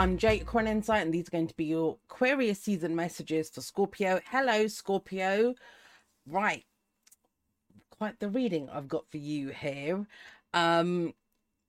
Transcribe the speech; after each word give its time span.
I'm 0.00 0.16
Jake 0.16 0.42
Aquarian 0.42 0.76
Insight, 0.76 1.02
and 1.02 1.12
these 1.12 1.26
are 1.26 1.32
going 1.32 1.48
to 1.48 1.56
be 1.56 1.64
your 1.64 1.98
Aquarius 2.08 2.60
season 2.60 2.94
messages 2.94 3.50
for 3.50 3.62
Scorpio. 3.62 4.20
Hello, 4.30 4.68
Scorpio. 4.68 5.56
Right, 6.24 6.64
quite 7.90 8.20
the 8.20 8.28
reading 8.28 8.70
I've 8.70 8.86
got 8.86 9.10
for 9.10 9.16
you 9.16 9.48
here. 9.48 10.06
Um, 10.54 11.14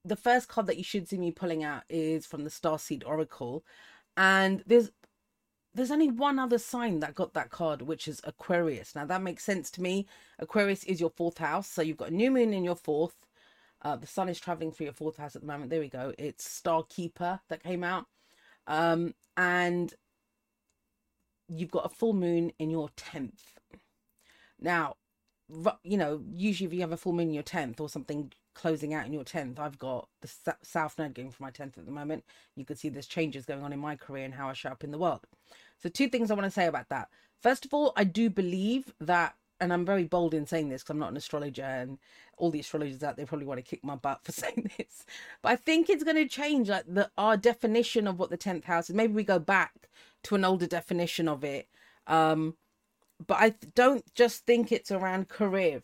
the 0.05 0.15
first 0.15 0.47
card 0.47 0.67
that 0.67 0.77
you 0.77 0.83
should 0.83 1.07
see 1.07 1.17
me 1.17 1.31
pulling 1.31 1.63
out 1.63 1.85
is 1.89 2.27
from 2.27 2.43
the 2.43 2.51
Starseed 2.51 3.01
Oracle, 3.03 3.63
and 4.15 4.63
there's 4.67 4.91
there's 5.73 5.89
only 5.89 6.11
one 6.11 6.37
other 6.37 6.59
sign 6.59 6.99
that 6.99 7.15
got 7.15 7.33
that 7.33 7.49
card, 7.49 7.81
which 7.81 8.07
is 8.07 8.21
Aquarius. 8.25 8.93
Now 8.93 9.05
that 9.05 9.23
makes 9.23 9.43
sense 9.43 9.71
to 9.71 9.81
me. 9.81 10.05
Aquarius 10.37 10.83
is 10.83 10.99
your 10.99 11.09
fourth 11.09 11.39
house, 11.39 11.67
so 11.67 11.81
you've 11.81 11.97
got 11.97 12.11
a 12.11 12.15
new 12.15 12.29
moon 12.29 12.53
in 12.53 12.63
your 12.63 12.75
fourth 12.75 13.15
uh, 13.81 13.95
the 13.95 14.07
sun 14.07 14.29
is 14.29 14.39
traveling 14.39 14.71
through 14.71 14.85
your 14.85 14.93
fourth 14.93 15.17
house 15.17 15.35
at 15.35 15.41
the 15.41 15.47
moment. 15.47 15.69
There 15.69 15.79
we 15.79 15.89
go. 15.89 16.13
It's 16.17 16.49
Star 16.49 16.83
Keeper 16.89 17.39
that 17.49 17.63
came 17.63 17.83
out. 17.83 18.05
Um, 18.67 19.13
and 19.37 19.93
you've 21.47 21.71
got 21.71 21.85
a 21.85 21.89
full 21.89 22.13
moon 22.13 22.51
in 22.59 22.69
your 22.69 22.89
10th. 22.89 23.41
Now, 24.59 24.95
you 25.83 25.97
know, 25.97 26.21
usually 26.31 26.67
if 26.67 26.73
you 26.73 26.81
have 26.81 26.91
a 26.91 26.97
full 26.97 27.13
moon 27.13 27.29
in 27.29 27.33
your 27.33 27.43
10th 27.43 27.79
or 27.79 27.89
something 27.89 28.31
closing 28.53 28.93
out 28.93 29.05
in 29.05 29.13
your 29.13 29.23
10th, 29.23 29.57
I've 29.57 29.79
got 29.79 30.07
the 30.21 30.55
South 30.61 30.97
Node 30.99 31.15
going 31.15 31.31
for 31.31 31.41
my 31.41 31.51
10th 31.51 31.77
at 31.77 31.85
the 31.85 31.91
moment. 31.91 32.23
You 32.55 32.65
can 32.65 32.75
see 32.75 32.89
there's 32.89 33.07
changes 33.07 33.45
going 33.45 33.63
on 33.63 33.73
in 33.73 33.79
my 33.79 33.95
career 33.95 34.25
and 34.25 34.33
how 34.33 34.49
I 34.49 34.53
show 34.53 34.69
up 34.69 34.83
in 34.83 34.91
the 34.91 34.97
world. 34.97 35.21
So, 35.81 35.89
two 35.89 36.09
things 36.09 36.29
I 36.29 36.35
want 36.35 36.45
to 36.45 36.51
say 36.51 36.67
about 36.67 36.89
that. 36.89 37.09
First 37.41 37.65
of 37.65 37.73
all, 37.73 37.93
I 37.95 38.03
do 38.03 38.29
believe 38.29 38.93
that 38.99 39.35
and 39.61 39.73
I'm 39.73 39.85
very 39.85 40.05
bold 40.05 40.33
in 40.33 40.45
saying 40.45 40.69
this 40.69 40.81
because 40.81 40.91
I'm 40.91 40.99
not 40.99 41.11
an 41.11 41.17
astrologer, 41.17 41.63
and 41.63 41.97
all 42.37 42.51
the 42.51 42.59
astrologers 42.59 43.03
out 43.03 43.17
there 43.17 43.25
probably 43.25 43.45
want 43.47 43.59
to 43.59 43.69
kick 43.69 43.83
my 43.83 43.95
butt 43.95 44.21
for 44.23 44.31
saying 44.33 44.71
this. 44.77 45.05
But 45.41 45.51
I 45.53 45.55
think 45.55 45.89
it's 45.89 46.03
going 46.03 46.17
to 46.17 46.27
change 46.27 46.69
like 46.69 46.85
the 46.87 47.09
our 47.17 47.37
definition 47.37 48.07
of 48.07 48.19
what 48.19 48.29
the 48.29 48.37
tenth 48.37 48.65
house 48.65 48.89
is. 48.89 48.95
Maybe 48.95 49.13
we 49.13 49.23
go 49.23 49.39
back 49.39 49.89
to 50.23 50.35
an 50.35 50.45
older 50.45 50.67
definition 50.67 51.27
of 51.27 51.43
it. 51.43 51.67
Um, 52.07 52.55
but 53.25 53.37
I 53.39 53.55
don't 53.75 54.03
just 54.15 54.45
think 54.45 54.71
it's 54.71 54.91
around 54.91 55.27
career 55.29 55.83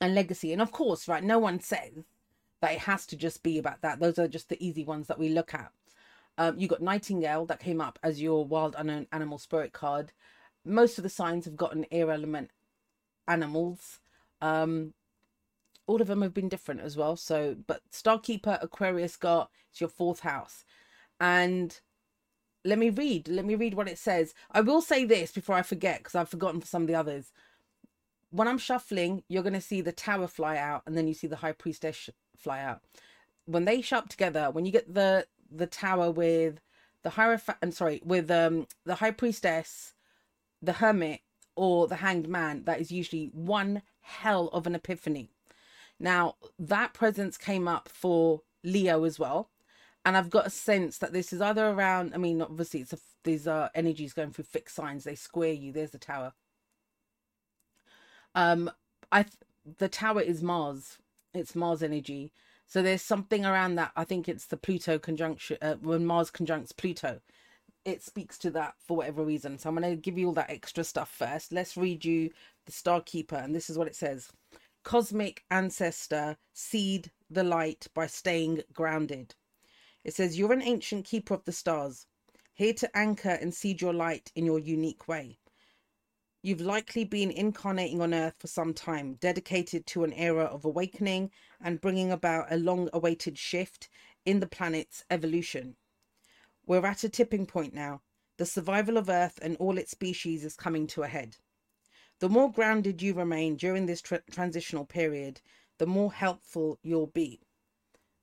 and 0.00 0.14
legacy. 0.14 0.52
And 0.52 0.62
of 0.62 0.72
course, 0.72 1.08
right, 1.08 1.22
no 1.22 1.38
one 1.38 1.60
says 1.60 2.04
that 2.60 2.72
it 2.72 2.80
has 2.80 3.06
to 3.06 3.16
just 3.16 3.42
be 3.42 3.58
about 3.58 3.82
that. 3.82 4.00
Those 4.00 4.18
are 4.18 4.28
just 4.28 4.48
the 4.48 4.64
easy 4.66 4.84
ones 4.84 5.06
that 5.08 5.18
we 5.18 5.28
look 5.28 5.54
at. 5.54 5.70
Um, 6.38 6.58
you 6.58 6.68
got 6.68 6.82
Nightingale 6.82 7.46
that 7.46 7.60
came 7.60 7.80
up 7.80 7.98
as 8.02 8.20
your 8.20 8.44
wild 8.44 8.74
unknown 8.78 9.06
animal 9.12 9.38
spirit 9.38 9.72
card 9.72 10.12
most 10.66 10.98
of 10.98 11.04
the 11.04 11.10
signs 11.10 11.44
have 11.44 11.56
got 11.56 11.74
an 11.74 11.86
air 11.90 12.10
element 12.10 12.50
animals. 13.28 14.00
Um, 14.40 14.94
all 15.86 16.00
of 16.00 16.08
them 16.08 16.22
have 16.22 16.34
been 16.34 16.48
different 16.48 16.80
as 16.80 16.96
well. 16.96 17.16
So, 17.16 17.56
but 17.66 17.82
Starkeeper 17.92 18.62
Aquarius 18.62 19.16
got 19.16 19.50
it's 19.70 19.80
your 19.80 19.88
fourth 19.90 20.20
house, 20.20 20.64
and 21.20 21.80
let 22.64 22.78
me 22.78 22.90
read. 22.90 23.28
Let 23.28 23.44
me 23.44 23.54
read 23.54 23.74
what 23.74 23.88
it 23.88 23.98
says. 23.98 24.34
I 24.50 24.60
will 24.60 24.80
say 24.80 25.04
this 25.04 25.32
before 25.32 25.54
I 25.54 25.62
forget 25.62 25.98
because 25.98 26.14
I've 26.14 26.28
forgotten 26.28 26.60
for 26.60 26.66
some 26.66 26.82
of 26.82 26.88
the 26.88 26.94
others. 26.94 27.32
When 28.30 28.48
I'm 28.48 28.58
shuffling, 28.58 29.22
you're 29.28 29.44
going 29.44 29.52
to 29.52 29.60
see 29.60 29.80
the 29.80 29.92
tower 29.92 30.26
fly 30.26 30.56
out, 30.56 30.82
and 30.86 30.96
then 30.96 31.06
you 31.06 31.14
see 31.14 31.28
the 31.28 31.36
high 31.36 31.52
priestess 31.52 32.10
fly 32.36 32.60
out. 32.60 32.80
When 33.44 33.64
they 33.64 33.80
show 33.80 33.98
up 33.98 34.08
together, 34.08 34.50
when 34.50 34.66
you 34.66 34.72
get 34.72 34.92
the 34.92 35.26
the 35.50 35.66
tower 35.66 36.10
with 36.10 36.60
the 37.04 37.10
hierophant, 37.10 37.58
I'm 37.62 37.70
sorry, 37.70 38.02
with 38.04 38.30
um 38.30 38.66
the 38.84 38.96
high 38.96 39.12
priestess 39.12 39.94
the 40.62 40.74
hermit 40.74 41.20
or 41.54 41.86
the 41.88 41.96
hanged 41.96 42.28
man, 42.28 42.64
that 42.64 42.80
is 42.80 42.92
usually 42.92 43.30
one 43.32 43.82
hell 44.00 44.48
of 44.48 44.66
an 44.66 44.74
epiphany. 44.74 45.30
Now, 45.98 46.36
that 46.58 46.92
presence 46.92 47.38
came 47.38 47.66
up 47.66 47.88
for 47.88 48.42
Leo 48.62 49.04
as 49.04 49.18
well. 49.18 49.50
And 50.04 50.16
I've 50.16 50.30
got 50.30 50.46
a 50.46 50.50
sense 50.50 50.98
that 50.98 51.12
this 51.12 51.32
is 51.32 51.40
either 51.40 51.66
around, 51.66 52.14
I 52.14 52.18
mean, 52.18 52.40
obviously, 52.40 52.80
it's 52.80 52.92
a, 52.92 52.98
these 53.24 53.48
are 53.48 53.70
energies 53.74 54.12
going 54.12 54.30
through 54.30 54.44
fixed 54.44 54.76
signs, 54.76 55.04
they 55.04 55.16
square 55.16 55.52
you. 55.52 55.72
There's 55.72 55.90
the 55.90 55.98
tower. 55.98 56.32
Um, 58.34 58.70
I 59.10 59.24
the 59.78 59.88
tower 59.88 60.20
is 60.20 60.42
Mars. 60.42 60.98
It's 61.34 61.56
Mars 61.56 61.82
energy. 61.82 62.32
So 62.68 62.82
there's 62.82 63.02
something 63.02 63.44
around 63.44 63.76
that. 63.76 63.92
I 63.96 64.04
think 64.04 64.28
it's 64.28 64.46
the 64.46 64.56
Pluto 64.56 64.98
conjunction 64.98 65.58
uh, 65.60 65.74
when 65.80 66.06
Mars 66.06 66.30
conjuncts 66.30 66.72
Pluto 66.72 67.20
it 67.86 68.02
speaks 68.02 68.36
to 68.36 68.50
that 68.50 68.74
for 68.80 68.96
whatever 68.96 69.24
reason. 69.24 69.56
So 69.58 69.68
I'm 69.68 69.76
going 69.76 69.88
to 69.88 69.96
give 69.96 70.18
you 70.18 70.26
all 70.26 70.32
that 70.34 70.50
extra 70.50 70.82
stuff 70.82 71.08
first. 71.08 71.52
Let's 71.52 71.76
read 71.76 72.04
you 72.04 72.30
the 72.66 72.72
Star 72.72 73.00
Keeper, 73.00 73.36
and 73.36 73.54
this 73.54 73.70
is 73.70 73.78
what 73.78 73.86
it 73.86 73.94
says 73.94 74.28
Cosmic 74.82 75.44
Ancestor, 75.50 76.36
seed 76.52 77.12
the 77.30 77.44
light 77.44 77.86
by 77.94 78.08
staying 78.08 78.62
grounded. 78.72 79.36
It 80.04 80.14
says, 80.14 80.36
You're 80.36 80.52
an 80.52 80.62
ancient 80.62 81.04
keeper 81.04 81.34
of 81.34 81.44
the 81.44 81.52
stars, 81.52 82.06
here 82.54 82.74
to 82.74 82.96
anchor 82.96 83.30
and 83.30 83.54
seed 83.54 83.80
your 83.80 83.94
light 83.94 84.32
in 84.34 84.44
your 84.44 84.58
unique 84.58 85.06
way. 85.06 85.38
You've 86.42 86.60
likely 86.60 87.04
been 87.04 87.30
incarnating 87.30 88.00
on 88.00 88.14
Earth 88.14 88.34
for 88.38 88.48
some 88.48 88.74
time, 88.74 89.14
dedicated 89.14 89.86
to 89.86 90.04
an 90.04 90.12
era 90.12 90.44
of 90.44 90.64
awakening 90.64 91.30
and 91.60 91.80
bringing 91.80 92.10
about 92.10 92.52
a 92.52 92.56
long 92.56 92.88
awaited 92.92 93.38
shift 93.38 93.88
in 94.24 94.40
the 94.40 94.46
planet's 94.46 95.04
evolution. 95.08 95.76
We're 96.66 96.84
at 96.84 97.04
a 97.04 97.08
tipping 97.08 97.46
point 97.46 97.74
now. 97.74 98.02
The 98.38 98.46
survival 98.46 98.96
of 98.96 99.08
Earth 99.08 99.38
and 99.40 99.56
all 99.58 99.78
its 99.78 99.92
species 99.92 100.44
is 100.44 100.56
coming 100.56 100.86
to 100.88 101.04
a 101.04 101.08
head. 101.08 101.36
The 102.18 102.28
more 102.28 102.50
grounded 102.50 103.00
you 103.00 103.14
remain 103.14 103.56
during 103.56 103.86
this 103.86 104.02
tra- 104.02 104.22
transitional 104.30 104.84
period, 104.84 105.40
the 105.78 105.86
more 105.86 106.12
helpful 106.12 106.78
you'll 106.82 107.06
be. 107.06 107.40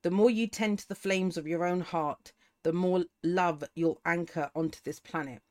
The 0.02 0.12
more 0.12 0.30
you 0.30 0.48
tend 0.48 0.80
to 0.80 0.88
the 0.88 0.96
flames 0.96 1.38
of 1.38 1.48
your 1.48 1.64
own 1.64 1.82
heart, 1.82 2.34
the 2.64 2.74
more 2.74 3.06
love 3.24 3.64
you'll 3.76 4.02
anchor 4.04 4.52
onto 4.54 4.80
this 4.84 5.00
planet. 5.00 5.42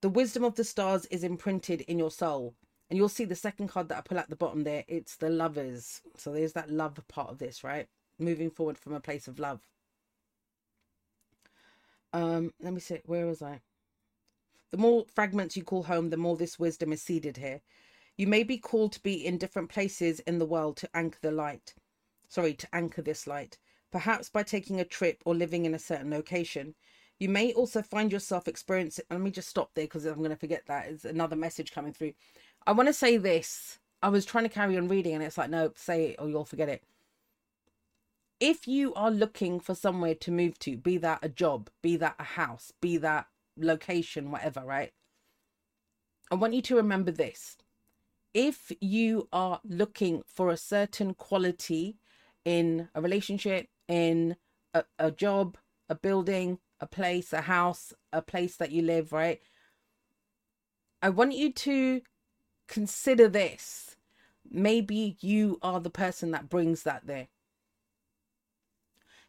The 0.00 0.08
wisdom 0.08 0.44
of 0.44 0.54
the 0.54 0.64
stars 0.64 1.06
is 1.06 1.24
imprinted 1.24 1.82
in 1.82 1.98
your 1.98 2.10
soul. 2.10 2.54
And 2.88 2.96
you'll 2.96 3.08
see 3.08 3.24
the 3.24 3.36
second 3.36 3.68
card 3.68 3.88
that 3.88 3.98
I 3.98 4.00
pull 4.00 4.18
at 4.18 4.30
the 4.30 4.36
bottom 4.36 4.64
there, 4.64 4.84
it's 4.88 5.16
the 5.16 5.28
lovers. 5.28 6.00
So 6.16 6.32
there's 6.32 6.54
that 6.54 6.70
love 6.70 7.00
part 7.08 7.30
of 7.30 7.38
this, 7.38 7.62
right? 7.62 7.88
Moving 8.18 8.50
forward 8.50 8.78
from 8.78 8.94
a 8.94 9.00
place 9.00 9.28
of 9.28 9.38
love. 9.38 9.68
Um, 12.12 12.52
let 12.60 12.72
me 12.72 12.80
see, 12.80 13.00
where 13.06 13.26
was 13.26 13.42
I? 13.42 13.60
The 14.70 14.76
more 14.76 15.04
fragments 15.12 15.56
you 15.56 15.64
call 15.64 15.84
home, 15.84 16.10
the 16.10 16.16
more 16.16 16.36
this 16.36 16.58
wisdom 16.58 16.92
is 16.92 17.02
seeded 17.02 17.36
here. 17.36 17.60
You 18.16 18.26
may 18.26 18.42
be 18.42 18.58
called 18.58 18.92
to 18.92 19.02
be 19.02 19.14
in 19.14 19.38
different 19.38 19.68
places 19.68 20.20
in 20.20 20.38
the 20.38 20.46
world 20.46 20.76
to 20.78 20.90
anchor 20.94 21.18
the 21.22 21.30
light. 21.30 21.74
Sorry, 22.28 22.54
to 22.54 22.68
anchor 22.72 23.02
this 23.02 23.26
light. 23.26 23.58
Perhaps 23.90 24.28
by 24.28 24.42
taking 24.42 24.80
a 24.80 24.84
trip 24.84 25.22
or 25.24 25.34
living 25.34 25.64
in 25.64 25.74
a 25.74 25.78
certain 25.78 26.10
location. 26.10 26.74
You 27.18 27.28
may 27.28 27.52
also 27.52 27.82
find 27.82 28.12
yourself 28.12 28.46
experiencing. 28.46 29.04
Let 29.10 29.20
me 29.20 29.30
just 29.30 29.48
stop 29.48 29.70
there 29.74 29.84
because 29.84 30.04
I'm 30.04 30.18
going 30.18 30.30
to 30.30 30.36
forget 30.36 30.62
that. 30.66 30.86
It's 30.88 31.04
another 31.04 31.36
message 31.36 31.72
coming 31.72 31.92
through. 31.92 32.12
I 32.66 32.72
want 32.72 32.88
to 32.88 32.92
say 32.92 33.16
this. 33.16 33.78
I 34.02 34.08
was 34.08 34.24
trying 34.24 34.44
to 34.44 34.50
carry 34.50 34.76
on 34.76 34.88
reading 34.88 35.14
and 35.14 35.22
it's 35.22 35.36
like, 35.36 35.50
no, 35.50 35.72
say 35.76 36.10
it 36.10 36.16
or 36.18 36.28
you'll 36.28 36.44
forget 36.44 36.68
it 36.68 36.82
if 38.40 38.66
you 38.66 38.94
are 38.94 39.10
looking 39.10 39.60
for 39.60 39.74
somewhere 39.74 40.14
to 40.14 40.30
move 40.30 40.58
to, 40.60 40.76
be 40.78 40.96
that 40.96 41.18
a 41.22 41.28
job, 41.28 41.68
be 41.82 41.96
that 41.96 42.16
a 42.18 42.24
house, 42.24 42.72
be 42.80 42.96
that 42.96 43.26
location, 43.56 44.30
whatever, 44.30 44.62
right? 44.64 44.92
I 46.30 46.36
want 46.36 46.54
you 46.54 46.62
to 46.62 46.76
remember 46.76 47.10
this. 47.10 47.58
If 48.32 48.72
you 48.80 49.28
are 49.32 49.60
looking 49.62 50.22
for 50.26 50.48
a 50.48 50.56
certain 50.56 51.12
quality 51.14 51.98
in 52.44 52.88
a 52.94 53.02
relationship, 53.02 53.68
in 53.88 54.36
a, 54.72 54.84
a 54.98 55.10
job, 55.10 55.58
a 55.90 55.94
building, 55.94 56.60
a 56.80 56.86
place, 56.86 57.34
a 57.34 57.42
house, 57.42 57.92
a 58.12 58.22
place 58.22 58.56
that 58.56 58.70
you 58.70 58.80
live, 58.80 59.12
right? 59.12 59.40
I 61.02 61.10
want 61.10 61.34
you 61.34 61.52
to 61.52 62.00
consider 62.68 63.28
this. 63.28 63.96
Maybe 64.50 65.16
you 65.20 65.58
are 65.62 65.80
the 65.80 65.90
person 65.90 66.30
that 66.30 66.48
brings 66.48 66.84
that 66.84 67.06
there 67.06 67.28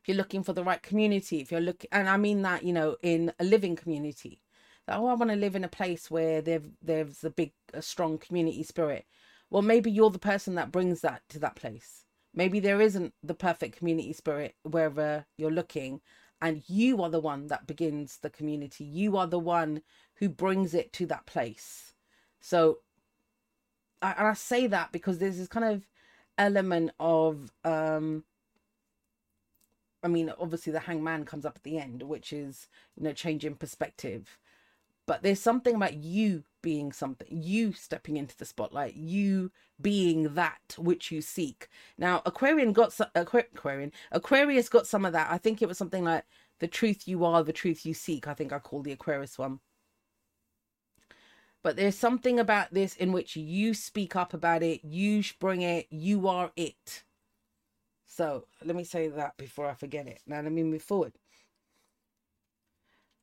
if 0.02 0.08
you're 0.08 0.18
looking 0.18 0.44
for 0.44 0.54
the 0.54 0.64
right 0.64 0.82
community, 0.82 1.42
if 1.42 1.52
you're 1.52 1.62
looking, 1.62 1.90
and 1.92 2.10
I 2.10 2.18
mean 2.18 2.42
that, 2.44 2.64
you 2.64 2.74
know, 2.74 2.98
in 3.04 3.34
a 3.40 3.44
living 3.44 3.76
community. 3.76 4.42
that, 4.88 4.98
oh, 4.98 5.08
I 5.08 5.14
want 5.14 5.30
to 5.32 5.36
live 5.38 5.56
in 5.56 5.64
a 5.64 5.68
place 5.70 6.10
where 6.10 6.42
there 6.42 6.62
there's 6.82 7.24
a 7.24 7.30
big, 7.30 7.54
a 7.74 7.82
strong 7.82 8.18
community 8.18 8.64
spirit. 8.64 9.06
Well, 9.50 9.62
maybe 9.62 9.92
you're 9.92 10.10
the 10.10 10.20
person 10.20 10.56
that 10.56 10.72
brings 10.72 11.02
that 11.02 11.22
to 11.30 11.40
that 11.40 11.56
place. 11.56 12.06
Maybe 12.34 12.60
there 12.60 12.82
isn't 12.82 13.14
the 13.24 13.34
perfect 13.36 13.78
community 13.78 14.14
spirit 14.14 14.56
wherever 14.64 15.26
you're 15.38 15.52
looking, 15.52 16.02
and 16.42 16.64
you 16.68 17.04
are 17.04 17.10
the 17.10 17.20
one 17.20 17.48
that 17.48 17.68
begins 17.68 18.18
the 18.20 18.30
community. 18.30 18.84
You 18.86 19.18
are 19.18 19.28
the 19.28 19.40
one 19.40 19.84
who 20.16 20.30
brings 20.30 20.74
it 20.74 20.94
to 20.94 21.06
that 21.08 21.26
place. 21.28 21.94
So, 22.40 22.80
I, 24.02 24.14
and 24.18 24.28
I 24.28 24.34
say 24.34 24.68
that 24.68 24.92
because 24.92 25.20
there's 25.20 25.38
this 25.38 25.48
kind 25.48 25.66
of 25.66 25.88
element 26.38 26.92
of 27.00 27.52
um 27.64 28.24
I 30.04 30.08
mean, 30.08 30.34
obviously 30.40 30.74
the 30.74 30.80
hangman 30.80 31.26
comes 31.26 31.46
up 31.46 31.56
at 31.56 31.64
the 31.64 31.78
end, 31.78 32.04
which 32.04 32.34
is, 32.34 32.68
you 32.96 33.04
know, 33.04 33.14
changing 33.14 33.56
perspective. 33.56 34.38
But 35.06 35.24
there's 35.24 35.40
something 35.40 35.76
about 35.76 35.96
you 35.96 36.44
being 36.62 36.92
something, 36.92 37.28
you 37.30 37.74
stepping 37.74 38.18
into 38.18 38.38
the 38.38 38.46
spotlight, 38.46 38.96
you 38.96 39.52
being 39.82 40.36
that 40.36 40.76
which 40.78 41.12
you 41.12 41.22
seek. 41.22 41.68
Now, 41.98 42.22
Aquarian 42.26 42.72
got 42.72 42.98
Aquarian 43.16 43.92
Aquarius 44.12 44.70
got 44.70 44.88
some 44.88 45.06
of 45.06 45.14
that. 45.14 45.32
I 45.32 45.38
think 45.38 45.62
it 45.62 45.68
was 45.68 45.78
something 45.78 46.04
like 46.04 46.24
the 46.60 46.68
truth 46.68 47.08
you 47.08 47.26
are, 47.26 47.44
the 47.44 47.52
truth 47.54 47.86
you 47.86 47.94
seek. 47.94 48.28
I 48.28 48.34
think 48.34 48.54
I 48.54 48.60
called 48.60 48.86
the 48.86 48.92
Aquarius 48.92 49.38
one. 49.38 49.60
But 51.64 51.76
there's 51.76 51.98
something 51.98 52.40
about 52.40 52.74
this 52.74 52.96
in 52.96 53.12
which 53.12 53.36
you 53.36 53.74
speak 53.74 54.16
up 54.16 54.34
about 54.34 54.64
it, 54.64 54.84
you 54.84 55.24
bring 55.40 55.62
it, 55.62 55.88
you 55.92 56.28
are 56.28 56.52
it. 56.56 57.04
So 58.12 58.44
let 58.66 58.76
me 58.76 58.84
say 58.84 59.08
that 59.08 59.38
before 59.38 59.70
I 59.70 59.74
forget 59.74 60.06
it. 60.06 60.20
Now 60.28 60.42
let 60.42 60.52
me 60.52 60.64
move 60.64 60.82
forward. 60.82 61.14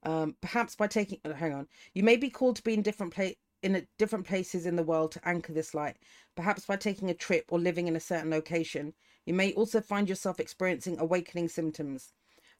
Um, 0.02 0.34
perhaps 0.40 0.76
by 0.76 0.86
taking, 0.86 1.18
oh, 1.26 1.34
hang 1.34 1.52
on, 1.52 1.68
you 1.92 2.02
may 2.02 2.16
be 2.16 2.30
called 2.30 2.56
to 2.56 2.62
be 2.62 2.72
in 2.72 2.80
different 2.80 3.12
place 3.12 3.36
in 3.62 3.86
different 3.98 4.26
places 4.26 4.64
in 4.64 4.76
the 4.76 4.82
world 4.82 5.12
to 5.12 5.28
anchor 5.28 5.52
this 5.52 5.74
light. 5.74 5.98
Perhaps 6.36 6.64
by 6.64 6.76
taking 6.76 7.10
a 7.10 7.14
trip 7.14 7.44
or 7.50 7.58
living 7.58 7.86
in 7.86 7.96
a 7.96 8.00
certain 8.00 8.30
location, 8.30 8.94
you 9.26 9.34
may 9.34 9.52
also 9.52 9.80
find 9.80 10.08
yourself 10.08 10.40
experiencing 10.40 10.98
awakening 10.98 11.48
symptoms. 11.48 12.14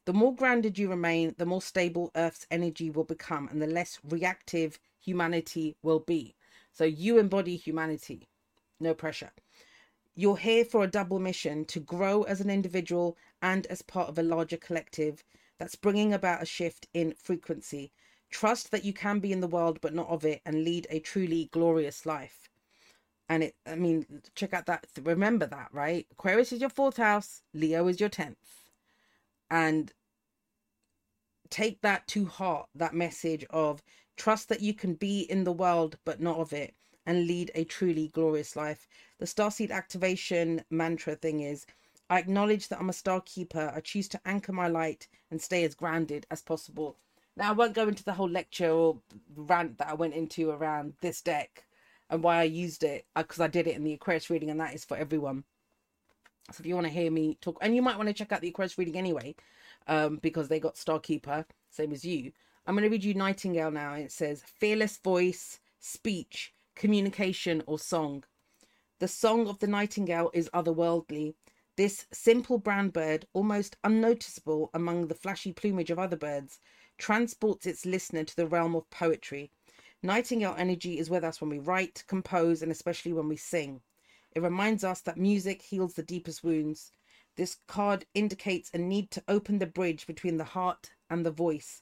The 0.05 0.13
more 0.13 0.35
grounded 0.35 0.77
you 0.77 0.89
remain, 0.89 1.33
the 1.37 1.47
more 1.47 1.63
stable 1.63 2.11
Earth's 2.15 2.45
energy 2.51 2.91
will 2.91 3.05
become, 3.05 3.47
and 3.47 3.61
the 3.61 3.67
less 3.67 3.97
reactive 4.03 4.77
humanity 4.99 5.77
will 5.81 6.01
be. 6.01 6.35
So 6.73 6.83
you 6.83 7.17
embody 7.17 7.55
humanity, 7.55 8.27
no 8.79 8.93
pressure. 8.93 9.31
You're 10.19 10.35
here 10.35 10.65
for 10.65 10.83
a 10.83 10.87
double 10.87 11.17
mission 11.17 11.63
to 11.67 11.79
grow 11.79 12.23
as 12.23 12.41
an 12.41 12.49
individual 12.49 13.17
and 13.41 13.65
as 13.67 13.81
part 13.81 14.09
of 14.09 14.19
a 14.19 14.21
larger 14.21 14.57
collective 14.57 15.23
that's 15.57 15.75
bringing 15.77 16.11
about 16.11 16.41
a 16.41 16.45
shift 16.45 16.89
in 16.93 17.13
frequency. 17.13 17.93
Trust 18.29 18.69
that 18.71 18.83
you 18.83 18.91
can 18.91 19.21
be 19.21 19.31
in 19.31 19.39
the 19.39 19.47
world 19.47 19.79
but 19.79 19.93
not 19.93 20.09
of 20.09 20.25
it 20.25 20.41
and 20.45 20.65
lead 20.65 20.87
a 20.89 20.99
truly 20.99 21.47
glorious 21.53 22.05
life. 22.05 22.49
And 23.29 23.43
it, 23.43 23.55
I 23.65 23.75
mean, 23.75 24.05
check 24.35 24.53
out 24.53 24.65
that. 24.65 24.87
Remember 25.01 25.45
that, 25.45 25.69
right? 25.71 26.05
Aquarius 26.11 26.51
is 26.51 26.59
your 26.59 26.69
fourth 26.69 26.97
house, 26.97 27.41
Leo 27.53 27.87
is 27.87 28.01
your 28.01 28.09
10th. 28.09 28.35
And 29.49 29.93
take 31.49 31.79
that 31.79 32.09
to 32.09 32.25
heart, 32.25 32.67
that 32.75 32.93
message 32.93 33.45
of 33.51 33.81
trust 34.17 34.49
that 34.49 34.59
you 34.59 34.73
can 34.73 34.95
be 34.95 35.21
in 35.21 35.45
the 35.45 35.53
world 35.53 35.97
but 36.03 36.19
not 36.19 36.39
of 36.39 36.51
it 36.51 36.75
and 37.09 37.25
lead 37.25 37.49
a 37.55 37.63
truly 37.63 38.09
glorious 38.09 38.55
life. 38.55 38.87
The 39.17 39.25
starseed 39.25 39.71
activation 39.71 40.63
mantra 40.69 41.15
thing 41.15 41.39
is 41.39 41.65
I 42.07 42.19
acknowledge 42.19 42.67
that 42.67 42.79
I'm 42.79 42.89
a 42.89 42.93
star 42.93 43.19
keeper. 43.21 43.73
I 43.75 43.79
choose 43.79 44.07
to 44.09 44.21
anchor 44.25 44.51
my 44.53 44.67
light 44.67 45.07
and 45.31 45.41
stay 45.41 45.63
as 45.63 45.73
grounded 45.73 46.27
as 46.29 46.43
possible. 46.43 46.97
Now, 47.35 47.49
I 47.49 47.53
won't 47.53 47.73
go 47.73 47.87
into 47.87 48.03
the 48.03 48.13
whole 48.13 48.29
lecture 48.29 48.69
or 48.69 48.99
rant 49.35 49.79
that 49.79 49.89
I 49.89 49.95
went 49.95 50.13
into 50.13 50.51
around 50.51 50.93
this 51.01 51.19
deck 51.19 51.65
and 52.11 52.21
why 52.21 52.41
I 52.41 52.43
used 52.43 52.83
it 52.83 53.07
because 53.15 53.39
uh, 53.39 53.45
I 53.45 53.47
did 53.47 53.65
it 53.65 53.75
in 53.75 53.83
the 53.83 53.93
Aquarius 53.93 54.29
reading, 54.29 54.51
and 54.51 54.59
that 54.59 54.75
is 54.75 54.85
for 54.85 54.95
everyone. 54.95 55.45
So, 56.51 56.61
if 56.61 56.67
you 56.67 56.75
want 56.75 56.85
to 56.85 56.93
hear 56.93 57.09
me 57.09 57.39
talk, 57.41 57.57
and 57.61 57.75
you 57.75 57.81
might 57.81 57.97
want 57.97 58.09
to 58.09 58.13
check 58.13 58.31
out 58.31 58.41
the 58.41 58.49
Aquarius 58.49 58.77
reading 58.77 58.97
anyway, 58.97 59.35
um, 59.87 60.17
because 60.17 60.47
they 60.47 60.59
got 60.59 60.77
Star 60.77 60.99
Keeper, 60.99 61.43
same 61.71 61.91
as 61.91 62.05
you. 62.05 62.31
I'm 62.67 62.75
going 62.75 62.83
to 62.83 62.89
read 62.91 63.03
you 63.03 63.15
Nightingale 63.15 63.71
now. 63.71 63.93
It 63.93 64.11
says, 64.11 64.43
Fearless 64.59 64.97
voice, 64.97 65.59
speech, 65.79 66.53
communication, 66.79 67.61
or 67.67 67.77
song. 67.77 68.23
The 68.99 69.07
song 69.09 69.47
of 69.47 69.59
the 69.59 69.67
nightingale 69.67 70.31
is 70.33 70.49
otherworldly. 70.53 71.35
This 71.75 72.07
simple 72.11 72.57
brown 72.57 72.89
bird, 72.89 73.27
almost 73.33 73.75
unnoticeable 73.83 74.69
among 74.73 75.07
the 75.07 75.13
flashy 75.13 75.51
plumage 75.51 75.91
of 75.91 75.99
other 75.99 76.15
birds, 76.15 76.57
transports 76.97 77.65
its 77.65 77.85
listener 77.85 78.23
to 78.23 78.35
the 78.35 78.47
realm 78.47 78.75
of 78.75 78.89
poetry. 78.89 79.51
Nightingale 80.01 80.55
energy 80.57 80.97
is 80.97 81.09
with 81.09 81.25
us 81.25 81.41
when 81.41 81.49
we 81.49 81.59
write, 81.59 82.05
compose, 82.07 82.61
and 82.61 82.71
especially 82.71 83.11
when 83.11 83.27
we 83.27 83.35
sing. 83.35 83.81
It 84.31 84.41
reminds 84.41 84.85
us 84.85 85.01
that 85.01 85.17
music 85.17 85.61
heals 85.61 85.95
the 85.95 86.03
deepest 86.03 86.45
wounds. 86.45 86.93
This 87.35 87.57
card 87.67 88.05
indicates 88.13 88.71
a 88.73 88.77
need 88.77 89.11
to 89.11 89.23
open 89.27 89.59
the 89.59 89.65
bridge 89.65 90.07
between 90.07 90.37
the 90.37 90.45
heart 90.45 90.91
and 91.09 91.25
the 91.25 91.31
voice. 91.31 91.81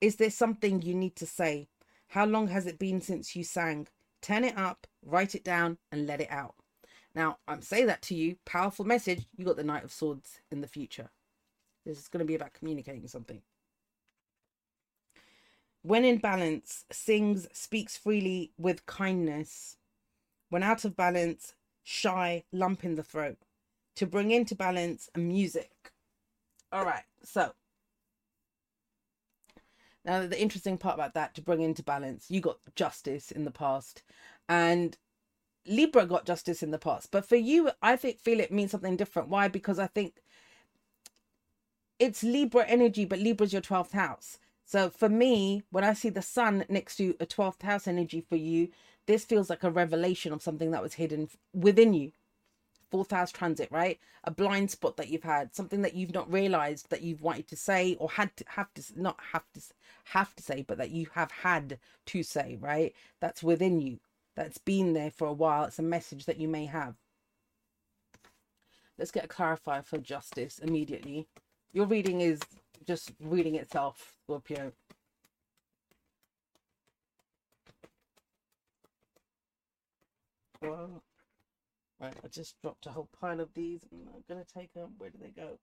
Is 0.00 0.16
there 0.16 0.30
something 0.30 0.82
you 0.82 0.94
need 0.94 1.16
to 1.16 1.26
say? 1.26 1.66
How 2.08 2.26
long 2.26 2.46
has 2.48 2.66
it 2.66 2.78
been 2.78 3.00
since 3.00 3.34
you 3.34 3.42
sang? 3.42 3.88
Turn 4.22 4.44
it 4.44 4.56
up, 4.56 4.86
write 5.04 5.34
it 5.34 5.44
down, 5.44 5.78
and 5.92 6.06
let 6.06 6.20
it 6.20 6.30
out. 6.30 6.54
Now, 7.14 7.38
I'm 7.48 7.62
saying 7.62 7.86
that 7.86 8.02
to 8.02 8.14
you, 8.14 8.36
powerful 8.44 8.84
message. 8.84 9.26
You 9.36 9.46
got 9.46 9.56
the 9.56 9.64
Knight 9.64 9.84
of 9.84 9.92
Swords 9.92 10.40
in 10.50 10.60
the 10.60 10.68
future. 10.68 11.10
This 11.84 11.98
is 11.98 12.08
going 12.08 12.20
to 12.20 12.26
be 12.26 12.34
about 12.34 12.52
communicating 12.52 13.06
something. 13.08 13.40
When 15.82 16.04
in 16.04 16.18
balance, 16.18 16.84
sings, 16.90 17.46
speaks 17.52 17.96
freely 17.96 18.52
with 18.58 18.86
kindness. 18.86 19.76
When 20.50 20.64
out 20.64 20.84
of 20.84 20.96
balance, 20.96 21.54
shy, 21.84 22.44
lump 22.52 22.84
in 22.84 22.96
the 22.96 23.04
throat. 23.04 23.38
To 23.94 24.06
bring 24.06 24.32
into 24.32 24.54
balance, 24.54 25.08
music. 25.16 25.92
All 26.72 26.84
right, 26.84 27.04
so 27.22 27.52
now 30.06 30.26
the 30.26 30.40
interesting 30.40 30.78
part 30.78 30.94
about 30.94 31.14
that 31.14 31.34
to 31.34 31.42
bring 31.42 31.60
into 31.60 31.82
balance, 31.82 32.30
you 32.30 32.40
got 32.40 32.58
justice 32.74 33.30
in 33.30 33.44
the 33.44 33.50
past, 33.50 34.02
and 34.48 34.96
Libra 35.66 36.06
got 36.06 36.24
justice 36.24 36.62
in 36.62 36.70
the 36.70 36.78
past, 36.78 37.10
but 37.10 37.28
for 37.28 37.36
you, 37.36 37.70
I 37.82 37.96
think 37.96 38.20
feel 38.20 38.40
it 38.40 38.52
means 38.52 38.70
something 38.70 38.96
different. 38.96 39.28
Why? 39.28 39.48
Because 39.48 39.78
I 39.78 39.88
think 39.88 40.22
it's 41.98 42.22
Libra 42.22 42.64
energy, 42.66 43.04
but 43.04 43.18
Libra's 43.18 43.52
your 43.52 43.62
12th 43.62 43.92
house. 43.92 44.38
So 44.64 44.90
for 44.90 45.08
me, 45.08 45.62
when 45.70 45.84
I 45.84 45.92
see 45.92 46.08
the 46.08 46.22
sun 46.22 46.64
next 46.68 46.96
to 46.96 47.14
a 47.20 47.26
12th 47.26 47.62
house 47.62 47.86
energy 47.86 48.20
for 48.20 48.36
you, 48.36 48.68
this 49.06 49.24
feels 49.24 49.48
like 49.48 49.62
a 49.62 49.70
revelation 49.70 50.32
of 50.32 50.42
something 50.42 50.72
that 50.72 50.82
was 50.82 50.94
hidden 50.94 51.28
within 51.52 51.94
you. 51.94 52.12
Fourth 52.96 53.10
house 53.10 53.30
transit, 53.30 53.68
right? 53.70 54.00
A 54.24 54.30
blind 54.30 54.70
spot 54.70 54.96
that 54.96 55.10
you've 55.10 55.22
had, 55.22 55.54
something 55.54 55.82
that 55.82 55.92
you've 55.92 56.14
not 56.14 56.32
realized 56.32 56.88
that 56.88 57.02
you've 57.02 57.20
wanted 57.20 57.46
to 57.48 57.54
say 57.54 57.94
or 58.00 58.08
had 58.08 58.34
to 58.38 58.44
have 58.48 58.72
to 58.72 58.82
not 58.96 59.18
have 59.32 59.44
to 59.52 59.60
have 60.04 60.34
to 60.34 60.42
say, 60.42 60.64
but 60.66 60.78
that 60.78 60.92
you 60.92 61.06
have 61.12 61.30
had 61.30 61.78
to 62.06 62.22
say, 62.22 62.56
right? 62.58 62.94
That's 63.20 63.42
within 63.42 63.82
you 63.82 63.98
that's 64.34 64.56
been 64.56 64.94
there 64.94 65.10
for 65.10 65.26
a 65.26 65.32
while. 65.34 65.64
It's 65.64 65.78
a 65.78 65.82
message 65.82 66.24
that 66.24 66.40
you 66.40 66.48
may 66.48 66.64
have. 66.64 66.94
Let's 68.96 69.10
get 69.10 69.26
a 69.26 69.28
clarifier 69.28 69.84
for 69.84 69.98
justice 69.98 70.58
immediately. 70.58 71.26
Your 71.74 71.84
reading 71.84 72.22
is 72.22 72.40
just 72.86 73.12
reading 73.20 73.56
itself, 73.56 74.16
Scorpio. 74.24 74.72
Well, 80.62 81.02
right, 82.00 82.14
I 82.24 82.28
just 82.28 82.60
dropped 82.62 82.86
a 82.86 82.90
whole 82.90 83.08
pile 83.20 83.40
of 83.40 83.54
these. 83.54 83.80
I'm 83.92 84.22
going 84.28 84.44
to 84.44 84.52
take 84.52 84.72
them. 84.74 84.94
Where 84.98 85.10
do 85.10 85.18
they 85.20 85.30
go? 85.30 85.58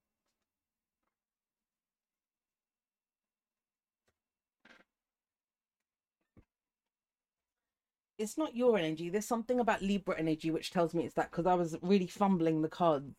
it's 8.17 8.37
not 8.37 8.55
your 8.55 8.77
energy. 8.77 9.09
There's 9.09 9.25
something 9.25 9.59
about 9.59 9.81
Libra 9.81 10.17
energy 10.17 10.51
which 10.51 10.71
tells 10.71 10.93
me 10.93 11.03
it's 11.03 11.15
that 11.15 11.31
because 11.31 11.45
I 11.45 11.55
was 11.55 11.75
really 11.81 12.07
fumbling 12.07 12.61
the 12.61 12.69
cards, 12.69 13.15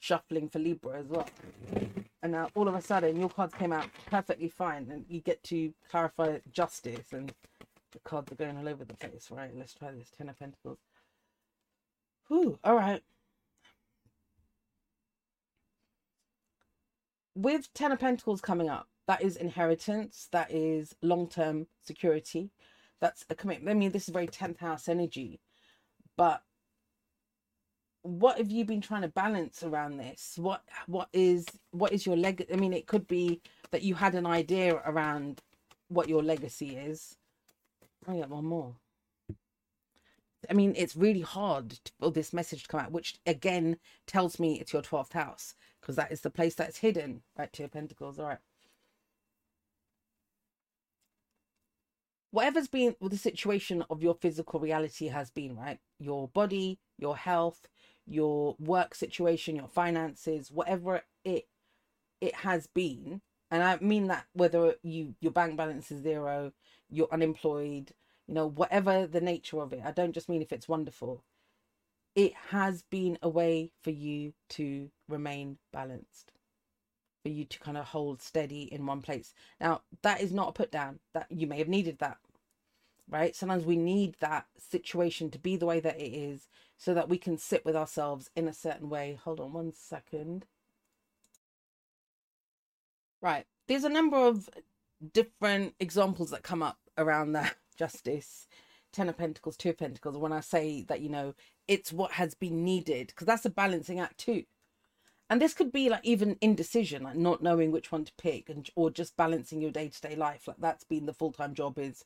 shuffling 0.00 0.48
for 0.48 0.58
Libra 0.58 0.98
as 0.98 1.06
well. 1.06 1.28
And 2.22 2.32
now 2.32 2.48
all 2.54 2.68
of 2.68 2.74
a 2.74 2.80
sudden 2.82 3.18
your 3.18 3.28
cards 3.28 3.54
came 3.54 3.72
out 3.72 3.88
perfectly 4.06 4.48
fine 4.48 4.88
and 4.90 5.04
you 5.08 5.20
get 5.20 5.42
to 5.44 5.72
clarify 5.90 6.38
justice 6.52 7.12
and 7.12 7.32
the 7.92 7.98
cards 8.04 8.32
are 8.32 8.36
going 8.36 8.56
all 8.56 8.68
over 8.68 8.84
the 8.84 8.94
place, 8.94 9.28
right? 9.30 9.50
Let's 9.54 9.74
try 9.74 9.90
this. 9.92 10.10
Ten 10.16 10.28
of 10.28 10.38
Pentacles. 10.38 10.78
Whew, 12.28 12.58
all 12.64 12.74
right. 12.76 13.02
With 17.34 17.72
Ten 17.74 17.92
of 17.92 17.98
Pentacles 18.00 18.40
coming 18.40 18.68
up, 18.68 18.88
that 19.06 19.22
is 19.22 19.36
inheritance, 19.36 20.28
that 20.32 20.50
is 20.50 20.94
long 21.02 21.28
term 21.28 21.66
security 21.82 22.50
that's 23.04 23.24
a 23.28 23.34
commitment. 23.34 23.76
I 23.76 23.78
mean, 23.78 23.92
this 23.92 24.08
is 24.08 24.14
very 24.14 24.26
10th 24.26 24.60
house 24.60 24.88
energy, 24.88 25.38
but 26.16 26.42
what 28.00 28.38
have 28.38 28.50
you 28.50 28.64
been 28.64 28.80
trying 28.80 29.02
to 29.02 29.08
balance 29.08 29.62
around 29.62 29.98
this? 29.98 30.34
What 30.38 30.62
what 30.86 31.08
is 31.12 31.46
what 31.70 31.92
is 31.92 32.06
your 32.06 32.16
leg? 32.16 32.46
I 32.52 32.56
mean, 32.56 32.72
it 32.72 32.86
could 32.86 33.06
be 33.06 33.42
that 33.72 33.82
you 33.82 33.94
had 33.94 34.14
an 34.14 34.26
idea 34.26 34.76
around 34.86 35.42
what 35.88 36.08
your 36.08 36.22
legacy 36.22 36.76
is. 36.76 37.16
i 38.08 38.14
yeah, 38.14 38.26
one 38.26 38.46
more. 38.46 38.74
I 40.50 40.54
mean, 40.54 40.74
it's 40.76 40.96
really 40.96 41.20
hard 41.22 41.78
for 42.00 42.10
this 42.10 42.32
message 42.32 42.62
to 42.64 42.68
come 42.68 42.80
out, 42.80 42.92
which 42.92 43.18
again 43.26 43.78
tells 44.06 44.38
me 44.38 44.60
it's 44.60 44.72
your 44.72 44.82
12th 44.82 45.12
house 45.12 45.54
because 45.80 45.96
that 45.96 46.12
is 46.12 46.22
the 46.22 46.30
place 46.30 46.54
that's 46.54 46.78
hidden. 46.78 47.22
Right, 47.38 47.52
Two 47.52 47.64
of 47.64 47.72
Pentacles. 47.72 48.18
All 48.18 48.26
right. 48.26 48.38
whatever's 52.34 52.66
been 52.66 52.96
the 53.00 53.16
situation 53.16 53.84
of 53.88 54.02
your 54.02 54.14
physical 54.14 54.58
reality 54.58 55.06
has 55.06 55.30
been, 55.30 55.56
right? 55.56 55.78
Your 56.00 56.26
body, 56.28 56.80
your 56.98 57.16
health, 57.16 57.68
your 58.06 58.56
work 58.58 58.96
situation, 58.96 59.54
your 59.54 59.68
finances, 59.68 60.50
whatever 60.50 61.02
it 61.24 61.46
it 62.20 62.34
has 62.36 62.66
been, 62.66 63.20
and 63.50 63.62
I 63.62 63.78
mean 63.78 64.08
that 64.08 64.26
whether 64.32 64.74
you 64.82 65.14
your 65.20 65.32
bank 65.32 65.56
balance 65.56 65.92
is 65.92 66.02
zero, 66.02 66.52
you're 66.90 67.12
unemployed, 67.12 67.92
you 68.26 68.34
know, 68.34 68.46
whatever 68.46 69.06
the 69.06 69.20
nature 69.20 69.60
of 69.60 69.72
it. 69.72 69.82
I 69.84 69.90
don't 69.90 70.12
just 70.12 70.28
mean 70.28 70.42
if 70.42 70.52
it's 70.52 70.68
wonderful. 70.68 71.22
It 72.14 72.32
has 72.50 72.82
been 72.82 73.18
a 73.22 73.28
way 73.28 73.72
for 73.82 73.90
you 73.90 74.34
to 74.50 74.90
remain 75.08 75.58
balanced, 75.72 76.32
for 77.22 77.28
you 77.28 77.44
to 77.44 77.58
kind 77.58 77.76
of 77.76 77.86
hold 77.86 78.22
steady 78.22 78.62
in 78.72 78.86
one 78.86 79.02
place. 79.02 79.34
Now, 79.60 79.82
that 80.02 80.20
is 80.20 80.32
not 80.32 80.48
a 80.48 80.52
put 80.52 80.70
down. 80.70 81.00
That 81.12 81.26
you 81.30 81.46
may 81.46 81.58
have 81.58 81.68
needed 81.68 81.98
that, 81.98 82.18
right? 83.10 83.34
Sometimes 83.34 83.64
we 83.64 83.76
need 83.76 84.16
that 84.20 84.46
situation 84.56 85.30
to 85.30 85.38
be 85.38 85.56
the 85.56 85.66
way 85.66 85.80
that 85.80 86.00
it 86.00 86.14
is 86.14 86.48
so 86.76 86.94
that 86.94 87.08
we 87.08 87.18
can 87.18 87.36
sit 87.36 87.64
with 87.64 87.76
ourselves 87.76 88.30
in 88.36 88.48
a 88.48 88.54
certain 88.54 88.88
way. 88.88 89.18
Hold 89.24 89.40
on 89.40 89.52
one 89.52 89.72
second. 89.74 90.46
Right. 93.20 93.46
There's 93.66 93.84
a 93.84 93.88
number 93.88 94.16
of 94.16 94.48
different 95.12 95.74
examples 95.80 96.30
that 96.30 96.42
come 96.42 96.62
up 96.62 96.78
around 96.96 97.32
that 97.32 97.56
justice 97.76 98.46
ten 98.92 99.08
of 99.08 99.16
pentacles 99.16 99.56
two 99.56 99.70
of 99.70 99.78
pentacles 99.78 100.16
when 100.16 100.32
i 100.32 100.40
say 100.40 100.84
that 100.88 101.00
you 101.00 101.08
know 101.08 101.34
it's 101.66 101.92
what 101.92 102.12
has 102.12 102.34
been 102.34 102.64
needed 102.64 103.08
because 103.08 103.26
that's 103.26 103.44
a 103.44 103.50
balancing 103.50 104.00
act 104.00 104.18
too. 104.18 104.44
And 105.30 105.40
this 105.40 105.54
could 105.54 105.72
be 105.72 105.88
like 105.88 106.04
even 106.04 106.36
indecision 106.40 107.02
like 107.02 107.16
not 107.16 107.42
knowing 107.42 107.72
which 107.72 107.90
one 107.90 108.04
to 108.04 108.12
pick 108.18 108.50
and 108.50 108.68
or 108.76 108.90
just 108.90 109.16
balancing 109.16 109.60
your 109.60 109.70
day-to-day 109.70 110.16
life 110.16 110.46
like 110.46 110.58
that's 110.58 110.84
been 110.84 111.06
the 111.06 111.14
full-time 111.14 111.54
job 111.54 111.78
is 111.78 112.04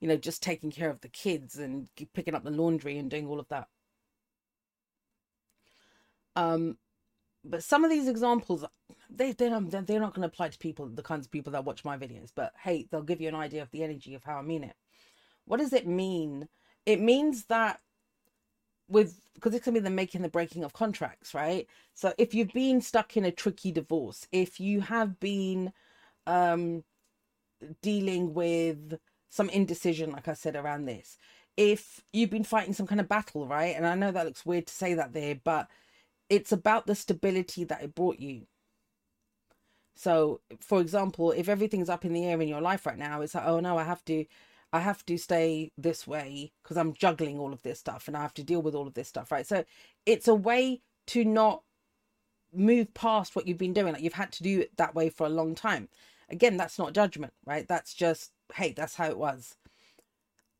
you 0.00 0.08
know 0.08 0.16
just 0.16 0.42
taking 0.42 0.70
care 0.70 0.90
of 0.90 1.00
the 1.00 1.08
kids 1.08 1.56
and 1.56 1.88
picking 2.14 2.34
up 2.34 2.44
the 2.44 2.50
laundry 2.50 2.98
and 2.98 3.10
doing 3.10 3.28
all 3.28 3.38
of 3.40 3.48
that. 3.48 3.68
Um 6.34 6.78
but 7.44 7.62
some 7.62 7.84
of 7.84 7.90
these 7.90 8.08
examples 8.08 8.64
they 9.08 9.32
they're 9.32 9.60
they're 9.60 10.00
not 10.00 10.14
going 10.14 10.22
to 10.22 10.32
apply 10.32 10.48
to 10.48 10.58
people 10.58 10.86
the 10.86 11.02
kinds 11.02 11.26
of 11.26 11.30
people 11.32 11.52
that 11.52 11.64
watch 11.64 11.84
my 11.84 11.96
videos 11.96 12.30
but 12.34 12.52
hey 12.64 12.88
they'll 12.90 13.02
give 13.02 13.20
you 13.20 13.28
an 13.28 13.34
idea 13.36 13.62
of 13.62 13.70
the 13.70 13.84
energy 13.84 14.14
of 14.14 14.24
how 14.24 14.36
i 14.36 14.42
mean 14.42 14.64
it 14.64 14.74
what 15.48 15.60
does 15.60 15.72
it 15.72 15.86
mean? 15.86 16.48
It 16.86 17.00
means 17.00 17.46
that 17.46 17.80
with 18.88 19.20
because 19.34 19.52
going 19.52 19.62
to 19.62 19.72
be 19.72 19.80
the 19.80 19.90
making 19.90 20.22
the 20.22 20.28
breaking 20.28 20.64
of 20.64 20.72
contracts 20.72 21.34
right? 21.34 21.66
So 21.94 22.12
if 22.18 22.34
you've 22.34 22.52
been 22.52 22.80
stuck 22.80 23.16
in 23.16 23.24
a 23.24 23.30
tricky 23.30 23.70
divorce 23.72 24.26
if 24.32 24.60
you 24.60 24.80
have 24.80 25.20
been 25.20 25.72
um 26.26 26.84
dealing 27.82 28.34
with 28.34 28.98
some 29.30 29.50
indecision 29.50 30.10
like 30.10 30.28
i 30.28 30.32
said 30.32 30.56
around 30.56 30.86
this 30.86 31.18
if 31.56 32.02
you've 32.12 32.30
been 32.30 32.44
fighting 32.44 32.72
some 32.72 32.86
kind 32.86 33.00
of 33.00 33.08
battle 33.08 33.46
right? 33.46 33.74
And 33.76 33.86
i 33.86 33.94
know 33.94 34.10
that 34.10 34.26
looks 34.26 34.46
weird 34.46 34.66
to 34.68 34.74
say 34.74 34.94
that 34.94 35.12
there 35.12 35.34
but 35.42 35.68
it's 36.28 36.52
about 36.52 36.86
the 36.86 36.94
stability 36.94 37.64
that 37.64 37.82
it 37.82 37.94
brought 37.94 38.18
you. 38.18 38.46
So, 39.94 40.40
for 40.60 40.80
example, 40.80 41.32
if 41.32 41.48
everything's 41.48 41.88
up 41.88 42.04
in 42.04 42.12
the 42.12 42.24
air 42.24 42.40
in 42.40 42.48
your 42.48 42.60
life 42.60 42.86
right 42.86 42.98
now, 42.98 43.20
it's 43.20 43.34
like, 43.34 43.46
oh 43.46 43.60
no, 43.60 43.78
I 43.78 43.84
have 43.84 44.04
to, 44.06 44.24
I 44.72 44.80
have 44.80 45.04
to 45.06 45.18
stay 45.18 45.72
this 45.78 46.06
way 46.06 46.52
because 46.62 46.76
I'm 46.76 46.94
juggling 46.94 47.38
all 47.38 47.52
of 47.52 47.62
this 47.62 47.80
stuff 47.80 48.08
and 48.08 48.16
I 48.16 48.22
have 48.22 48.34
to 48.34 48.44
deal 48.44 48.62
with 48.62 48.74
all 48.74 48.86
of 48.86 48.94
this 48.94 49.08
stuff, 49.08 49.32
right? 49.32 49.46
So, 49.46 49.64
it's 50.06 50.28
a 50.28 50.34
way 50.34 50.82
to 51.08 51.24
not 51.24 51.62
move 52.52 52.94
past 52.94 53.36
what 53.36 53.46
you've 53.48 53.58
been 53.58 53.74
doing. 53.74 53.92
Like 53.94 54.02
you've 54.02 54.14
had 54.14 54.32
to 54.32 54.42
do 54.42 54.60
it 54.60 54.76
that 54.78 54.94
way 54.94 55.10
for 55.10 55.26
a 55.26 55.30
long 55.30 55.54
time. 55.54 55.88
Again, 56.30 56.56
that's 56.58 56.78
not 56.78 56.94
judgment, 56.94 57.32
right? 57.46 57.66
That's 57.68 57.94
just, 57.94 58.32
hey, 58.54 58.72
that's 58.72 58.96
how 58.96 59.06
it 59.08 59.18
was 59.18 59.54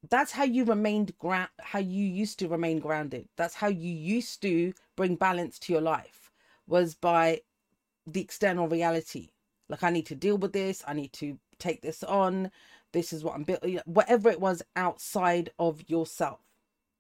that's 0.09 0.33
how 0.33 0.45
you 0.45 0.65
remained 0.65 1.17
ground 1.19 1.49
how 1.61 1.79
you 1.79 2.05
used 2.05 2.39
to 2.39 2.49
remain 2.49 2.79
grounded 2.79 3.29
that's 3.37 3.55
how 3.55 3.69
you 3.69 3.93
used 3.93 4.41
to 4.43 4.73
bring 4.97 5.17
balance 5.17 5.59
to 5.59 5.73
your 5.73 5.83
life 5.83 6.31
was 6.67 6.95
by 6.95 7.41
the 8.07 8.21
external 8.21 8.69
reality 8.69 9.31
like 9.69 9.83
i 9.83 9.91
need 9.91 10.07
to 10.07 10.15
deal 10.15 10.39
with 10.39 10.53
this 10.53 10.83
i 10.87 10.93
need 10.95 11.13
to 11.13 11.39
take 11.59 11.83
this 11.83 12.05
on 12.05 12.51
this 12.93 13.13
is 13.13 13.23
what 13.25 13.35
i'm 13.35 13.45
building 13.45 13.81
whatever 13.85 14.31
it 14.31 14.41
was 14.41 14.63
outside 14.77 15.51
of 15.59 15.89
yourself. 15.89 16.41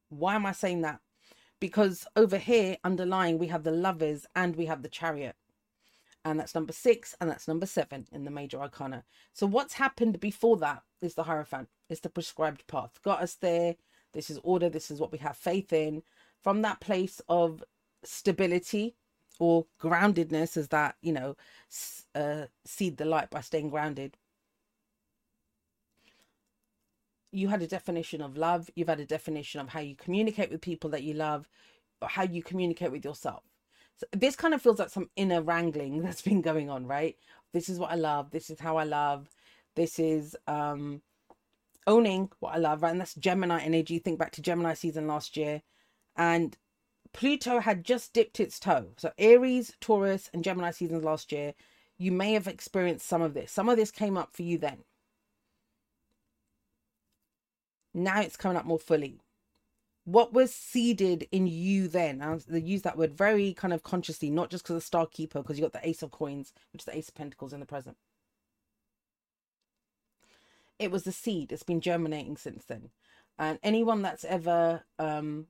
Why 0.09 0.35
am 0.35 0.47
i 0.47 0.53
saying 0.53 0.83
that? 0.83 1.01
Because 1.61 2.07
over 2.17 2.39
here 2.39 2.77
underlying 2.85 3.39
we 3.39 3.49
have 3.49 3.65
the 3.65 3.71
lovers 3.73 4.27
and 4.35 4.57
we 4.57 4.67
have 4.67 4.83
the 4.83 4.89
chariot. 4.89 5.37
And 6.25 6.39
that's 6.39 6.55
number 6.55 6.73
six 6.73 7.15
and 7.21 7.31
that's 7.31 7.49
number 7.49 7.67
seven 7.67 8.07
in 8.13 8.25
the 8.25 8.31
major 8.31 8.61
arcana. 8.61 9.05
So 9.33 9.47
what's 9.47 9.75
happened 9.75 10.21
before 10.21 10.57
that 10.59 10.83
is 11.01 11.15
the 11.15 11.25
hierophant 11.25 11.69
it's 11.89 12.01
the 12.01 12.11
prescribed 12.11 12.67
path. 12.67 13.01
Got 13.03 13.23
us 13.23 13.35
there. 13.35 13.77
This 14.13 14.31
is 14.31 14.39
order. 14.43 14.69
This 14.69 14.91
is 14.91 15.01
what 15.01 15.13
we 15.13 15.19
have 15.19 15.37
faith 15.37 15.73
in. 15.73 16.03
From 16.43 16.63
that 16.63 16.81
place 16.81 17.21
of 17.29 17.65
stability 18.05 18.95
or 19.41 19.67
groundedness 19.81 20.57
as 20.57 20.69
that 20.69 20.97
you 21.01 21.13
know 21.13 21.37
uh, 22.15 22.45
seed 22.65 22.97
the 22.97 23.05
light 23.05 23.31
by 23.31 23.41
staying 23.41 23.71
grounded 23.71 24.17
you 27.33 27.49
had 27.49 27.63
a 27.63 27.67
definition 27.67 28.21
of 28.21 28.37
love 28.37 28.71
you've 28.75 28.89
had 28.89 29.01
a 29.01 29.07
definition 29.07 29.61
of 29.61 29.69
how 29.69 29.81
you 29.81 29.95
communicate 29.95 30.51
with 30.51 30.61
people 30.61 30.91
that 30.91 31.03
you 31.03 31.15
love 31.15 31.49
or 32.01 32.09
how 32.09 32.23
you 32.23 32.43
communicate 32.43 32.93
with 32.93 33.05
yourself 33.05 33.43
so 33.99 34.07
this 34.13 34.37
kind 34.37 34.55
of 34.55 34.63
feels 34.63 34.79
like 34.79 34.91
some 34.91 35.11
inner 35.17 35.43
wrangling 35.43 36.03
that's 36.03 36.23
been 36.23 36.41
going 36.41 36.71
on, 36.71 36.87
right? 36.87 37.17
This 37.53 37.69
is 37.69 37.79
what 37.79 37.91
I 37.91 37.97
love. 37.97 38.31
This 38.31 38.51
is 38.51 38.61
how 38.61 38.77
I 38.77 38.85
love. 38.85 39.29
This 39.75 39.99
is 39.99 40.37
um 40.47 41.03
owning 41.87 42.31
what 42.41 42.55
I 42.55 42.59
love, 42.59 42.83
right? 42.83 42.91
And 42.93 43.01
that's 43.01 43.15
Gemini 43.15 43.61
energy. 43.61 43.99
Think 43.99 44.19
back 44.19 44.33
to 44.33 44.43
Gemini 44.43 44.75
season 44.75 45.07
last 45.07 45.37
year. 45.37 45.63
And 46.17 46.57
Pluto 47.13 47.61
had 47.61 47.85
just 47.85 48.13
dipped 48.13 48.41
its 48.41 48.61
toe. 48.61 48.89
So 48.99 49.13
Aries, 49.19 49.73
Taurus, 49.81 50.31
and 50.33 50.45
Gemini 50.45 50.71
seasons 50.71 51.05
last 51.05 51.33
year, 51.33 51.55
you 51.97 52.13
may 52.13 52.35
have 52.35 52.47
experienced 52.47 53.09
some 53.09 53.23
of 53.23 53.35
this. 53.35 53.51
Some 53.51 53.69
of 53.69 53.77
this 53.77 53.91
came 53.91 54.17
up 54.17 54.33
for 54.33 54.43
you 54.43 54.59
then. 54.59 54.85
Now 57.95 58.21
it's 58.21 58.37
coming 58.37 58.57
up 58.57 58.65
more 58.65 58.79
fully 58.79 59.21
what 60.09 60.33
was 60.33 60.55
seeded 60.55 61.29
in 61.31 61.47
you 61.47 61.87
then? 61.87 62.23
I 62.23 62.57
use 62.57 62.81
that 62.81 62.97
word 62.97 63.13
very 63.13 63.53
kind 63.53 63.75
of 63.75 63.83
consciously, 63.83 64.31
not 64.31 64.49
just 64.49 64.65
because 64.65 64.77
of 64.77 64.83
Star 64.83 65.05
Keeper, 65.05 65.43
because 65.43 65.59
you 65.59 65.63
got 65.63 65.75
the 65.75 65.87
Ace 65.87 66.03
of 66.03 66.11
Coins, 66.11 66.55
which 66.73 66.81
is 66.81 66.87
the 66.87 66.97
Ace 66.97 67.11
of 67.11 67.15
Pentacles 67.15 67.53
in 67.53 67.61
the 67.61 67.67
present. 67.67 67.99
It 70.79 70.91
was 70.91 71.03
the 71.03 71.13
seed. 71.13 71.53
It's 71.53 71.63
been 71.63 71.83
germinating 71.83 72.39
since 72.39 72.65
then. 72.65 72.89
And 73.39 73.59
anyone 73.63 74.01
that's 74.01 74.25
ever, 74.25 74.85
um, 74.99 75.49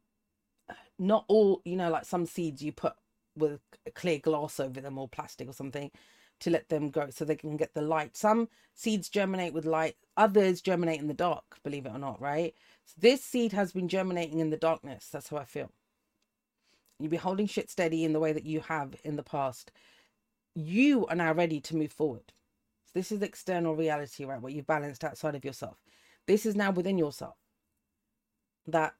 not 0.99 1.25
all, 1.29 1.63
you 1.65 1.77
know, 1.77 1.91
like 1.91 2.05
some 2.05 2.27
seeds 2.27 2.61
you 2.61 2.73
put 2.73 2.95
with 3.37 3.61
clear 3.95 4.19
glass 4.19 4.59
over 4.59 4.81
them 4.81 4.99
or 4.99 5.07
plastic 5.07 5.49
or 5.49 5.53
something 5.53 5.93
to 6.41 6.51
let 6.51 6.69
them 6.69 6.91
grow 6.91 7.11
so 7.11 7.25
they 7.25 7.37
can 7.37 7.57
get 7.57 7.75
the 7.75 7.83
light. 7.83 8.17
Some 8.17 8.49
seeds 8.75 9.09
germinate 9.09 9.53
with 9.53 9.65
light, 9.65 9.97
others 10.17 10.61
germinate 10.61 11.01
in 11.01 11.09
the 11.09 11.15
dark, 11.15 11.59
believe 11.63 11.87
it 11.87 11.93
or 11.93 11.99
not, 11.99 12.21
right? 12.21 12.55
So 12.85 12.95
this 12.99 13.23
seed 13.23 13.53
has 13.53 13.73
been 13.73 13.89
germinating 13.89 14.39
in 14.39 14.51
the 14.51 14.57
darkness. 14.57 15.09
That's 15.11 15.29
how 15.29 15.39
I 15.39 15.45
feel. 15.45 15.71
You'll 16.99 17.11
be 17.11 17.17
holding 17.17 17.47
shit 17.47 17.71
steady 17.71 18.05
in 18.05 18.13
the 18.13 18.21
way 18.21 18.33
that 18.33 18.47
you 18.47 18.61
have 18.61 18.95
in 19.05 19.17
the 19.17 19.23
past. 19.23 19.71
You 20.55 21.07
are 21.07 21.17
now 21.17 21.33
ready 21.33 21.61
to 21.61 21.77
move 21.77 21.93
forward. 21.93 22.33
So 22.87 22.93
this 22.95 23.13
is 23.13 23.23
external 23.23 23.77
reality, 23.77 24.25
right? 24.25 24.41
What 24.41 24.53
you've 24.53 24.67
balanced 24.67 25.05
outside 25.05 25.35
of 25.35 25.45
yourself. 25.45 25.77
This 26.27 26.45
is 26.45 26.57
now 26.57 26.71
within 26.71 26.99
yourself. 26.99 27.37
That 28.67 28.95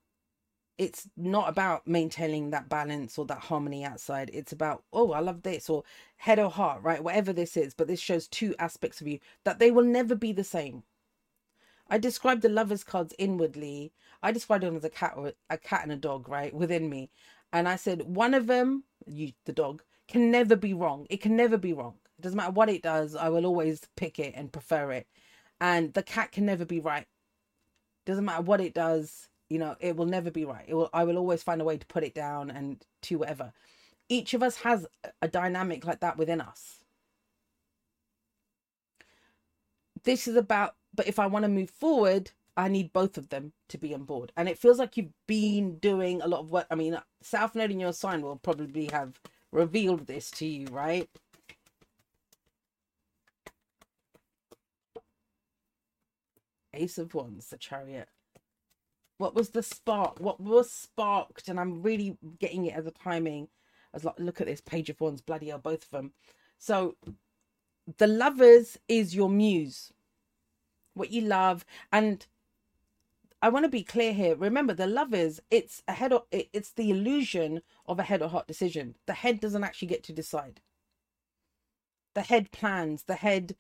it's 0.79 1.09
not 1.17 1.49
about 1.49 1.87
maintaining 1.87 2.51
that 2.51 2.69
balance 2.69 3.19
or 3.19 3.27
that 3.27 3.41
harmony 3.41 3.85
outside. 3.85 4.31
It's 4.33 4.53
about, 4.53 4.85
oh, 4.93 5.13
I 5.13 5.19
love 5.19 5.43
this, 5.43 5.69
or 5.69 5.83
head 6.17 6.39
or 6.39 6.51
heart, 6.51 6.83
right? 6.83 7.03
Whatever 7.03 7.33
this 7.33 7.57
is. 7.57 7.75
But 7.75 7.89
this 7.89 8.01
shows 8.01 8.29
two 8.29 8.55
aspects 8.59 9.01
of 9.01 9.09
you 9.09 9.19
that 9.45 9.59
they 9.59 9.73
will 9.73 9.85
never 9.85 10.15
be 10.15 10.33
the 10.33 10.45
same. 10.45 10.85
I 11.91 11.99
described 11.99 12.43
the 12.43 12.49
lovers 12.49 12.85
cards 12.85 13.13
inwardly. 13.19 13.93
I 14.23 14.31
described 14.31 14.63
them 14.63 14.77
as 14.77 14.85
a 14.85 14.91
cat 14.91 15.15
or 15.17 15.33
a 15.51 15.59
cat 15.59 15.83
and 15.83 15.93
a 15.93 15.97
dog, 15.97 16.29
right, 16.29 16.55
within 16.55 16.89
me. 16.89 17.11
And 17.53 17.69
I 17.69 17.77
said 17.77 18.03
one 18.03 18.35
of 18.35 18.47
them, 18.47 18.85
you 19.07 19.33
the 19.47 19.53
dog, 19.53 19.83
can 20.07 20.31
never 20.31 20.55
be 20.55 20.75
wrong. 20.75 21.07
It 21.11 21.21
can 21.21 21.35
never 21.35 21.57
be 21.57 21.73
wrong. 21.73 21.95
It 22.19 22.23
doesn't 22.23 22.37
matter 22.37 22.53
what 22.53 22.69
it 22.69 22.83
does. 22.83 23.17
I 23.17 23.31
will 23.31 23.47
always 23.47 23.81
pick 23.97 24.19
it 24.19 24.35
and 24.37 24.53
prefer 24.53 24.93
it. 24.93 25.07
And 25.61 25.93
the 25.95 26.03
cat 26.03 26.31
can 26.31 26.47
never 26.47 26.65
be 26.65 26.79
right. 26.79 27.07
Doesn't 28.05 28.25
matter 28.25 28.43
what 28.43 28.61
it 28.61 28.75
does. 28.75 29.29
You 29.49 29.59
know, 29.59 29.77
it 29.81 29.97
will 29.97 30.07
never 30.07 30.31
be 30.31 30.45
right. 30.45 30.65
It 30.69 30.75
will. 30.75 30.91
I 30.93 31.05
will 31.05 31.19
always 31.19 31.43
find 31.43 31.61
a 31.61 31.65
way 31.65 31.79
to 31.79 31.87
put 31.87 32.05
it 32.05 32.15
down 32.15 32.51
and 32.51 32.85
to 33.03 33.19
whatever. 33.19 33.53
Each 34.09 34.35
of 34.35 34.43
us 34.43 34.57
has 34.57 34.87
a 35.23 35.29
dynamic 35.29 35.85
like 35.87 36.01
that 36.01 36.19
within 36.19 36.41
us. 36.41 36.79
This 40.05 40.29
is 40.29 40.37
about 40.37 40.75
but 40.95 41.07
if 41.07 41.19
I 41.19 41.27
want 41.27 41.45
to 41.45 41.49
move 41.49 41.71
forward, 41.71 42.33
I 42.57 42.69
need 42.69 42.93
both 42.93 43.17
of 43.19 43.29
them 43.29 43.53
to 43.69 43.79
be 43.79 43.95
on 43.95 44.05
board. 44.05 44.33
And 44.37 44.49
it 44.49 44.59
feels 44.59 44.79
like 44.79 44.97
you've 44.97 45.13
been 45.27 45.79
doing 45.79 46.21
a 46.23 46.27
lot 46.27 46.41
of 46.41 46.51
work. 46.51 46.67
I 46.71 46.75
mean, 46.75 46.99
South 47.23 47.55
Node 47.55 47.71
in 47.71 47.81
your 47.81 47.93
sign 47.93 48.23
will 48.23 48.37
probably 48.37 48.89
have 48.93 49.21
revealed 49.53 50.07
this 50.07 50.31
to 50.33 50.47
you, 50.47 50.67
right? 50.69 51.09
Ace 56.75 56.99
of 56.99 57.15
Wands, 57.15 57.49
the 57.51 57.59
Chariot. 57.59 58.09
What 59.19 59.35
was 59.35 59.51
the 59.51 59.63
spark? 59.63 60.21
What 60.21 60.41
was 60.41 60.71
sparked? 60.71 61.49
And 61.49 61.61
I'm 61.61 61.83
really 61.83 62.17
getting 62.39 62.67
it 62.67 62.75
as 62.75 62.87
a 62.87 62.93
timing. 62.93 63.49
As 63.95 64.05
like, 64.05 64.19
look 64.19 64.41
at 64.41 64.47
this 64.47 64.61
Page 64.61 64.91
of 64.91 65.01
Wands, 65.01 65.21
bloody 65.21 65.49
hell, 65.49 65.59
both 65.59 65.85
of 65.85 65.91
them. 65.91 66.13
So, 66.59 66.97
the 67.99 68.07
lovers 68.07 68.79
is 68.89 69.15
your 69.15 69.31
muse 69.31 69.93
what 70.99 71.11
you 71.11 71.23
love 71.23 71.65
and 71.93 72.27
I 73.41 73.51
want 73.51 73.65
to 73.65 73.71
be 73.71 73.85
clear 73.85 74.13
here. 74.13 74.35
Remember, 74.35 74.75
the 74.75 74.89
lovers, 74.89 75.39
it's 75.49 75.81
a 75.87 75.93
head 75.93 76.13
or 76.13 76.25
it's 76.33 76.73
the 76.73 76.91
illusion 76.91 77.63
of 77.87 78.01
a 78.01 78.03
head 78.03 78.21
or 78.21 78.29
heart 78.29 78.49
decision. 78.49 78.97
The 79.07 79.13
head 79.13 79.39
doesn't 79.39 79.63
actually 79.63 79.87
get 79.89 80.03
to 80.05 80.13
decide. 80.13 80.61
The 82.15 82.23
head 82.23 82.51
plans. 82.51 83.05
The 83.05 83.15
head 83.15 83.55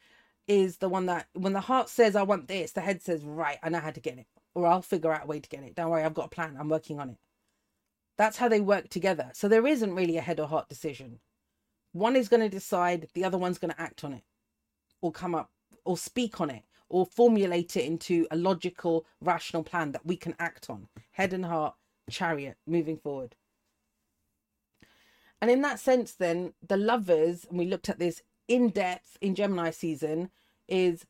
is 0.48 0.78
the 0.78 0.88
one 0.88 1.06
that 1.06 1.28
when 1.32 1.52
the 1.52 1.60
heart 1.60 1.88
says 1.88 2.16
I 2.16 2.24
want 2.24 2.48
this, 2.48 2.72
the 2.72 2.80
head 2.80 3.02
says, 3.02 3.22
Right, 3.22 3.58
I 3.62 3.68
know 3.68 3.78
how 3.78 3.92
to 3.92 4.00
get 4.00 4.18
it. 4.18 4.26
Or 4.58 4.66
I'll 4.66 4.82
figure 4.82 5.12
out 5.12 5.22
a 5.22 5.26
way 5.28 5.38
to 5.38 5.48
get 5.48 5.62
it. 5.62 5.76
Don't 5.76 5.88
worry, 5.88 6.02
I've 6.02 6.14
got 6.14 6.26
a 6.26 6.30
plan. 6.30 6.56
I'm 6.58 6.68
working 6.68 6.98
on 6.98 7.10
it. 7.10 7.18
That's 8.16 8.38
how 8.38 8.48
they 8.48 8.60
work 8.60 8.88
together. 8.88 9.30
So 9.32 9.46
there 9.46 9.64
isn't 9.64 9.94
really 9.94 10.16
a 10.16 10.20
head 10.20 10.40
or 10.40 10.48
heart 10.48 10.68
decision. 10.68 11.20
One 11.92 12.16
is 12.16 12.28
going 12.28 12.42
to 12.42 12.48
decide, 12.48 13.06
the 13.14 13.24
other 13.24 13.38
one's 13.38 13.58
going 13.58 13.72
to 13.72 13.80
act 13.80 14.02
on 14.02 14.12
it 14.12 14.24
or 15.00 15.12
come 15.12 15.36
up 15.36 15.52
or 15.84 15.96
speak 15.96 16.40
on 16.40 16.50
it 16.50 16.64
or 16.88 17.06
formulate 17.06 17.76
it 17.76 17.84
into 17.84 18.26
a 18.32 18.36
logical, 18.36 19.06
rational 19.20 19.62
plan 19.62 19.92
that 19.92 20.04
we 20.04 20.16
can 20.16 20.34
act 20.40 20.68
on. 20.68 20.88
Head 21.12 21.32
and 21.32 21.46
heart, 21.46 21.76
chariot, 22.10 22.56
moving 22.66 22.96
forward. 22.96 23.36
And 25.40 25.52
in 25.52 25.62
that 25.62 25.78
sense, 25.78 26.14
then, 26.14 26.54
the 26.66 26.76
lovers, 26.76 27.46
and 27.48 27.56
we 27.56 27.66
looked 27.66 27.88
at 27.88 28.00
this 28.00 28.22
in 28.48 28.70
depth 28.70 29.16
in 29.20 29.36
Gemini 29.36 29.70
season, 29.70 30.30
is 30.66 31.06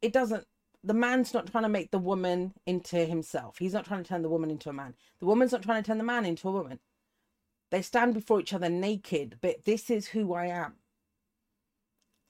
it 0.00 0.12
doesn't, 0.12 0.46
the 0.84 0.94
man's 0.94 1.32
not 1.32 1.46
trying 1.46 1.62
to 1.62 1.68
make 1.68 1.90
the 1.90 1.98
woman 1.98 2.54
into 2.66 2.96
himself. 2.96 3.58
He's 3.58 3.72
not 3.72 3.84
trying 3.84 4.02
to 4.02 4.08
turn 4.08 4.22
the 4.22 4.28
woman 4.28 4.50
into 4.50 4.68
a 4.68 4.72
man. 4.72 4.94
The 5.20 5.26
woman's 5.26 5.52
not 5.52 5.62
trying 5.62 5.82
to 5.82 5.86
turn 5.86 5.98
the 5.98 6.04
man 6.04 6.24
into 6.24 6.48
a 6.48 6.52
woman. 6.52 6.80
They 7.70 7.82
stand 7.82 8.14
before 8.14 8.40
each 8.40 8.52
other 8.52 8.68
naked, 8.68 9.38
but 9.40 9.64
this 9.64 9.90
is 9.90 10.08
who 10.08 10.34
I 10.34 10.46
am. 10.46 10.74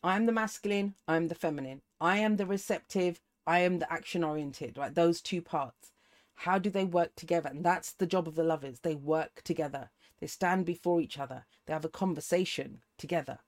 I'm 0.03 0.27
the 0.27 0.33
masculine, 0.33 0.95
I'm 1.09 1.29
the 1.29 1.35
feminine. 1.35 1.81
I 2.01 2.19
am 2.19 2.37
the 2.37 2.47
receptive, 2.47 3.21
I 3.47 3.61
am 3.61 3.79
the 3.79 3.93
action 3.93 4.23
oriented, 4.23 4.77
right? 4.77 4.95
Those 4.95 5.21
two 5.21 5.41
parts. 5.41 5.93
How 6.35 6.59
do 6.59 6.71
they 6.71 6.85
work 6.85 7.15
together? 7.17 7.51
And 7.51 7.65
that's 7.65 7.93
the 7.93 8.07
job 8.07 8.27
of 8.27 8.35
the 8.35 8.45
lovers. 8.45 8.81
They 8.81 8.95
work 8.95 9.43
together. 9.45 9.91
They 10.21 10.27
stand 10.27 10.67
before 10.67 11.01
each 11.01 11.19
other. 11.19 11.47
They 11.67 11.73
have 11.73 11.85
a 11.85 11.89
conversation 11.89 12.83
together. 12.99 13.39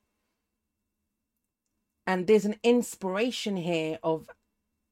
And 2.07 2.27
there's 2.27 2.45
an 2.45 2.57
inspiration 2.63 3.57
here 3.57 3.99
of 4.03 4.29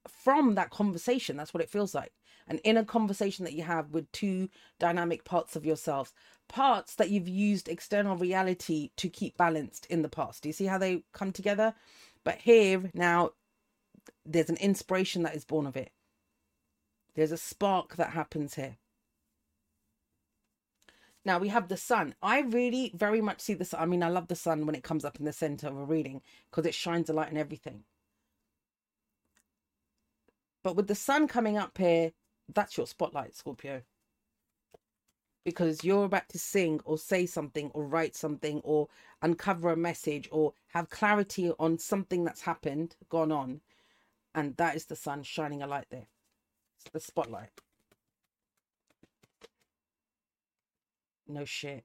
from 0.09 0.55
that 0.55 0.71
conversation. 0.71 1.37
That's 1.37 1.55
what 1.55 1.63
it 1.63 1.71
feels 1.71 1.95
like. 1.95 2.13
An 2.49 2.59
inner 2.59 2.85
conversation 2.85 3.45
that 3.45 3.55
you 3.55 3.63
have 3.63 3.91
with 3.91 4.11
two 4.13 4.49
dynamic 4.79 5.25
parts 5.25 5.55
of 5.55 5.65
yourselves, 5.65 6.13
parts 6.49 6.97
that 6.97 7.11
you've 7.11 7.29
used 7.29 7.69
external 7.69 8.17
reality 8.17 8.91
to 8.97 9.09
keep 9.09 9.37
balanced 9.37 9.87
in 9.87 10.03
the 10.03 10.09
past. 10.09 10.43
Do 10.43 10.49
you 10.49 10.53
see 10.53 10.67
how 10.67 10.79
they 10.79 11.05
come 11.13 11.33
together? 11.33 11.75
But 12.25 12.39
here 12.39 12.91
now 12.95 13.31
there's 14.25 14.51
an 14.51 14.57
inspiration 14.57 15.23
that 15.23 15.37
is 15.37 15.45
born 15.45 15.67
of 15.67 15.77
it. 15.77 15.93
There's 17.15 17.33
a 17.33 17.37
spark 17.37 17.97
that 17.97 18.11
happens 18.11 18.55
here. 18.55 18.79
Now 21.25 21.39
we 21.39 21.49
have 21.49 21.69
the 21.69 21.77
sun. 21.77 22.15
I 22.23 22.41
really 22.41 22.91
very 22.95 23.21
much 23.21 23.41
see 23.41 23.55
the 23.55 23.65
sun. 23.65 23.81
I 23.81 23.87
mean, 23.87 24.03
I 24.03 24.09
love 24.09 24.27
the 24.27 24.35
sun 24.35 24.67
when 24.67 24.75
it 24.75 24.83
comes 24.83 25.05
up 25.05 25.19
in 25.19 25.25
the 25.25 25.33
center 25.33 25.69
of 25.69 25.77
a 25.77 25.85
reading 25.85 26.23
because 26.51 26.67
it 26.67 26.75
shines 26.75 27.09
a 27.09 27.13
light 27.13 27.31
in 27.31 27.37
everything. 27.37 27.85
But 30.63 30.77
with 30.77 30.87
the 30.89 30.95
sun 30.95 31.29
coming 31.29 31.57
up 31.59 31.79
here, 31.79 32.13
that's 32.53 32.77
your 32.77 32.87
spotlight, 32.87 33.35
Scorpio. 33.35 33.83
Because 35.45 35.83
you're 35.83 36.05
about 36.05 36.29
to 36.31 36.39
sing 36.39 36.81
or 36.85 36.99
say 36.99 37.27
something 37.27 37.71
or 37.75 37.85
write 37.85 38.15
something 38.15 38.61
or 38.63 38.89
uncover 39.23 39.71
a 39.71 39.77
message 39.77 40.29
or 40.31 40.55
have 40.69 40.91
clarity 40.91 41.53
on 41.59 41.79
something 41.79 42.25
that's 42.25 42.43
happened, 42.43 42.97
gone 43.09 43.33
on 43.33 43.61
and 44.35 44.57
that 44.57 44.77
is 44.77 44.87
the 44.87 44.97
sun 44.97 45.23
shining 45.23 45.63
a 45.63 45.67
light 45.67 45.87
there. 45.91 46.07
It's 46.79 46.91
the 46.93 47.01
spotlight. 47.01 47.51
No 51.29 51.45
shit. 51.45 51.85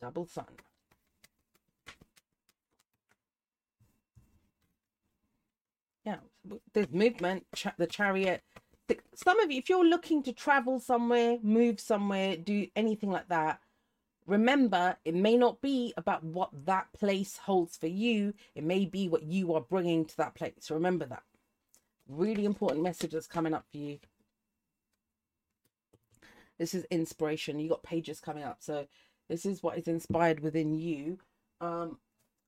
Double 0.00 0.26
sun. 0.26 0.46
There's 6.72 6.90
movement, 6.90 7.46
the 7.76 7.86
chariot. 7.86 8.42
Some 9.14 9.38
of 9.40 9.50
you, 9.50 9.58
if 9.58 9.68
you're 9.68 9.86
looking 9.86 10.22
to 10.24 10.32
travel 10.32 10.80
somewhere, 10.80 11.38
move 11.42 11.78
somewhere, 11.78 12.36
do 12.36 12.66
anything 12.74 13.10
like 13.10 13.28
that, 13.28 13.60
Remember, 14.30 14.96
it 15.04 15.16
may 15.16 15.36
not 15.36 15.60
be 15.60 15.92
about 15.96 16.22
what 16.22 16.50
that 16.66 16.92
place 16.92 17.36
holds 17.36 17.76
for 17.76 17.88
you, 17.88 18.32
it 18.54 18.62
may 18.62 18.84
be 18.84 19.08
what 19.08 19.24
you 19.24 19.52
are 19.54 19.60
bringing 19.60 20.04
to 20.04 20.16
that 20.18 20.36
place. 20.36 20.70
Remember 20.70 21.04
that. 21.06 21.24
Really 22.08 22.44
important 22.44 22.84
message 22.84 23.10
that's 23.10 23.26
coming 23.26 23.54
up 23.54 23.64
for 23.72 23.78
you. 23.78 23.98
This 26.60 26.74
is 26.74 26.84
inspiration. 26.92 27.58
You 27.58 27.70
got 27.70 27.82
pages 27.82 28.20
coming 28.20 28.44
up. 28.44 28.58
So, 28.60 28.86
this 29.28 29.44
is 29.44 29.64
what 29.64 29.78
is 29.78 29.88
inspired 29.88 30.38
within 30.38 30.78
you. 30.78 31.18
Um, 31.60 31.98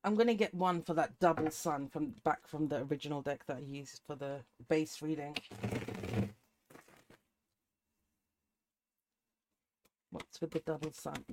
I'm 0.05 0.17
to 0.17 0.35
get 0.35 0.53
one 0.55 0.83
for 0.83 0.95
that 0.95 1.19
double 1.21 1.51
sun 1.51 1.88
from 1.88 2.15
back 2.25 2.49
from 2.49 2.69
the 2.69 2.83
original 2.83 3.23
deck 3.23 3.47
that 3.47 3.59
I 3.59 3.61
used 3.61 4.01
for 4.05 4.17
the 4.17 4.41
base 4.69 5.01
reading. 5.01 5.37
What's 10.11 10.41
with 10.41 10.51
the 10.51 10.61
double 10.61 10.93
sun? 10.93 11.25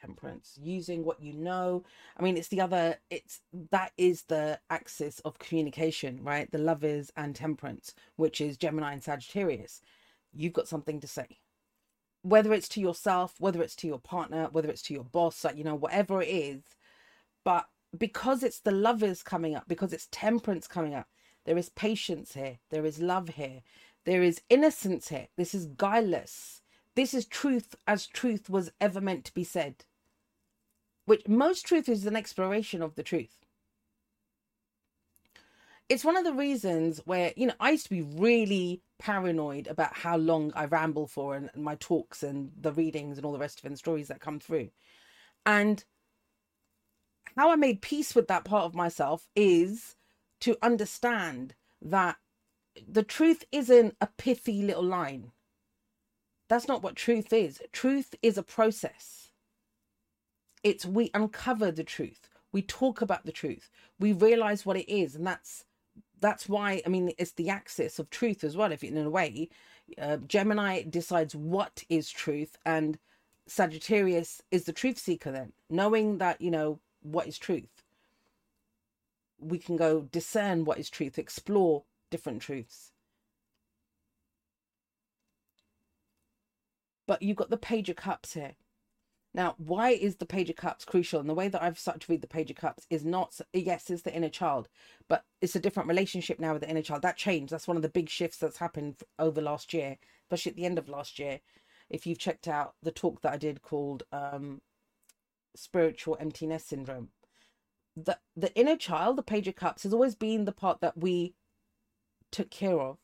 temperance. 0.00 0.58
Using 0.62 1.02
what 1.04 1.22
you 1.22 1.32
know. 1.32 1.82
I 2.18 2.22
mean 2.22 2.36
it's 2.36 2.48
the 2.48 2.60
other 2.60 2.98
it's 3.10 3.40
that 3.70 3.92
is 3.96 4.24
the 4.24 4.60
axis 4.68 5.20
of 5.20 5.38
communication 5.38 6.22
right? 6.22 6.50
The 6.50 6.58
lovers 6.58 7.10
and 7.16 7.34
temperance 7.34 7.94
which 8.16 8.40
is 8.40 8.58
gemini 8.58 8.92
and 8.92 9.02
sagittarius. 9.02 9.80
You've 10.34 10.52
got 10.52 10.68
something 10.68 11.00
to 11.00 11.06
say 11.06 11.38
whether 12.24 12.52
it's 12.52 12.68
to 12.68 12.80
yourself 12.80 13.34
whether 13.38 13.62
it's 13.62 13.76
to 13.76 13.86
your 13.86 14.00
partner 14.00 14.48
whether 14.52 14.70
it's 14.70 14.82
to 14.82 14.94
your 14.94 15.04
boss 15.04 15.44
like 15.44 15.56
you 15.56 15.64
know 15.64 15.74
whatever 15.74 16.22
it 16.22 16.28
is 16.28 16.62
but 17.44 17.66
because 17.96 18.42
it's 18.42 18.60
the 18.60 18.72
lovers 18.72 19.22
coming 19.22 19.54
up 19.54 19.64
because 19.68 19.92
it's 19.92 20.08
temperance 20.10 20.66
coming 20.66 20.94
up 20.94 21.06
there 21.44 21.58
is 21.58 21.68
patience 21.70 22.34
here 22.34 22.58
there 22.70 22.86
is 22.86 22.98
love 22.98 23.30
here 23.30 23.62
there 24.06 24.22
is 24.22 24.40
innocence 24.50 25.08
here 25.08 25.28
this 25.36 25.54
is 25.54 25.66
guileless 25.66 26.62
this 26.96 27.14
is 27.14 27.26
truth 27.26 27.76
as 27.86 28.06
truth 28.06 28.50
was 28.50 28.72
ever 28.80 29.00
meant 29.00 29.24
to 29.24 29.34
be 29.34 29.44
said 29.44 29.84
which 31.06 31.28
most 31.28 31.66
truth 31.66 31.88
is 31.88 32.06
an 32.06 32.16
exploration 32.16 32.82
of 32.82 32.94
the 32.94 33.02
truth. 33.02 33.43
It's 35.88 36.04
one 36.04 36.16
of 36.16 36.24
the 36.24 36.32
reasons 36.32 37.00
where, 37.04 37.32
you 37.36 37.46
know, 37.46 37.54
I 37.60 37.72
used 37.72 37.84
to 37.84 37.90
be 37.90 38.02
really 38.02 38.82
paranoid 38.98 39.66
about 39.66 39.94
how 39.94 40.16
long 40.16 40.52
I 40.54 40.64
ramble 40.64 41.06
for 41.06 41.36
and, 41.36 41.50
my 41.54 41.74
talks 41.76 42.22
and 42.22 42.52
the 42.58 42.72
readings 42.72 43.18
and 43.18 43.26
all 43.26 43.32
the 43.32 43.38
rest 43.38 43.58
of 43.58 43.66
it 43.66 43.68
and 43.68 43.78
stories 43.78 44.08
that 44.08 44.20
come 44.20 44.40
through. 44.40 44.70
And 45.44 45.84
how 47.36 47.50
I 47.50 47.56
made 47.56 47.82
peace 47.82 48.14
with 48.14 48.28
that 48.28 48.44
part 48.44 48.64
of 48.64 48.74
myself 48.74 49.28
is 49.36 49.96
to 50.40 50.56
understand 50.62 51.54
that 51.82 52.16
the 52.88 53.02
truth 53.02 53.44
isn't 53.52 53.96
a 54.00 54.08
pithy 54.16 54.62
little 54.62 54.84
line. 54.84 55.32
That's 56.48 56.68
not 56.68 56.82
what 56.82 56.96
truth 56.96 57.32
is. 57.32 57.60
Truth 57.72 58.14
is 58.22 58.38
a 58.38 58.42
process 58.42 59.24
it's 60.64 60.86
we 60.86 61.10
uncover 61.14 61.70
the 61.70 61.84
truth. 61.84 62.30
We 62.50 62.62
talk 62.62 63.02
about 63.02 63.26
the 63.26 63.32
truth. 63.32 63.70
We 64.00 64.12
realize 64.12 64.64
what 64.64 64.78
it 64.78 64.90
is, 64.90 65.14
and 65.14 65.26
that's 65.26 65.64
that's 66.24 66.48
why 66.48 66.80
I 66.86 66.88
mean 66.88 67.12
it's 67.18 67.32
the 67.32 67.50
axis 67.50 67.98
of 67.98 68.08
truth 68.08 68.44
as 68.44 68.56
well. 68.56 68.72
If 68.72 68.82
in 68.82 68.96
a 68.96 69.10
way, 69.10 69.50
uh, 70.00 70.16
Gemini 70.26 70.82
decides 70.82 71.36
what 71.36 71.84
is 71.90 72.10
truth, 72.10 72.56
and 72.64 72.98
Sagittarius 73.46 74.40
is 74.50 74.64
the 74.64 74.72
truth 74.72 74.98
seeker. 74.98 75.30
Then 75.30 75.52
knowing 75.68 76.16
that 76.18 76.40
you 76.40 76.50
know 76.50 76.80
what 77.02 77.26
is 77.26 77.36
truth, 77.38 77.82
we 79.38 79.58
can 79.58 79.76
go 79.76 80.08
discern 80.12 80.64
what 80.64 80.78
is 80.78 80.88
truth, 80.88 81.18
explore 81.18 81.84
different 82.10 82.40
truths. 82.40 82.92
But 87.06 87.20
you've 87.20 87.36
got 87.36 87.50
the 87.50 87.58
Page 87.58 87.90
of 87.90 87.96
Cups 87.96 88.32
here. 88.32 88.54
Now, 89.34 89.56
why 89.58 89.90
is 89.90 90.16
the 90.16 90.26
Page 90.26 90.48
of 90.48 90.54
Cups 90.54 90.84
crucial? 90.84 91.18
And 91.18 91.28
the 91.28 91.34
way 91.34 91.48
that 91.48 91.60
I've 91.60 91.78
started 91.78 92.02
to 92.02 92.12
read 92.12 92.20
the 92.20 92.28
Page 92.28 92.52
of 92.52 92.56
Cups 92.56 92.86
is 92.88 93.04
not, 93.04 93.40
yes, 93.52 93.90
it's 93.90 94.02
the 94.02 94.14
inner 94.14 94.28
child, 94.28 94.68
but 95.08 95.24
it's 95.40 95.56
a 95.56 95.60
different 95.60 95.88
relationship 95.88 96.38
now 96.38 96.52
with 96.52 96.62
the 96.62 96.70
inner 96.70 96.82
child. 96.82 97.02
That 97.02 97.16
changed. 97.16 97.52
That's 97.52 97.66
one 97.66 97.76
of 97.76 97.82
the 97.82 97.88
big 97.88 98.08
shifts 98.08 98.38
that's 98.38 98.58
happened 98.58 99.02
over 99.18 99.42
last 99.42 99.74
year, 99.74 99.98
especially 100.22 100.50
at 100.50 100.56
the 100.56 100.64
end 100.64 100.78
of 100.78 100.88
last 100.88 101.18
year. 101.18 101.40
If 101.90 102.06
you've 102.06 102.18
checked 102.18 102.46
out 102.46 102.74
the 102.80 102.92
talk 102.92 103.22
that 103.22 103.32
I 103.32 103.36
did 103.36 103.60
called 103.60 104.04
um, 104.12 104.60
Spiritual 105.56 106.16
Emptiness 106.20 106.64
Syndrome, 106.64 107.08
the, 107.96 108.18
the 108.36 108.54
inner 108.54 108.76
child, 108.76 109.16
the 109.16 109.22
Page 109.24 109.48
of 109.48 109.56
Cups, 109.56 109.82
has 109.82 109.92
always 109.92 110.14
been 110.14 110.44
the 110.44 110.52
part 110.52 110.80
that 110.80 110.96
we 110.96 111.34
took 112.30 112.50
care 112.50 112.78
of 112.78 112.98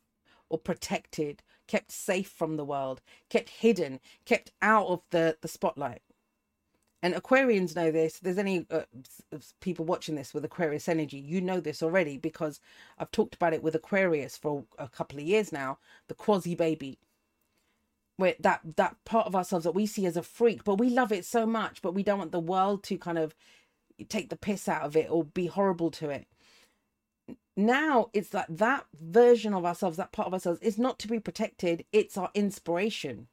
or 0.47 0.57
protected, 0.57 1.43
kept 1.67 1.91
safe 1.91 2.29
from 2.29 2.55
the 2.55 2.65
world, 2.65 3.01
kept 3.29 3.49
hidden, 3.49 3.99
kept 4.25 4.51
out 4.61 4.87
of 4.87 5.01
the, 5.11 5.37
the 5.41 5.47
spotlight 5.49 6.01
and 7.03 7.15
Aquarians 7.15 7.75
know 7.75 7.91
this. 7.91 8.19
There's 8.19 8.37
any 8.37 8.65
uh, 8.69 8.81
people 9.59 9.85
watching 9.85 10.15
this 10.15 10.33
with 10.33 10.45
Aquarius 10.45 10.87
energy, 10.87 11.17
you 11.17 11.41
know 11.41 11.59
this 11.59 11.81
already 11.81 12.17
because 12.17 12.59
I've 12.99 13.11
talked 13.11 13.35
about 13.35 13.53
it 13.53 13.63
with 13.63 13.75
Aquarius 13.75 14.37
for 14.37 14.65
a 14.77 14.87
couple 14.87 15.19
of 15.19 15.25
years 15.25 15.51
now. 15.51 15.79
The 16.07 16.13
quasi 16.13 16.53
baby, 16.53 16.99
where 18.17 18.35
that 18.39 18.61
that 18.75 18.97
part 19.03 19.25
of 19.25 19.35
ourselves 19.35 19.65
that 19.65 19.73
we 19.75 19.87
see 19.87 20.05
as 20.05 20.17
a 20.17 20.23
freak, 20.23 20.63
but 20.63 20.77
we 20.77 20.89
love 20.89 21.11
it 21.11 21.25
so 21.25 21.45
much, 21.45 21.81
but 21.81 21.95
we 21.95 22.03
don't 22.03 22.19
want 22.19 22.31
the 22.31 22.39
world 22.39 22.83
to 22.83 22.97
kind 22.97 23.17
of 23.17 23.35
take 24.09 24.29
the 24.29 24.35
piss 24.35 24.67
out 24.67 24.83
of 24.83 24.95
it 24.95 25.09
or 25.09 25.23
be 25.23 25.47
horrible 25.47 25.89
to 25.91 26.09
it. 26.09 26.27
Now 27.57 28.09
it's 28.13 28.33
like 28.33 28.47
that 28.49 28.85
version 28.93 29.53
of 29.55 29.65
ourselves, 29.65 29.97
that 29.97 30.11
part 30.11 30.27
of 30.27 30.33
ourselves, 30.33 30.59
is 30.61 30.77
not 30.77 30.99
to 30.99 31.07
be 31.07 31.19
protected. 31.19 31.83
It's 31.91 32.15
our 32.15 32.29
inspiration. 32.35 33.27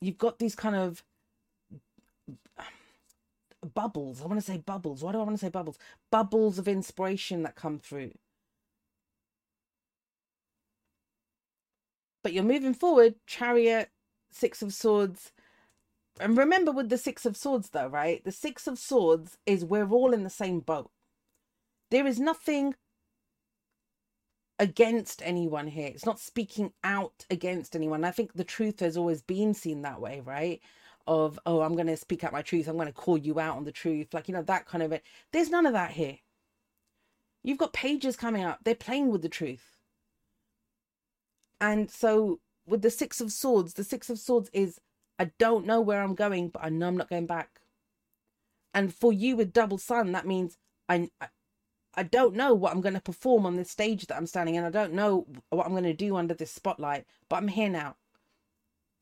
You've 0.00 0.18
got 0.18 0.38
these 0.38 0.54
kind 0.54 0.74
of 0.76 1.02
bubbles. 3.74 4.22
I 4.22 4.26
want 4.26 4.40
to 4.40 4.46
say 4.46 4.58
bubbles. 4.58 5.02
Why 5.02 5.12
do 5.12 5.20
I 5.20 5.24
want 5.24 5.38
to 5.38 5.44
say 5.44 5.50
bubbles? 5.50 5.78
Bubbles 6.10 6.58
of 6.58 6.68
inspiration 6.68 7.42
that 7.42 7.56
come 7.56 7.78
through. 7.78 8.12
But 12.22 12.32
you're 12.32 12.44
moving 12.44 12.74
forward, 12.74 13.16
chariot, 13.26 13.90
six 14.30 14.62
of 14.62 14.72
swords. 14.74 15.32
And 16.20 16.36
remember 16.38 16.72
with 16.72 16.88
the 16.88 16.98
six 16.98 17.26
of 17.26 17.36
swords, 17.36 17.70
though, 17.70 17.88
right? 17.88 18.24
The 18.24 18.32
six 18.32 18.66
of 18.66 18.78
swords 18.78 19.38
is 19.46 19.64
we're 19.64 19.88
all 19.90 20.12
in 20.12 20.24
the 20.24 20.30
same 20.30 20.60
boat. 20.60 20.90
There 21.90 22.06
is 22.06 22.20
nothing 22.20 22.74
against 24.58 25.20
anyone 25.24 25.66
here. 25.68 25.88
It's 25.88 26.06
not 26.06 26.20
speaking 26.20 26.72
out 26.84 27.26
against 27.30 27.74
anyone. 27.76 28.04
I 28.04 28.10
think 28.12 28.34
the 28.34 28.44
truth 28.44 28.80
has 28.80 28.96
always 28.96 29.22
been 29.22 29.54
seen 29.54 29.82
that 29.82 30.00
way, 30.00 30.20
right? 30.24 30.60
Of 31.06 31.38
oh 31.44 31.60
i'm 31.60 31.74
going 31.74 31.86
to 31.86 31.96
speak 31.96 32.24
out 32.24 32.32
my 32.32 32.42
truth. 32.42 32.68
I'm 32.68 32.76
going 32.76 32.86
to 32.86 32.92
call 32.92 33.18
you 33.18 33.38
out 33.38 33.56
on 33.56 33.64
the 33.64 33.72
truth 33.72 34.14
like 34.14 34.28
you 34.28 34.34
know 34.34 34.42
that 34.42 34.66
kind 34.66 34.82
of 34.82 34.92
it. 34.92 35.02
There's 35.32 35.50
none 35.50 35.66
of 35.66 35.72
that 35.74 35.92
here. 35.92 36.18
You've 37.42 37.58
got 37.58 37.74
pages 37.74 38.16
coming 38.16 38.42
up. 38.42 38.60
They're 38.64 38.74
playing 38.74 39.10
with 39.10 39.20
the 39.20 39.28
truth. 39.28 39.76
And 41.60 41.90
so 41.90 42.40
with 42.66 42.80
the 42.80 42.90
six 42.90 43.20
of 43.20 43.30
swords 43.30 43.74
the 43.74 43.84
six 43.84 44.08
of 44.08 44.18
swords 44.18 44.48
is 44.54 44.80
i 45.18 45.30
don't 45.38 45.66
know 45.66 45.82
where 45.82 46.02
i'm 46.02 46.14
going 46.14 46.48
but 46.48 46.64
i 46.64 46.70
know 46.70 46.88
i'm 46.88 46.96
not 46.96 47.10
going 47.10 47.26
back. 47.26 47.60
And 48.72 48.92
for 48.92 49.12
you 49.12 49.36
with 49.36 49.52
double 49.52 49.78
sun 49.78 50.12
that 50.12 50.26
means 50.26 50.56
i 50.88 51.10
i 51.94 52.02
don't 52.02 52.34
know 52.34 52.54
what 52.54 52.72
i'm 52.72 52.80
going 52.80 52.94
to 52.94 53.00
perform 53.00 53.44
on 53.44 53.56
this 53.56 53.70
stage 53.70 54.06
that 54.06 54.16
i'm 54.16 54.26
standing 54.26 54.54
in. 54.54 54.64
I 54.64 54.70
don't 54.70 54.94
know 54.94 55.26
what 55.50 55.66
i'm 55.66 55.72
going 55.72 55.84
to 55.84 55.92
do 55.92 56.16
under 56.16 56.34
this 56.34 56.50
spotlight 56.50 57.04
but 57.28 57.36
i'm 57.36 57.48
here 57.48 57.68
now. 57.68 57.96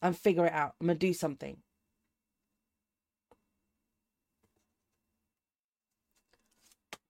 And 0.04 0.18
figure 0.18 0.46
it 0.46 0.52
out. 0.52 0.74
I'm 0.80 0.88
going 0.88 0.98
to 0.98 1.06
do 1.06 1.12
something 1.12 1.58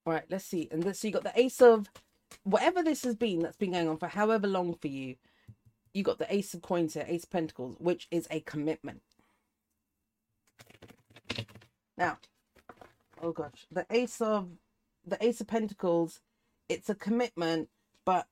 Right, 0.04 0.24
let's 0.30 0.44
see. 0.44 0.68
And 0.70 0.82
this, 0.82 1.00
so 1.00 1.08
you 1.08 1.14
got 1.14 1.22
the 1.22 1.38
ace 1.38 1.62
of 1.62 1.88
whatever 2.44 2.82
this 2.82 3.04
has 3.04 3.14
been 3.14 3.40
that's 3.40 3.56
been 3.56 3.72
going 3.72 3.88
on 3.88 3.98
for 3.98 4.08
however 4.08 4.46
long 4.46 4.74
for 4.74 4.88
you. 4.88 5.16
You 5.94 6.02
got 6.02 6.18
the 6.18 6.32
ace 6.32 6.54
of 6.54 6.62
coins 6.62 6.94
here, 6.94 7.04
ace 7.06 7.24
of 7.24 7.30
pentacles, 7.30 7.76
which 7.78 8.08
is 8.10 8.26
a 8.30 8.40
commitment. 8.40 9.02
Now, 11.96 12.18
oh 13.22 13.32
gosh, 13.32 13.66
the 13.70 13.86
ace 13.90 14.20
of 14.20 14.48
the 15.06 15.22
ace 15.24 15.40
of 15.40 15.46
pentacles, 15.46 16.20
it's 16.68 16.88
a 16.88 16.94
commitment, 16.94 17.68
but 18.04 18.26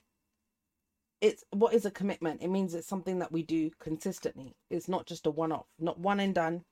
it's 1.21 1.45
what 1.51 1.75
is 1.75 1.85
a 1.85 1.91
commitment? 1.91 2.43
It 2.43 2.49
means 2.49 2.75
it's 2.75 2.89
something 2.89 3.19
that 3.19 3.31
we 3.31 3.43
do 3.43 3.71
consistently. 3.79 4.57
It's 4.71 4.89
not 4.89 5.07
just 5.07 5.27
a 5.27 5.31
one-off, 5.31 5.67
not 5.79 6.01
one 6.01 6.19
and 6.19 6.35
done. 6.35 6.65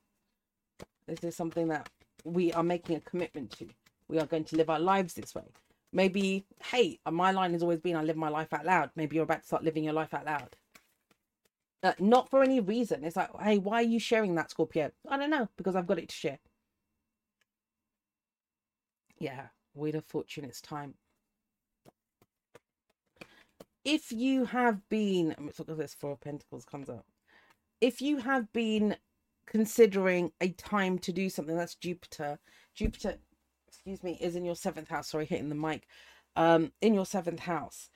This 1.07 1.23
is 1.23 1.35
something 1.35 1.67
that 1.69 1.89
we 2.25 2.51
are 2.51 2.63
making 2.63 2.95
a 2.95 3.01
commitment 3.01 3.51
to 3.59 3.69
we 4.09 4.19
are 4.19 4.25
going 4.25 4.43
to 4.45 4.57
live 4.57 4.69
our 4.69 4.79
lives 4.79 5.13
this 5.13 5.33
way. 5.35 5.43
Maybe, 5.93 6.45
hey, 6.71 6.99
my 7.09 7.31
line 7.31 7.53
has 7.53 7.63
always 7.63 7.79
been 7.79 7.95
I 7.95 8.03
live 8.03 8.17
my 8.17 8.29
life 8.29 8.53
out 8.53 8.65
loud. 8.65 8.89
Maybe 8.95 9.15
you're 9.15 9.23
about 9.23 9.41
to 9.41 9.47
start 9.47 9.63
living 9.63 9.83
your 9.83 9.93
life 9.93 10.13
out 10.13 10.25
loud. 10.25 10.55
Uh, 11.81 11.93
not 11.99 12.29
for 12.29 12.43
any 12.43 12.59
reason. 12.59 13.03
It's 13.03 13.15
like, 13.15 13.29
hey, 13.41 13.57
why 13.57 13.75
are 13.75 13.83
you 13.83 13.99
sharing 13.99 14.35
that, 14.35 14.51
Scorpio? 14.51 14.91
I 15.07 15.17
don't 15.17 15.29
know, 15.29 15.47
because 15.57 15.75
I've 15.75 15.87
got 15.87 15.99
it 15.99 16.09
to 16.09 16.15
share. 16.15 16.39
Yeah, 19.17 19.47
Wheel 19.73 19.95
of 19.95 20.05
Fortune, 20.05 20.45
it's 20.45 20.61
time. 20.61 20.95
If 23.85 24.11
you 24.11 24.45
have 24.45 24.87
been, 24.89 25.35
let's 25.39 25.59
look 25.59 25.69
at 25.69 25.77
this, 25.77 25.95
Four 25.95 26.11
of 26.11 26.21
Pentacles 26.21 26.65
comes 26.65 26.89
up. 26.89 27.05
If 27.81 28.01
you 28.01 28.17
have 28.17 28.51
been 28.51 28.97
considering 29.47 30.31
a 30.41 30.49
time 30.49 30.99
to 30.99 31.13
do 31.13 31.29
something, 31.29 31.55
that's 31.55 31.75
Jupiter. 31.75 32.39
Jupiter 32.75 33.15
excuse 33.69 34.03
me, 34.03 34.17
is 34.19 34.35
in 34.35 34.45
your 34.45 34.55
seventh 34.55 34.89
house. 34.89 35.09
Sorry, 35.09 35.25
hitting 35.25 35.49
the 35.49 35.55
mic. 35.55 35.87
Um, 36.35 36.71
in 36.81 36.93
your 36.93 37.05
seventh 37.05 37.41
house. 37.41 37.89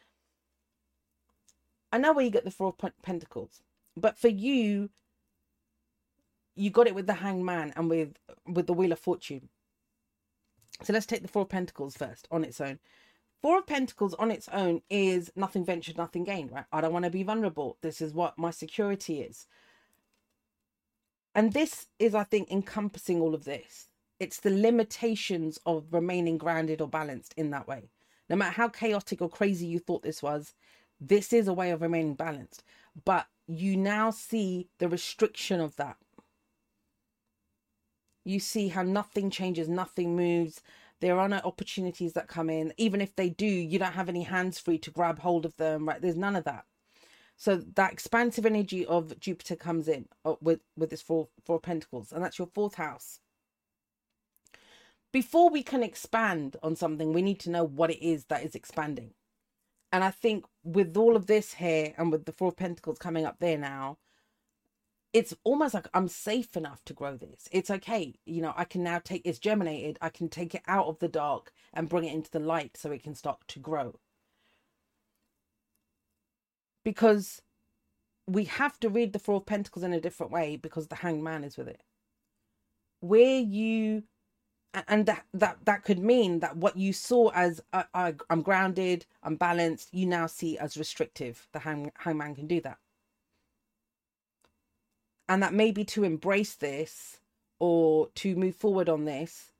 I 1.92 1.98
know 1.98 2.14
where 2.14 2.26
you 2.26 2.32
get 2.32 2.46
the 2.46 2.52
Four 2.52 2.70
of 2.70 2.92
Pentacles, 3.04 3.62
but 3.96 4.18
for 4.18 4.28
you, 4.28 4.90
you 6.56 6.70
got 6.72 6.88
it 6.88 6.96
with 6.96 7.08
the 7.08 7.14
Hangman 7.14 7.74
and 7.76 7.90
with 7.90 8.18
with 8.48 8.68
the 8.68 8.74
Wheel 8.74 8.92
of 8.92 9.00
Fortune. 9.00 9.50
So 10.82 10.92
let's 10.92 11.06
take 11.06 11.22
the 11.22 11.28
Four 11.28 11.44
of 11.44 11.50
Pentacles 11.50 11.96
first 11.96 12.28
on 12.32 12.44
its 12.44 12.60
own. 12.60 12.80
Four 13.42 13.60
of 13.60 13.68
Pentacles 13.68 14.14
on 14.16 14.32
its 14.32 14.50
own 14.50 14.82
is 14.90 15.32
nothing 15.36 15.66
ventured, 15.66 15.98
nothing 15.98 16.24
gained, 16.24 16.52
right? 16.52 16.66
I 16.72 16.82
don't 16.82 16.94
want 16.94 17.06
to 17.06 17.12
be 17.12 17.24
vulnerable. 17.24 17.78
This 17.82 18.02
is 18.02 18.14
what 18.14 18.38
my 18.38 18.52
security 18.52 19.22
is. 19.22 19.48
And 21.36 21.54
this 21.54 21.88
is, 22.00 22.16
I 22.16 22.24
think, 22.24 22.50
encompassing 22.50 23.20
all 23.20 23.36
of 23.36 23.44
this. 23.44 23.90
It's 24.20 24.40
the 24.40 24.50
limitations 24.50 25.60
of 25.66 25.86
remaining 25.92 26.38
grounded 26.38 26.82
or 26.82 26.88
balanced 26.88 27.34
in 27.36 27.50
that 27.52 27.68
way. 27.68 27.90
No 28.30 28.36
matter 28.36 28.54
how 28.54 28.70
chaotic 28.70 29.22
or 29.22 29.30
crazy 29.30 29.66
you 29.66 29.80
thought 29.80 30.04
this 30.04 30.24
was, 30.24 30.54
this 31.00 31.34
is 31.34 31.48
a 31.48 31.54
way 31.54 31.72
of 31.72 31.82
remaining 31.82 32.16
balanced. 32.16 32.64
But 33.04 33.28
you 33.48 33.76
now 33.76 34.12
see 34.12 34.70
the 34.78 34.88
restriction 34.88 35.60
of 35.60 35.76
that. 35.76 35.98
You 38.24 38.40
see 38.40 38.70
how 38.70 38.84
nothing 38.84 39.30
changes, 39.30 39.68
nothing 39.68 40.16
moves. 40.16 40.62
There 41.02 41.20
are 41.20 41.28
no 41.28 41.42
opportunities 41.44 42.14
that 42.14 42.30
come 42.30 42.50
in. 42.50 42.74
Even 42.78 43.02
if 43.02 43.16
they 43.16 43.30
do, 43.30 43.46
you 43.46 43.78
don't 43.78 43.94
have 43.94 44.08
any 44.08 44.24
hands 44.24 44.60
free 44.60 44.78
to 44.80 44.92
grab 44.92 45.20
hold 45.20 45.46
of 45.46 45.58
them, 45.58 45.88
right? 45.88 46.02
There's 46.02 46.16
none 46.16 46.38
of 46.38 46.46
that. 46.46 46.66
So 47.36 47.58
that 47.58 47.92
expansive 47.92 48.46
energy 48.46 48.86
of 48.86 49.20
Jupiter 49.20 49.58
comes 49.58 49.90
in 49.90 50.08
uh, 50.24 50.36
with 50.40 50.62
with 50.78 50.92
this 50.92 51.02
four 51.02 51.28
four 51.44 51.60
pentacles, 51.60 52.14
and 52.14 52.24
that's 52.24 52.38
your 52.38 52.48
fourth 52.48 52.76
house 52.76 53.20
before 55.14 55.50
we 55.50 55.64
can 55.64 55.84
expand 55.84 56.58
on 56.64 56.76
something, 56.76 57.14
we 57.14 57.22
need 57.22 57.40
to 57.42 57.52
know 57.52 57.64
what 57.64 57.92
it 57.92 58.04
is 58.06 58.26
that 58.26 58.44
is 58.44 58.56
expanding. 58.56 59.12
And 59.92 60.04
I 60.04 60.10
think 60.10 60.44
with 60.64 60.98
all 60.98 61.16
of 61.16 61.28
this 61.28 61.54
here 61.54 61.94
and 61.98 62.12
with 62.12 62.26
the 62.26 62.32
Four 62.32 62.50
of 62.50 62.58
Pentacles 62.58 62.98
coming 62.98 63.24
up 63.24 63.38
there 63.40 63.60
now, 63.60 64.00
it's 65.14 65.36
almost 65.44 65.76
like 65.76 65.88
I'm 65.94 66.08
safe 66.08 66.58
enough 66.58 66.84
to 66.86 66.94
grow 66.94 67.16
this. 67.16 67.48
It's 67.52 67.70
okay. 67.70 68.16
You 68.26 68.42
know, 68.42 68.56
I 68.58 68.64
can 68.64 68.82
now 68.82 68.98
take 68.98 69.22
it's 69.24 69.38
germinated. 69.38 70.00
I 70.02 70.10
can 70.10 70.30
take 70.30 70.56
it 70.56 70.64
out 70.68 70.88
of 70.88 70.98
the 70.98 71.08
dark 71.08 71.54
and 71.72 71.88
bring 71.88 72.06
it 72.06 72.14
into 72.14 72.32
the 72.32 72.40
light 72.40 72.76
so 72.76 72.92
it 72.92 73.04
can 73.04 73.14
start 73.14 73.48
to 73.50 73.60
grow. 73.60 74.00
Because 76.84 77.44
we 78.26 78.46
have 78.46 78.80
to 78.80 78.90
read 78.90 79.14
the 79.14 79.20
Four 79.20 79.36
of 79.36 79.46
Pentacles 79.46 79.84
in 79.84 79.94
a 79.94 80.02
different 80.02 80.32
way 80.32 80.56
because 80.56 80.88
the 80.88 80.96
Hanged 80.96 81.24
Man 81.24 81.44
is 81.44 81.56
with 81.56 81.68
it. 81.68 81.82
Where 83.00 83.40
you 83.40 84.04
and 84.88 85.06
that 85.06 85.26
that 85.34 85.58
that 85.66 85.84
could 85.84 86.00
mean 86.00 86.40
that 86.40 86.58
what 86.58 86.78
you 86.78 86.94
saw 86.94 87.32
as 87.34 87.62
uh, 87.74 87.84
I, 87.94 88.16
am 88.30 88.42
grounded, 88.42 89.06
I'm 89.22 89.36
balanced, 89.36 89.94
you 89.94 90.06
now 90.06 90.28
see 90.28 90.58
as 90.58 90.78
restrictive. 90.78 91.48
The 91.54 91.60
hang, 91.60 91.92
hangman 91.98 92.36
can 92.36 92.48
do 92.48 92.62
that, 92.62 92.80
and 95.30 95.44
that 95.44 95.54
may 95.54 95.72
be 95.72 95.84
to 95.86 96.04
embrace 96.04 96.56
this 96.56 97.20
or 97.60 98.10
to 98.16 98.36
move 98.36 98.56
forward 98.56 98.90
on 98.90 99.06
this, 99.06 99.52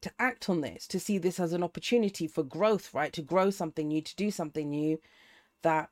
to 0.00 0.12
act 0.18 0.48
on 0.50 0.60
this, 0.60 0.86
to 0.88 1.00
see 1.00 1.18
this 1.18 1.40
as 1.40 1.52
an 1.52 1.62
opportunity 1.62 2.26
for 2.26 2.42
growth, 2.42 2.92
right? 2.92 3.12
To 3.14 3.22
grow 3.22 3.50
something 3.50 3.88
new, 3.88 4.02
to 4.02 4.16
do 4.16 4.30
something 4.30 4.68
new, 4.68 5.00
that 5.62 5.90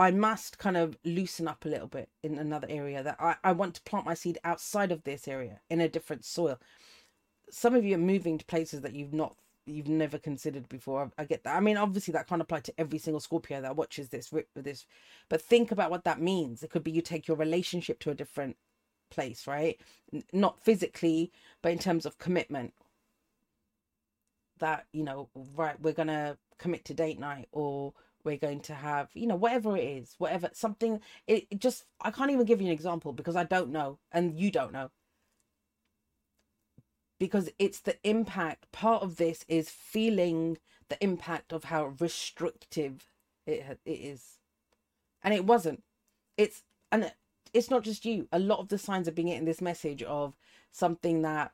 I 0.00 0.10
must 0.10 0.56
kind 0.56 0.78
of 0.78 0.96
loosen 1.04 1.46
up 1.46 1.66
a 1.66 1.68
little 1.68 1.86
bit 1.86 2.08
in 2.22 2.38
another 2.38 2.66
area 2.70 3.02
that 3.02 3.18
I, 3.20 3.36
I 3.44 3.52
want 3.52 3.74
to 3.74 3.82
plant 3.82 4.06
my 4.06 4.14
seed 4.14 4.38
outside 4.44 4.92
of 4.92 5.04
this 5.04 5.28
area 5.28 5.60
in 5.68 5.82
a 5.82 5.90
different 5.90 6.24
soil. 6.24 6.58
Some 7.50 7.74
of 7.74 7.84
you 7.84 7.96
are 7.96 7.98
moving 7.98 8.38
to 8.38 8.44
places 8.46 8.80
that 8.80 8.94
you've 8.94 9.12
not 9.12 9.36
you've 9.66 9.88
never 9.88 10.16
considered 10.16 10.70
before. 10.70 11.10
I, 11.18 11.22
I 11.22 11.24
get 11.26 11.44
that. 11.44 11.54
I 11.54 11.60
mean, 11.60 11.76
obviously 11.76 12.12
that 12.12 12.26
can't 12.26 12.40
apply 12.40 12.60
to 12.60 12.80
every 12.80 12.98
single 12.98 13.20
Scorpio 13.20 13.60
that 13.60 13.76
watches 13.76 14.08
this 14.08 14.32
this, 14.56 14.86
but 15.28 15.42
think 15.42 15.70
about 15.70 15.90
what 15.90 16.04
that 16.04 16.18
means. 16.18 16.62
It 16.62 16.70
could 16.70 16.82
be 16.82 16.90
you 16.90 17.02
take 17.02 17.28
your 17.28 17.36
relationship 17.36 18.00
to 18.00 18.10
a 18.10 18.14
different 18.14 18.56
place, 19.10 19.46
right? 19.46 19.78
Not 20.32 20.58
physically, 20.58 21.30
but 21.60 21.72
in 21.72 21.78
terms 21.78 22.06
of 22.06 22.16
commitment. 22.16 22.72
That 24.60 24.86
you 24.92 25.04
know, 25.04 25.28
right? 25.54 25.78
We're 25.78 25.92
gonna 25.92 26.38
commit 26.56 26.86
to 26.86 26.94
date 26.94 27.20
night, 27.20 27.48
or 27.52 27.92
we're 28.24 28.36
going 28.36 28.60
to 28.60 28.74
have 28.74 29.08
you 29.14 29.26
know 29.26 29.36
whatever 29.36 29.76
it 29.76 29.84
is 29.84 30.14
whatever 30.18 30.50
something 30.52 31.00
it, 31.26 31.46
it 31.50 31.60
just 31.60 31.84
i 32.02 32.10
can't 32.10 32.30
even 32.30 32.44
give 32.44 32.60
you 32.60 32.66
an 32.66 32.72
example 32.72 33.12
because 33.12 33.36
i 33.36 33.44
don't 33.44 33.70
know 33.70 33.98
and 34.12 34.38
you 34.38 34.50
don't 34.50 34.72
know. 34.72 34.90
Because 37.18 37.50
it's 37.58 37.80
the 37.80 37.96
impact 38.02 38.72
part 38.72 39.02
of 39.02 39.16
this 39.16 39.44
is 39.46 39.68
feeling 39.68 40.56
the 40.88 41.02
impact 41.02 41.52
of 41.52 41.64
how 41.64 41.94
restrictive 42.00 43.04
it 43.46 43.78
it 43.84 43.90
is. 43.90 44.38
And 45.22 45.34
it 45.34 45.44
wasn't. 45.44 45.82
It's 46.38 46.62
and 46.90 47.12
it's 47.52 47.70
not 47.70 47.82
just 47.82 48.06
you. 48.06 48.26
A 48.32 48.38
lot 48.38 48.60
of 48.60 48.68
the 48.68 48.78
signs 48.78 49.06
are 49.06 49.12
being 49.12 49.28
getting 49.28 49.44
this 49.44 49.60
message 49.60 50.02
of 50.02 50.34
something 50.72 51.20
that 51.22 51.52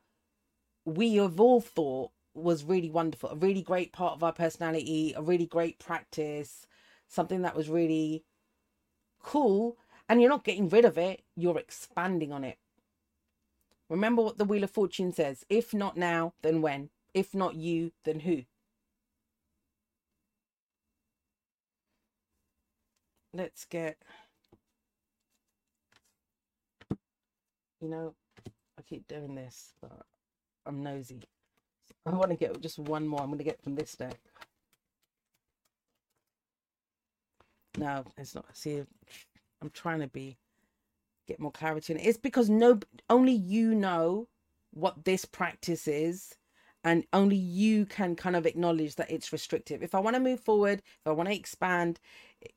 we 0.84 1.16
have 1.16 1.40
all 1.40 1.60
thought 1.60 2.12
was 2.36 2.64
really 2.64 2.90
wonderful, 2.90 3.30
a 3.30 3.36
really 3.36 3.62
great 3.62 3.92
part 3.92 4.14
of 4.14 4.22
our 4.22 4.32
personality, 4.32 5.14
a 5.16 5.22
really 5.22 5.46
great 5.46 5.78
practice, 5.78 6.66
something 7.08 7.42
that 7.42 7.56
was 7.56 7.68
really 7.68 8.24
cool. 9.22 9.76
And 10.08 10.20
you're 10.20 10.30
not 10.30 10.44
getting 10.44 10.68
rid 10.68 10.84
of 10.84 10.98
it, 10.98 11.22
you're 11.34 11.58
expanding 11.58 12.32
on 12.32 12.44
it. 12.44 12.58
Remember 13.88 14.22
what 14.22 14.38
the 14.38 14.44
Wheel 14.44 14.64
of 14.64 14.70
Fortune 14.70 15.12
says 15.12 15.44
if 15.48 15.72
not 15.74 15.96
now, 15.96 16.34
then 16.42 16.62
when? 16.62 16.90
If 17.14 17.34
not 17.34 17.54
you, 17.56 17.92
then 18.04 18.20
who? 18.20 18.42
Let's 23.32 23.64
get, 23.64 23.98
you 27.80 27.88
know, 27.88 28.14
I 28.78 28.82
keep 28.82 29.06
doing 29.08 29.34
this, 29.34 29.72
but 29.80 30.06
I'm 30.66 30.82
nosy. 30.82 31.22
I 32.06 32.10
want 32.10 32.30
to 32.30 32.36
get 32.36 32.60
just 32.60 32.78
one 32.78 33.06
more. 33.06 33.20
I'm 33.20 33.26
going 33.28 33.38
to 33.38 33.44
get 33.44 33.62
from 33.62 33.74
this 33.74 33.94
deck. 33.94 34.18
No, 37.78 38.04
it's 38.16 38.34
not. 38.34 38.46
See, 38.56 38.82
I'm 39.62 39.70
trying 39.70 40.00
to 40.00 40.06
be 40.08 40.38
get 41.26 41.40
more 41.40 41.50
clarity 41.50 41.92
in 41.92 41.98
it. 41.98 42.06
It's 42.06 42.18
because 42.18 42.48
no, 42.48 42.80
only 43.10 43.32
you 43.32 43.74
know 43.74 44.28
what 44.72 45.04
this 45.04 45.24
practice 45.24 45.88
is, 45.88 46.34
and 46.84 47.04
only 47.12 47.36
you 47.36 47.86
can 47.86 48.14
kind 48.16 48.36
of 48.36 48.46
acknowledge 48.46 48.96
that 48.96 49.10
it's 49.10 49.32
restrictive. 49.32 49.82
If 49.82 49.94
I 49.94 50.00
want 50.00 50.14
to 50.14 50.20
move 50.20 50.40
forward, 50.40 50.80
if 50.80 51.06
I 51.06 51.12
want 51.12 51.28
to 51.28 51.34
expand, 51.34 52.00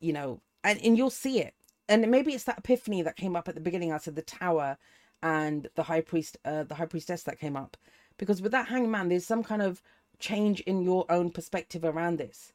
you 0.00 0.12
know, 0.12 0.40
and, 0.64 0.80
and 0.84 0.96
you'll 0.96 1.10
see 1.10 1.40
it. 1.40 1.54
And 1.88 2.08
maybe 2.10 2.32
it's 2.32 2.44
that 2.44 2.58
epiphany 2.58 3.02
that 3.02 3.16
came 3.16 3.34
up 3.34 3.48
at 3.48 3.56
the 3.56 3.60
beginning. 3.60 3.92
I 3.92 3.98
said 3.98 4.14
the 4.14 4.22
tower 4.22 4.78
and 5.22 5.68
the 5.74 5.82
high 5.82 6.02
priest, 6.02 6.36
uh, 6.44 6.62
the 6.64 6.76
high 6.76 6.86
priestess 6.86 7.24
that 7.24 7.40
came 7.40 7.56
up 7.56 7.76
because 8.20 8.42
with 8.42 8.52
that 8.52 8.68
hangman 8.68 9.08
there's 9.08 9.24
some 9.24 9.42
kind 9.42 9.62
of 9.62 9.82
change 10.18 10.60
in 10.60 10.82
your 10.82 11.06
own 11.08 11.30
perspective 11.30 11.82
around 11.82 12.18
this. 12.18 12.52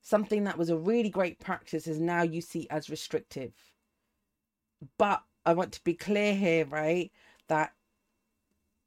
Something 0.00 0.44
that 0.44 0.56
was 0.56 0.70
a 0.70 0.76
really 0.76 1.10
great 1.10 1.40
practice 1.40 1.88
is 1.88 1.98
now 1.98 2.22
you 2.22 2.40
see 2.40 2.68
as 2.70 2.88
restrictive. 2.88 3.52
But 4.96 5.22
i 5.44 5.52
want 5.52 5.72
to 5.72 5.82
be 5.82 5.94
clear 5.94 6.34
here 6.34 6.64
right 6.66 7.10
that 7.48 7.72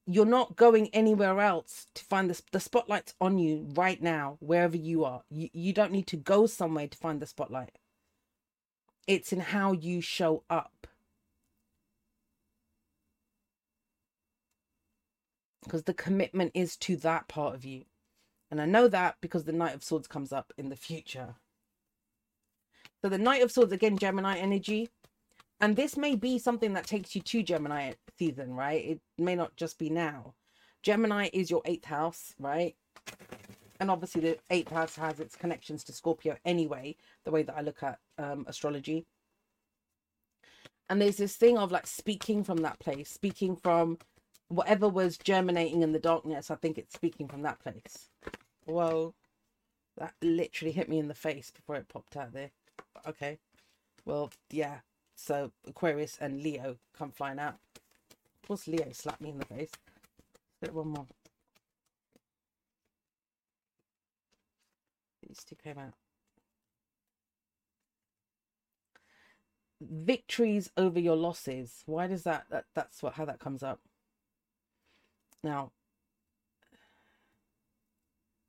you're 0.06 0.26
not 0.26 0.56
going 0.56 0.88
anywhere 0.94 1.40
else 1.40 1.88
to 1.96 2.04
find 2.06 2.30
the, 2.30 2.42
the 2.52 2.60
spotlight's 2.60 3.14
on 3.20 3.38
you 3.38 3.68
right 3.74 4.02
now 4.02 4.38
wherever 4.40 4.78
you 4.78 5.04
are. 5.04 5.24
You, 5.30 5.50
you 5.54 5.74
don't 5.74 5.92
need 5.92 6.08
to 6.08 6.18
go 6.18 6.48
somewhere 6.48 6.88
to 6.88 6.98
find 6.98 7.22
the 7.22 7.28
spotlight. 7.28 7.78
It's 9.08 9.34
in 9.34 9.42
how 9.42 9.74
you 9.74 10.00
show 10.00 10.44
up 10.50 10.88
because 15.64 15.84
the 15.84 15.94
commitment 15.94 16.52
is 16.54 16.76
to 16.78 16.96
that 16.98 17.28
part 17.28 17.56
of 17.56 17.66
you. 17.66 17.84
And 18.50 18.62
I 18.62 18.66
know 18.66 18.88
that 18.88 19.16
because 19.22 19.46
the 19.46 19.54
Knight 19.54 19.76
of 19.76 19.84
Swords 19.84 20.08
comes 20.08 20.34
up 20.34 20.52
in 20.58 20.70
the 20.70 20.76
future. 20.76 21.36
So 23.02 23.10
the 23.10 23.18
Knight 23.18 23.42
of 23.42 23.52
Swords, 23.52 23.72
again, 23.72 23.98
Gemini 23.98 24.38
energy. 24.38 24.90
And 25.60 25.76
this 25.76 25.96
may 25.96 26.16
be 26.16 26.40
something 26.40 26.74
that 26.74 26.88
takes 26.88 27.16
you 27.16 27.22
to 27.22 27.44
Gemini 27.44 27.94
season, 28.18 28.54
right? 28.56 28.84
It 28.84 29.02
may 29.18 29.36
not 29.36 29.56
just 29.56 29.78
be 29.78 29.90
now. 29.90 30.34
Gemini 30.84 31.30
is 31.34 31.52
your 31.52 31.62
eighth 31.66 31.86
house, 31.86 32.34
right? 32.40 32.76
And 33.80 33.90
obviously 33.90 34.22
the 34.22 34.38
eighth 34.50 34.72
house 34.72 34.96
has 34.96 35.20
its 35.20 35.36
connections 35.36 35.84
to 35.86 35.94
Scorpio 35.94 36.36
anyway, 36.46 36.96
the 37.24 37.32
way 37.32 37.44
that 37.44 37.56
I 37.56 37.62
look 37.62 37.84
at 37.84 38.00
um, 38.18 38.46
astrology. 38.48 39.06
And 40.90 41.02
there's 41.02 41.18
this 41.18 41.36
thing 41.36 41.58
of 41.58 41.72
like 41.72 41.88
speaking 41.88 42.44
from 42.44 42.58
that 42.58 42.80
place, 42.80 43.10
speaking 43.10 43.56
from 43.56 43.98
whatever 44.52 44.88
was 44.90 45.18
germinating 45.18 45.82
in 45.82 45.94
the 45.94 46.00
darkness, 46.00 46.52
I 46.52 46.56
think 46.56 46.78
it's 46.78 46.94
speaking 46.94 47.28
from 47.28 47.42
that 47.44 47.60
place. 47.60 48.10
Whoa. 48.66 49.14
That 49.98 50.14
literally 50.22 50.72
hit 50.72 50.90
me 50.90 51.00
in 51.00 51.08
the 51.08 51.14
face 51.14 51.52
before 51.52 51.76
it 51.76 51.90
popped 51.90 52.18
out 52.18 52.34
there. 52.34 52.52
Okay. 53.08 53.40
Well, 54.06 54.32
yeah. 54.50 54.80
So 55.16 55.52
Aquarius 55.68 56.18
and 56.20 56.42
Leo 56.42 56.78
come 56.98 57.12
flying 57.12 57.40
out. 57.40 57.58
Of 57.76 58.48
course, 58.48 58.68
Leo 58.68 58.90
slapped 58.92 59.22
me 59.22 59.30
in 59.30 59.40
the 59.40 59.46
face. 59.46 59.72
Bit 60.62 60.74
one 60.74 60.90
more. 60.90 61.08
These 65.28 65.44
two 65.46 65.56
came 65.56 65.78
out. 65.78 65.94
Victories 69.82 70.72
over 70.78 71.00
your 71.00 71.16
losses. 71.16 71.84
Why 71.86 72.08
does 72.08 72.24
that, 72.24 72.46
that 72.52 72.66
that's 72.76 73.02
what 73.04 73.14
how 73.16 73.26
that 73.26 73.40
comes 73.40 73.64
up? 73.64 73.80
Now, 75.44 75.72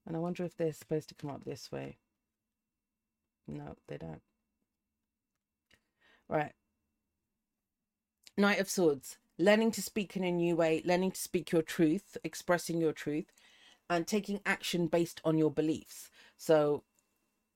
and 0.07 0.17
I 0.17 0.21
wonder 0.21 0.45
if 0.45 0.57
they're 0.57 0.73
supposed 0.73 1.09
to 1.09 1.15
come 1.15 1.31
up 1.31 1.45
this 1.45 1.71
way. 1.71 1.99
No, 3.47 3.77
they 3.89 3.97
don't. 3.97 4.23
Right. 6.29 6.53
Knight 8.37 8.61
of 8.61 8.71
Swords. 8.71 9.19
Learning 9.39 9.71
to 9.73 9.83
speak 9.83 10.17
in 10.17 10.25
a 10.25 10.31
new 10.31 10.57
way, 10.57 10.83
learning 10.85 11.13
to 11.13 11.21
speak 11.21 11.53
your 11.53 11.63
truth, 11.63 12.17
expressing 12.23 12.81
your 12.81 12.93
truth, 12.93 13.33
and 13.89 14.07
taking 14.07 14.41
action 14.45 14.87
based 14.87 15.21
on 15.25 15.39
your 15.39 15.51
beliefs. 15.51 16.11
So, 16.37 16.85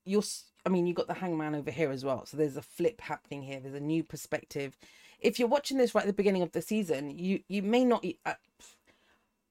you're, 0.04 0.22
I 0.64 0.70
mean, 0.70 0.86
you've 0.86 0.96
got 0.96 1.06
the 1.06 1.14
hangman 1.14 1.54
over 1.54 1.70
here 1.70 1.90
as 1.90 2.04
well. 2.04 2.24
So, 2.26 2.36
there's 2.36 2.56
a 2.56 2.62
flip 2.62 3.00
happening 3.02 3.42
here. 3.42 3.60
There's 3.60 3.74
a 3.74 3.80
new 3.80 4.02
perspective. 4.02 4.76
If 5.20 5.38
you're 5.38 5.48
watching 5.48 5.76
this 5.78 5.94
right 5.94 6.02
at 6.02 6.06
the 6.06 6.12
beginning 6.12 6.42
of 6.42 6.52
the 6.52 6.62
season, 6.62 7.18
you, 7.18 7.40
you 7.48 7.62
may 7.62 7.84
not, 7.84 8.04
uh, 8.24 8.34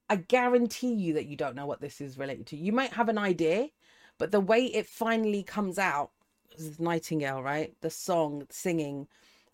I 0.09 0.17
guarantee 0.17 0.93
you 0.93 1.13
that 1.13 1.25
you 1.25 1.35
don't 1.35 1.55
know 1.55 1.65
what 1.65 1.81
this 1.81 1.99
is 1.99 2.17
related 2.17 2.45
to. 2.47 2.57
You 2.57 2.71
might 2.71 2.93
have 2.93 3.09
an 3.09 3.17
idea, 3.17 3.69
but 4.17 4.31
the 4.31 4.39
way 4.39 4.65
it 4.65 4.85
finally 4.85 5.43
comes 5.43 5.79
out 5.79 6.11
is 6.57 6.79
Nightingale, 6.79 7.41
right? 7.41 7.73
The 7.81 7.89
song, 7.89 8.45
singing, 8.49 9.07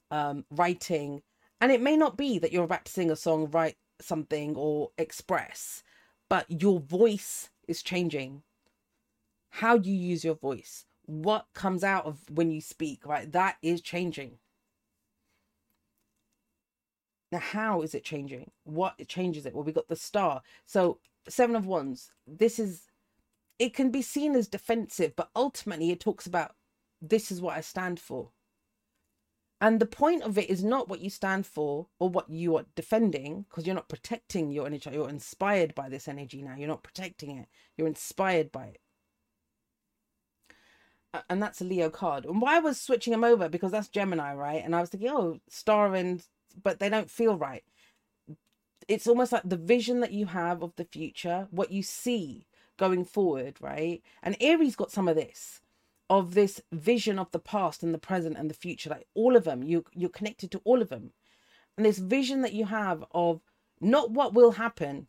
um, 0.09 0.45
writing, 0.51 1.21
and 1.61 1.71
it 1.71 1.81
may 1.81 1.95
not 1.95 2.17
be 2.17 2.39
that 2.39 2.51
you're 2.51 2.63
about 2.63 2.85
to 2.85 2.91
sing 2.91 3.11
a 3.11 3.15
song, 3.15 3.49
write 3.51 3.77
something, 4.01 4.55
or 4.55 4.91
express, 4.97 5.83
but 6.27 6.45
your 6.49 6.79
voice 6.79 7.49
is 7.67 7.83
changing. 7.83 8.43
How 9.49 9.75
you 9.75 9.93
use 9.93 10.23
your 10.23 10.35
voice, 10.35 10.85
what 11.05 11.45
comes 11.53 11.83
out 11.83 12.05
of 12.05 12.19
when 12.29 12.51
you 12.51 12.61
speak, 12.61 13.05
right? 13.05 13.31
That 13.31 13.57
is 13.61 13.81
changing. 13.81 14.39
Now, 17.31 17.39
how 17.39 17.81
is 17.81 17.95
it 17.95 18.03
changing? 18.03 18.51
What 18.63 19.07
changes 19.07 19.45
it? 19.45 19.53
Well, 19.53 19.63
we 19.63 19.71
got 19.71 19.87
the 19.87 19.95
star. 19.95 20.41
So, 20.65 20.99
Seven 21.29 21.55
of 21.55 21.65
Wands, 21.65 22.11
this 22.27 22.59
is, 22.59 22.87
it 23.57 23.73
can 23.73 23.89
be 23.89 24.01
seen 24.01 24.35
as 24.35 24.47
defensive, 24.47 25.15
but 25.15 25.29
ultimately 25.35 25.91
it 25.91 25.99
talks 25.99 26.25
about 26.25 26.55
this 27.01 27.31
is 27.31 27.39
what 27.39 27.55
I 27.55 27.61
stand 27.61 27.99
for. 27.99 28.29
And 29.61 29.79
the 29.79 29.85
point 29.85 30.23
of 30.23 30.39
it 30.39 30.49
is 30.49 30.63
not 30.63 30.89
what 30.89 31.01
you 31.01 31.11
stand 31.11 31.45
for 31.45 31.87
or 31.99 32.09
what 32.09 32.29
you 32.29 32.57
are 32.57 32.65
defending, 32.75 33.45
because 33.47 33.65
you're 33.65 33.75
not 33.75 33.89
protecting 33.89 34.51
your 34.51 34.65
energy. 34.65 34.89
You're 34.91 35.07
inspired 35.07 35.75
by 35.75 35.87
this 35.87 36.07
energy 36.07 36.41
now. 36.41 36.55
You're 36.57 36.67
not 36.67 36.83
protecting 36.83 37.37
it, 37.37 37.47
you're 37.77 37.87
inspired 37.87 38.51
by 38.51 38.65
it. 38.65 38.81
And 41.29 41.43
that's 41.43 41.61
a 41.61 41.65
Leo 41.65 41.89
card. 41.89 42.25
And 42.25 42.41
why 42.41 42.55
I 42.55 42.59
was 42.59 42.81
switching 42.81 43.11
them 43.11 43.23
over, 43.23 43.47
because 43.49 43.71
that's 43.71 43.89
Gemini, 43.89 44.33
right? 44.33 44.63
And 44.63 44.75
I 44.75 44.81
was 44.81 44.89
thinking, 44.89 45.09
oh, 45.09 45.39
star 45.49 45.93
and 45.93 46.25
but 46.61 46.79
they 46.79 46.89
don't 46.89 47.09
feel 47.09 47.35
right. 47.35 47.63
It's 48.87 49.07
almost 49.07 49.31
like 49.31 49.43
the 49.45 49.57
vision 49.57 49.99
that 50.01 50.11
you 50.11 50.25
have 50.27 50.63
of 50.63 50.75
the 50.75 50.85
future, 50.85 51.47
what 51.51 51.71
you 51.71 51.83
see 51.83 52.47
going 52.77 53.05
forward, 53.05 53.57
right? 53.61 54.01
And 54.23 54.35
Aries 54.41 54.75
got 54.75 54.91
some 54.91 55.07
of 55.07 55.15
this 55.15 55.61
of 56.09 56.33
this 56.33 56.59
vision 56.73 57.17
of 57.17 57.31
the 57.31 57.39
past 57.39 57.83
and 57.83 57.93
the 57.93 57.97
present 57.97 58.35
and 58.37 58.49
the 58.49 58.53
future 58.53 58.89
like 58.89 59.07
all 59.13 59.37
of 59.37 59.45
them. 59.45 59.63
You 59.63 59.85
you're 59.93 60.09
connected 60.09 60.51
to 60.51 60.61
all 60.65 60.81
of 60.81 60.89
them. 60.89 61.13
And 61.77 61.85
this 61.85 61.99
vision 61.99 62.41
that 62.41 62.53
you 62.53 62.65
have 62.65 63.05
of 63.11 63.41
not 63.79 64.11
what 64.11 64.33
will 64.33 64.51
happen. 64.51 65.07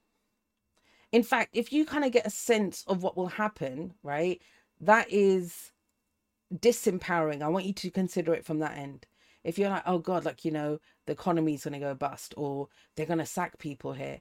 In 1.11 1.23
fact 1.23 1.51
if 1.55 1.73
you 1.73 1.85
kind 1.85 2.05
of 2.05 2.13
get 2.13 2.27
a 2.27 2.31
sense 2.31 2.85
of 2.87 3.03
what 3.03 3.17
will 3.17 3.29
happen 3.29 3.95
right 4.03 4.41
that 4.81 5.11
is 5.11 5.73
disempowering. 6.55 7.43
I 7.43 7.49
want 7.49 7.67
you 7.67 7.73
to 7.73 7.91
consider 7.91 8.35
it 8.35 8.45
from 8.45 8.59
that 8.59 8.77
end 8.77 9.07
if 9.45 9.59
you're 9.59 9.71
like, 9.71 9.83
oh 9.87 9.99
God, 9.99 10.25
like, 10.25 10.45
you 10.45 10.51
know, 10.51 10.79
the 11.07 11.13
economy's 11.13 11.65
going 11.65 11.75
to 11.75 11.79
go 11.81 11.95
bust 11.95 12.35
or 12.37 12.69
they're 12.97 13.07
going 13.07 13.19
to 13.19 13.27
sack 13.27 13.59
people 13.59 13.93
here. 13.93 14.21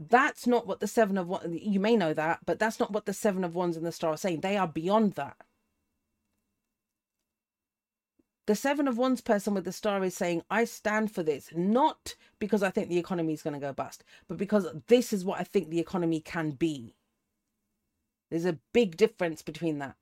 That's 0.00 0.46
not 0.46 0.66
what 0.66 0.80
the 0.80 0.86
seven 0.86 1.18
of 1.18 1.26
one, 1.28 1.58
you 1.60 1.80
may 1.80 1.96
know 1.96 2.14
that, 2.14 2.40
but 2.46 2.58
that's 2.58 2.78
not 2.78 2.92
what 2.92 3.06
the 3.06 3.12
seven 3.12 3.44
of 3.44 3.54
wands 3.54 3.76
and 3.76 3.84
the 3.84 3.92
star 3.92 4.12
are 4.12 4.16
saying. 4.16 4.40
They 4.40 4.56
are 4.56 4.68
beyond 4.68 5.14
that. 5.14 5.36
The 8.48 8.54
Seven 8.54 8.88
of 8.88 8.96
Wands 8.96 9.20
person 9.20 9.52
with 9.52 9.66
the 9.66 9.72
star 9.72 10.02
is 10.02 10.16
saying, 10.16 10.40
I 10.48 10.64
stand 10.64 11.12
for 11.14 11.22
this, 11.22 11.50
not 11.54 12.16
because 12.38 12.62
I 12.62 12.70
think 12.70 12.88
the 12.88 12.96
economy 12.96 13.34
is 13.34 13.42
going 13.42 13.52
to 13.52 13.60
go 13.60 13.74
bust, 13.74 14.04
but 14.26 14.38
because 14.38 14.66
this 14.86 15.12
is 15.12 15.22
what 15.22 15.38
I 15.38 15.44
think 15.44 15.68
the 15.68 15.80
economy 15.80 16.20
can 16.20 16.52
be. 16.52 16.94
There's 18.30 18.46
a 18.46 18.58
big 18.72 18.96
difference 18.96 19.42
between 19.42 19.80
that 19.80 19.96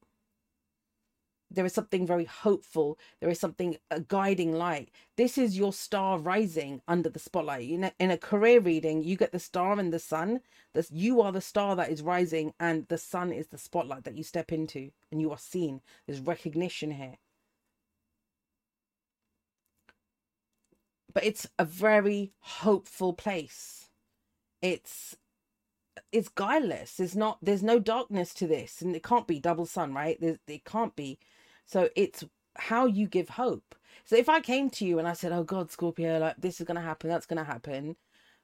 there 1.51 1.65
is 1.65 1.73
something 1.73 2.07
very 2.07 2.25
hopeful 2.25 2.99
there 3.21 3.31
is 3.31 3.41
something 3.41 3.77
a 3.91 4.01
guiding 4.01 4.53
light. 4.53 4.91
This 5.17 5.39
is 5.39 5.57
your 5.57 5.73
star 5.73 6.19
rising 6.19 6.83
under 6.87 7.09
the 7.09 7.19
spotlight. 7.19 7.69
In 7.69 7.85
a, 7.85 7.93
in 7.99 8.11
a 8.11 8.19
career 8.19 8.61
reading 8.61 9.03
you 9.03 9.17
get 9.17 9.33
the 9.33 9.39
star 9.39 9.79
and 9.79 9.93
the 9.93 9.99
sun. 9.99 10.41
This 10.75 10.91
you 10.91 11.21
are 11.21 11.33
the 11.33 11.41
star 11.41 11.77
that 11.77 11.91
is 11.91 12.03
rising 12.03 12.53
and 12.61 12.87
the 12.89 12.99
sun 12.99 13.33
is 13.33 13.49
the 13.49 13.59
spotlight 13.59 14.05
that 14.05 14.17
you 14.17 14.23
step 14.23 14.53
into 14.53 14.91
and 15.11 15.21
you 15.21 15.31
are 15.31 15.39
seen. 15.39 15.81
There's 16.07 16.21
recognition 16.21 16.93
here. 16.93 17.17
But 21.13 21.25
it's 21.25 21.49
a 21.59 21.65
very 21.65 22.33
hopeful 22.41 23.15
place. 23.15 23.89
It's 24.61 25.17
it's 26.13 26.29
guileless. 26.29 26.97
There's 26.97 27.17
not 27.17 27.39
there's 27.41 27.63
no 27.63 27.79
darkness 27.79 28.35
to 28.35 28.47
this 28.47 28.83
and 28.83 28.95
it 28.95 29.03
can't 29.03 29.27
be 29.27 29.41
double 29.41 29.67
sun 29.67 29.95
right? 29.95 30.21
There's, 30.21 30.39
it 30.47 30.65
can't 30.65 30.95
be 30.95 31.19
so 31.67 31.89
it's 31.97 32.25
how 32.57 32.87
you 32.87 33.07
give 33.09 33.29
hope. 33.31 33.75
So 34.05 34.17
if 34.17 34.29
I 34.29 34.41
came 34.41 34.71
to 34.71 34.85
you 34.87 34.99
and 34.99 35.09
I 35.09 35.13
said, 35.15 35.33
"Oh 35.33 35.45
God, 35.45 35.71
Scorpio, 35.71 36.19
like 36.19 36.37
this 36.39 36.61
is 36.61 36.67
going 36.67 36.77
to 36.77 36.83
happen, 36.83 37.11
that's 37.11 37.27
going 37.27 37.39
to 37.39 37.45
happen," 37.45 37.97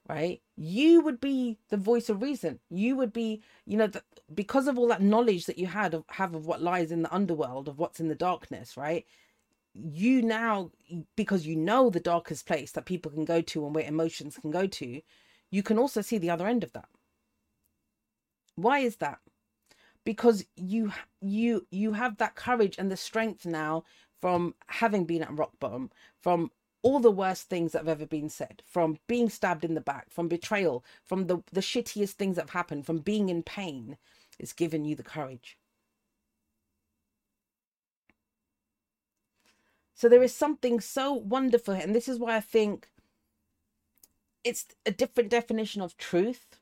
right? 0.08 0.42
You 0.56 1.00
would 1.02 1.20
be 1.20 1.58
the 1.70 1.76
voice 1.76 2.08
of 2.08 2.22
reason. 2.22 2.60
You 2.70 2.96
would 2.96 3.12
be, 3.12 3.42
you 3.66 3.76
know, 3.78 3.86
the, 3.86 4.02
because 4.34 4.68
of 4.68 4.78
all 4.78 4.88
that 4.88 5.02
knowledge 5.02 5.46
that 5.46 5.58
you 5.58 5.66
had 5.68 5.94
of 5.94 6.04
have 6.10 6.34
of 6.34 6.46
what 6.46 6.62
lies 6.62 6.92
in 6.92 7.02
the 7.02 7.14
underworld, 7.14 7.68
of 7.68 7.78
what's 7.78 8.00
in 8.00 8.08
the 8.08 8.14
darkness, 8.16 8.76
right? 8.76 9.06
You 9.74 10.22
now, 10.22 10.70
because 11.16 11.46
you 11.46 11.56
know 11.56 11.90
the 11.90 12.00
darkest 12.00 12.46
place 12.46 12.72
that 12.72 12.86
people 12.86 13.10
can 13.12 13.24
go 13.24 13.40
to 13.42 13.64
and 13.66 13.74
where 13.74 13.84
emotions 13.86 14.36
can 14.38 14.50
go 14.50 14.66
to, 14.66 15.00
you 15.50 15.62
can 15.62 15.78
also 15.78 16.00
see 16.02 16.18
the 16.18 16.30
other 16.30 16.46
end 16.46 16.64
of 16.64 16.72
that. 16.72 16.88
Why 18.56 18.80
is 18.80 18.96
that? 18.96 19.20
Because 20.04 20.44
you 20.56 20.92
you 21.20 21.66
you 21.70 21.92
have 21.92 22.16
that 22.18 22.34
courage 22.34 22.76
and 22.78 22.90
the 22.90 22.96
strength 22.96 23.46
now 23.46 23.84
from 24.20 24.54
having 24.68 25.04
been 25.04 25.22
at 25.22 25.36
rock 25.36 25.52
bottom 25.60 25.90
from 26.20 26.50
all 26.82 26.98
the 26.98 27.10
worst 27.10 27.48
things 27.48 27.72
that 27.72 27.78
have 27.78 27.88
ever 27.88 28.06
been 28.06 28.28
said 28.28 28.62
from 28.66 28.98
being 29.06 29.28
stabbed 29.30 29.64
in 29.64 29.74
the 29.74 29.80
back 29.80 30.10
from 30.10 30.28
betrayal 30.28 30.84
from 31.04 31.26
the 31.26 31.42
the 31.52 31.60
shittiest 31.60 32.12
things 32.12 32.36
that 32.36 32.42
have 32.42 32.50
happened 32.50 32.86
from 32.86 32.98
being 32.98 33.28
in 33.28 33.42
pain. 33.42 33.96
It's 34.38 34.52
given 34.52 34.84
you 34.84 34.96
the 34.96 35.02
courage. 35.04 35.56
So 39.94 40.08
there 40.08 40.22
is 40.22 40.34
something 40.34 40.80
so 40.80 41.12
wonderful 41.12 41.74
and 41.74 41.94
this 41.94 42.08
is 42.08 42.18
why 42.18 42.36
i 42.36 42.40
think 42.40 42.88
it's 44.42 44.66
a 44.84 44.90
different 44.90 45.30
definition 45.30 45.80
of 45.80 45.96
truth 45.96 46.58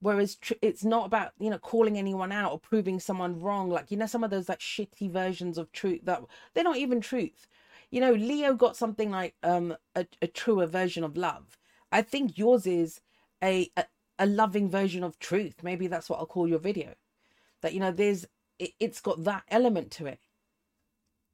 whereas 0.00 0.36
tr- 0.36 0.54
it's 0.62 0.84
not 0.84 1.06
about 1.06 1.32
you 1.38 1.50
know 1.50 1.58
calling 1.58 1.98
anyone 1.98 2.32
out 2.32 2.52
or 2.52 2.58
proving 2.58 3.00
someone 3.00 3.40
wrong. 3.40 3.70
Like 3.70 3.90
you 3.90 3.96
know 3.96 4.06
some 4.06 4.24
of 4.24 4.30
those 4.30 4.48
like 4.48 4.60
shitty 4.60 5.10
versions 5.10 5.58
of 5.58 5.72
truth 5.72 6.00
that 6.04 6.22
they're 6.54 6.64
not 6.64 6.76
even 6.76 7.00
truth. 7.00 7.46
You 7.90 8.00
know 8.00 8.12
leo 8.12 8.54
got 8.54 8.76
something 8.76 9.10
like 9.10 9.34
um 9.42 9.76
a, 9.94 10.06
a 10.22 10.26
truer 10.26 10.66
version 10.66 11.04
of 11.04 11.16
love. 11.16 11.58
I 11.90 12.02
think 12.02 12.38
yours 12.38 12.66
is 12.66 13.00
a, 13.42 13.70
a 13.76 13.84
a 14.18 14.26
loving 14.26 14.68
version 14.68 15.04
of 15.04 15.18
truth. 15.18 15.62
Maybe 15.62 15.86
that's 15.86 16.10
what 16.10 16.18
i'll 16.18 16.26
call 16.26 16.48
your 16.48 16.58
video. 16.58 16.94
That 17.62 17.74
you 17.74 17.80
know 17.80 17.92
there's 17.92 18.26
it, 18.58 18.72
it's 18.80 19.00
got 19.00 19.24
that 19.24 19.44
element 19.48 19.90
to 19.92 20.06
it. 20.06 20.20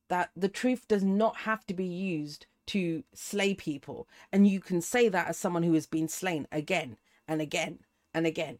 That 0.09 0.31
the 0.37 0.49
truth 0.49 0.87
does 0.89 1.03
not 1.03 1.39
have 1.39 1.67
to 1.67 1.75
be 1.75 1.87
used 1.87 2.47
to 2.67 3.05
slay 3.15 3.55
people. 3.55 4.09
And 4.33 4.47
you 4.47 4.61
can 4.61 4.81
say 4.81 5.09
that 5.09 5.29
as 5.29 5.37
someone 5.37 5.63
who 5.63 5.75
has 5.75 5.87
been 5.87 6.09
slain 6.09 6.47
again 6.51 6.97
and 7.27 7.41
again 7.41 7.81
and 8.15 8.27
again. 8.27 8.59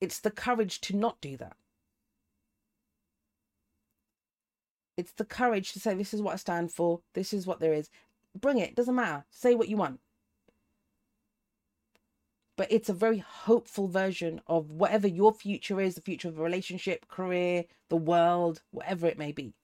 It's 0.00 0.18
the 0.18 0.30
courage 0.30 0.80
to 0.82 0.96
not 0.96 1.20
do 1.20 1.36
that. 1.36 1.56
It's 4.96 5.12
the 5.12 5.24
courage 5.24 5.72
to 5.72 5.80
say, 5.80 5.94
this 5.94 6.12
is 6.12 6.20
what 6.20 6.34
I 6.34 6.36
stand 6.36 6.72
for, 6.72 7.00
this 7.14 7.32
is 7.32 7.46
what 7.46 7.60
there 7.60 7.72
is. 7.72 7.88
Bring 8.38 8.58
it, 8.58 8.74
doesn't 8.74 8.94
matter. 8.94 9.24
Say 9.30 9.54
what 9.54 9.68
you 9.68 9.76
want. 9.76 10.00
But 12.56 12.70
it's 12.70 12.88
a 12.88 12.94
very 12.94 13.18
hopeful 13.18 13.88
version 13.88 14.40
of 14.46 14.70
whatever 14.70 15.06
your 15.06 15.32
future 15.32 15.80
is 15.80 15.94
the 15.94 16.02
future 16.02 16.28
of 16.28 16.38
a 16.38 16.42
relationship, 16.42 17.08
career, 17.08 17.64
the 17.88 17.96
world, 17.96 18.62
whatever 18.70 19.06
it 19.06 19.18
may 19.18 19.32
be. 19.32 19.54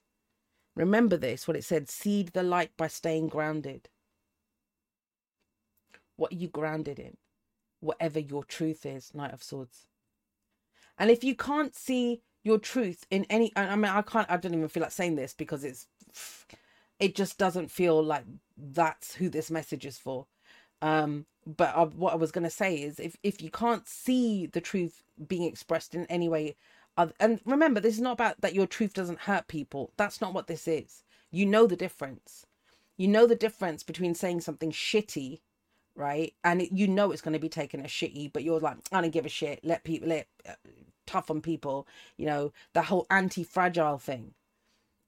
Remember 0.74 1.16
this 1.16 1.46
what 1.46 1.56
it 1.56 1.64
said 1.64 1.88
seed 1.90 2.28
the 2.28 2.42
light 2.42 2.70
by 2.76 2.86
staying 2.86 3.28
grounded. 3.28 3.88
What 6.18 6.32
are 6.32 6.36
you 6.36 6.48
grounded 6.48 6.98
in? 6.98 7.16
Whatever 7.80 8.18
your 8.18 8.44
truth 8.44 8.84
is, 8.84 9.14
Knight 9.14 9.32
of 9.32 9.42
Swords. 9.42 9.86
And 10.98 11.10
if 11.10 11.22
you 11.22 11.34
can't 11.34 11.74
see 11.74 12.22
your 12.42 12.58
truth 12.58 13.06
in 13.08 13.24
any, 13.30 13.52
I 13.56 13.76
mean, 13.76 13.84
I 13.86 14.02
can't, 14.02 14.28
I 14.28 14.36
don't 14.36 14.52
even 14.52 14.68
feel 14.68 14.82
like 14.82 14.92
saying 14.92 15.14
this 15.14 15.32
because 15.32 15.62
it's, 15.62 15.86
it 16.98 17.14
just 17.14 17.38
doesn't 17.38 17.70
feel 17.70 18.02
like 18.02 18.24
that's 18.56 19.14
who 19.14 19.28
this 19.30 19.48
message 19.48 19.86
is 19.86 19.96
for. 19.96 20.26
Um, 20.82 21.26
but 21.46 21.74
I, 21.76 21.84
what 21.84 22.12
I 22.12 22.16
was 22.16 22.32
going 22.32 22.44
to 22.44 22.50
say 22.50 22.74
is 22.74 22.98
if, 22.98 23.16
if 23.22 23.40
you 23.40 23.50
can't 23.50 23.86
see 23.86 24.46
the 24.46 24.60
truth 24.60 25.04
being 25.28 25.44
expressed 25.44 25.94
in 25.94 26.04
any 26.06 26.28
way, 26.28 26.56
and 27.20 27.40
remember, 27.44 27.78
this 27.78 27.94
is 27.94 28.00
not 28.00 28.14
about 28.14 28.40
that 28.40 28.54
your 28.54 28.66
truth 28.66 28.92
doesn't 28.92 29.20
hurt 29.20 29.46
people. 29.46 29.92
That's 29.96 30.20
not 30.20 30.34
what 30.34 30.48
this 30.48 30.66
is. 30.66 31.04
You 31.30 31.46
know 31.46 31.68
the 31.68 31.76
difference. 31.76 32.44
You 32.96 33.06
know 33.06 33.24
the 33.24 33.36
difference 33.36 33.84
between 33.84 34.16
saying 34.16 34.40
something 34.40 34.72
shitty 34.72 35.38
right? 35.98 36.32
And 36.44 36.62
it, 36.62 36.72
you 36.72 36.86
know 36.86 37.10
it's 37.10 37.20
going 37.20 37.32
to 37.32 37.38
be 37.38 37.48
taken 37.48 37.80
as 37.80 37.90
shitty, 37.90 38.32
but 38.32 38.44
you're 38.44 38.60
like, 38.60 38.76
I 38.92 39.00
don't 39.00 39.10
give 39.10 39.26
a 39.26 39.28
shit. 39.28 39.60
Let 39.64 39.84
people, 39.84 40.08
let 40.08 40.28
uh, 40.48 40.52
tough 41.06 41.30
on 41.30 41.42
people. 41.42 41.86
You 42.16 42.26
know, 42.26 42.52
the 42.72 42.82
whole 42.82 43.06
anti-fragile 43.10 43.98
thing. 43.98 44.34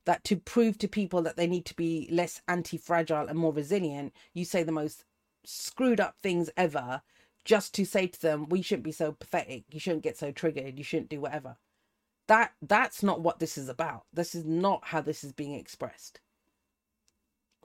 That 0.06 0.24
to 0.24 0.36
prove 0.36 0.78
to 0.78 0.88
people 0.88 1.22
that 1.22 1.36
they 1.36 1.46
need 1.46 1.64
to 1.66 1.76
be 1.76 2.08
less 2.10 2.42
anti-fragile 2.48 3.28
and 3.28 3.38
more 3.38 3.52
resilient, 3.52 4.12
you 4.34 4.44
say 4.44 4.62
the 4.62 4.72
most 4.72 5.04
screwed 5.44 6.00
up 6.00 6.16
things 6.18 6.50
ever, 6.56 7.02
just 7.44 7.72
to 7.74 7.84
say 7.84 8.06
to 8.08 8.20
them, 8.20 8.48
we 8.48 8.60
shouldn't 8.60 8.84
be 8.84 8.92
so 8.92 9.12
pathetic. 9.12 9.64
You 9.70 9.78
shouldn't 9.78 10.02
get 10.02 10.18
so 10.18 10.32
triggered. 10.32 10.78
You 10.78 10.84
shouldn't 10.84 11.10
do 11.10 11.20
whatever. 11.20 11.56
That 12.26 12.52
that's 12.60 13.02
not 13.02 13.20
what 13.20 13.38
this 13.38 13.56
is 13.56 13.68
about. 13.68 14.04
This 14.12 14.34
is 14.34 14.44
not 14.44 14.86
how 14.86 15.00
this 15.00 15.22
is 15.22 15.32
being 15.32 15.54
expressed 15.54 16.20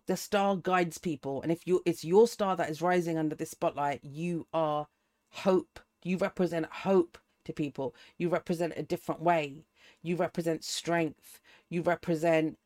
the 0.07 0.17
star 0.17 0.55
guides 0.55 0.97
people 0.97 1.41
and 1.41 1.51
if 1.51 1.65
you 1.65 1.81
it's 1.85 2.03
your 2.03 2.27
star 2.27 2.55
that 2.55 2.69
is 2.69 2.81
rising 2.81 3.17
under 3.17 3.35
this 3.35 3.51
spotlight 3.51 3.99
you 4.03 4.47
are 4.53 4.87
hope. 5.35 5.79
You 6.03 6.17
represent 6.17 6.65
hope 6.67 7.17
to 7.45 7.53
people. 7.53 7.95
You 8.17 8.29
represent 8.29 8.73
a 8.75 8.83
different 8.83 9.21
way. 9.21 9.65
You 10.01 10.15
represent 10.15 10.63
strength. 10.63 11.39
You 11.69 11.81
represent 11.81 12.57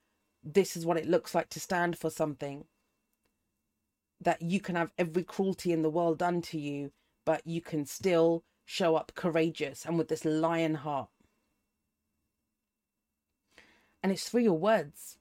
this 0.44 0.78
is 0.78 0.86
what 0.86 0.98
it 0.98 1.08
looks 1.08 1.36
like 1.36 1.50
to 1.50 1.60
stand 1.60 1.98
for 1.98 2.10
something 2.10 2.66
that 4.22 4.42
you 4.42 4.60
can 4.60 4.76
have 4.76 4.92
every 4.98 5.24
cruelty 5.24 5.72
in 5.72 5.82
the 5.82 5.90
world 5.90 6.18
done 6.18 6.42
to 6.42 6.60
you 6.60 6.92
but 7.26 7.46
you 7.46 7.62
can 7.62 7.86
still 7.86 8.44
show 8.66 8.96
up 8.96 9.12
courageous 9.16 9.86
and 9.86 9.98
with 9.98 10.08
this 10.08 10.26
lion 10.26 10.76
heart. 10.76 11.10
And 14.02 14.12
it's 14.12 14.28
through 14.28 14.42
your 14.42 14.58
words 14.58 15.19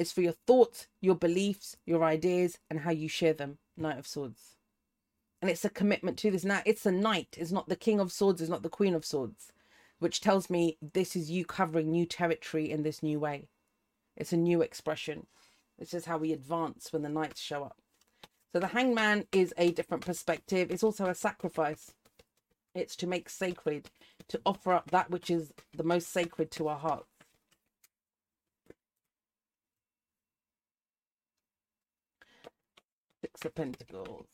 it's 0.00 0.12
for 0.12 0.22
your 0.22 0.34
thoughts, 0.46 0.88
your 1.02 1.14
beliefs, 1.14 1.76
your 1.84 2.02
ideas, 2.04 2.58
and 2.70 2.80
how 2.80 2.90
you 2.90 3.06
share 3.06 3.34
them. 3.34 3.58
Knight 3.76 3.98
of 3.98 4.06
Swords. 4.06 4.56
And 5.42 5.50
it's 5.50 5.66
a 5.66 5.68
commitment 5.68 6.16
to 6.18 6.30
this. 6.30 6.42
Now, 6.42 6.62
it's 6.64 6.86
a 6.86 6.90
knight, 6.90 7.36
it's 7.38 7.52
not 7.52 7.68
the 7.68 7.76
King 7.76 8.00
of 8.00 8.10
Swords, 8.10 8.40
it's 8.40 8.48
not 8.48 8.62
the 8.62 8.70
Queen 8.70 8.94
of 8.94 9.04
Swords, 9.04 9.52
which 9.98 10.22
tells 10.22 10.48
me 10.48 10.78
this 10.80 11.14
is 11.14 11.30
you 11.30 11.44
covering 11.44 11.90
new 11.90 12.06
territory 12.06 12.70
in 12.70 12.82
this 12.82 13.02
new 13.02 13.20
way. 13.20 13.48
It's 14.16 14.32
a 14.32 14.38
new 14.38 14.62
expression. 14.62 15.26
This 15.78 15.92
is 15.92 16.06
how 16.06 16.16
we 16.16 16.32
advance 16.32 16.94
when 16.94 17.02
the 17.02 17.10
knights 17.10 17.40
show 17.42 17.62
up. 17.62 17.76
So 18.54 18.58
the 18.58 18.68
hangman 18.68 19.26
is 19.32 19.52
a 19.58 19.70
different 19.70 20.06
perspective. 20.06 20.70
It's 20.70 20.82
also 20.82 21.08
a 21.08 21.14
sacrifice. 21.14 21.92
It's 22.74 22.96
to 22.96 23.06
make 23.06 23.28
sacred, 23.28 23.90
to 24.28 24.40
offer 24.46 24.72
up 24.72 24.92
that 24.92 25.10
which 25.10 25.28
is 25.28 25.52
the 25.76 25.84
most 25.84 26.10
sacred 26.10 26.50
to 26.52 26.68
our 26.68 26.78
hearts. 26.78 27.09
Six 33.20 33.44
of 33.44 33.54
Pentacles. 33.54 34.26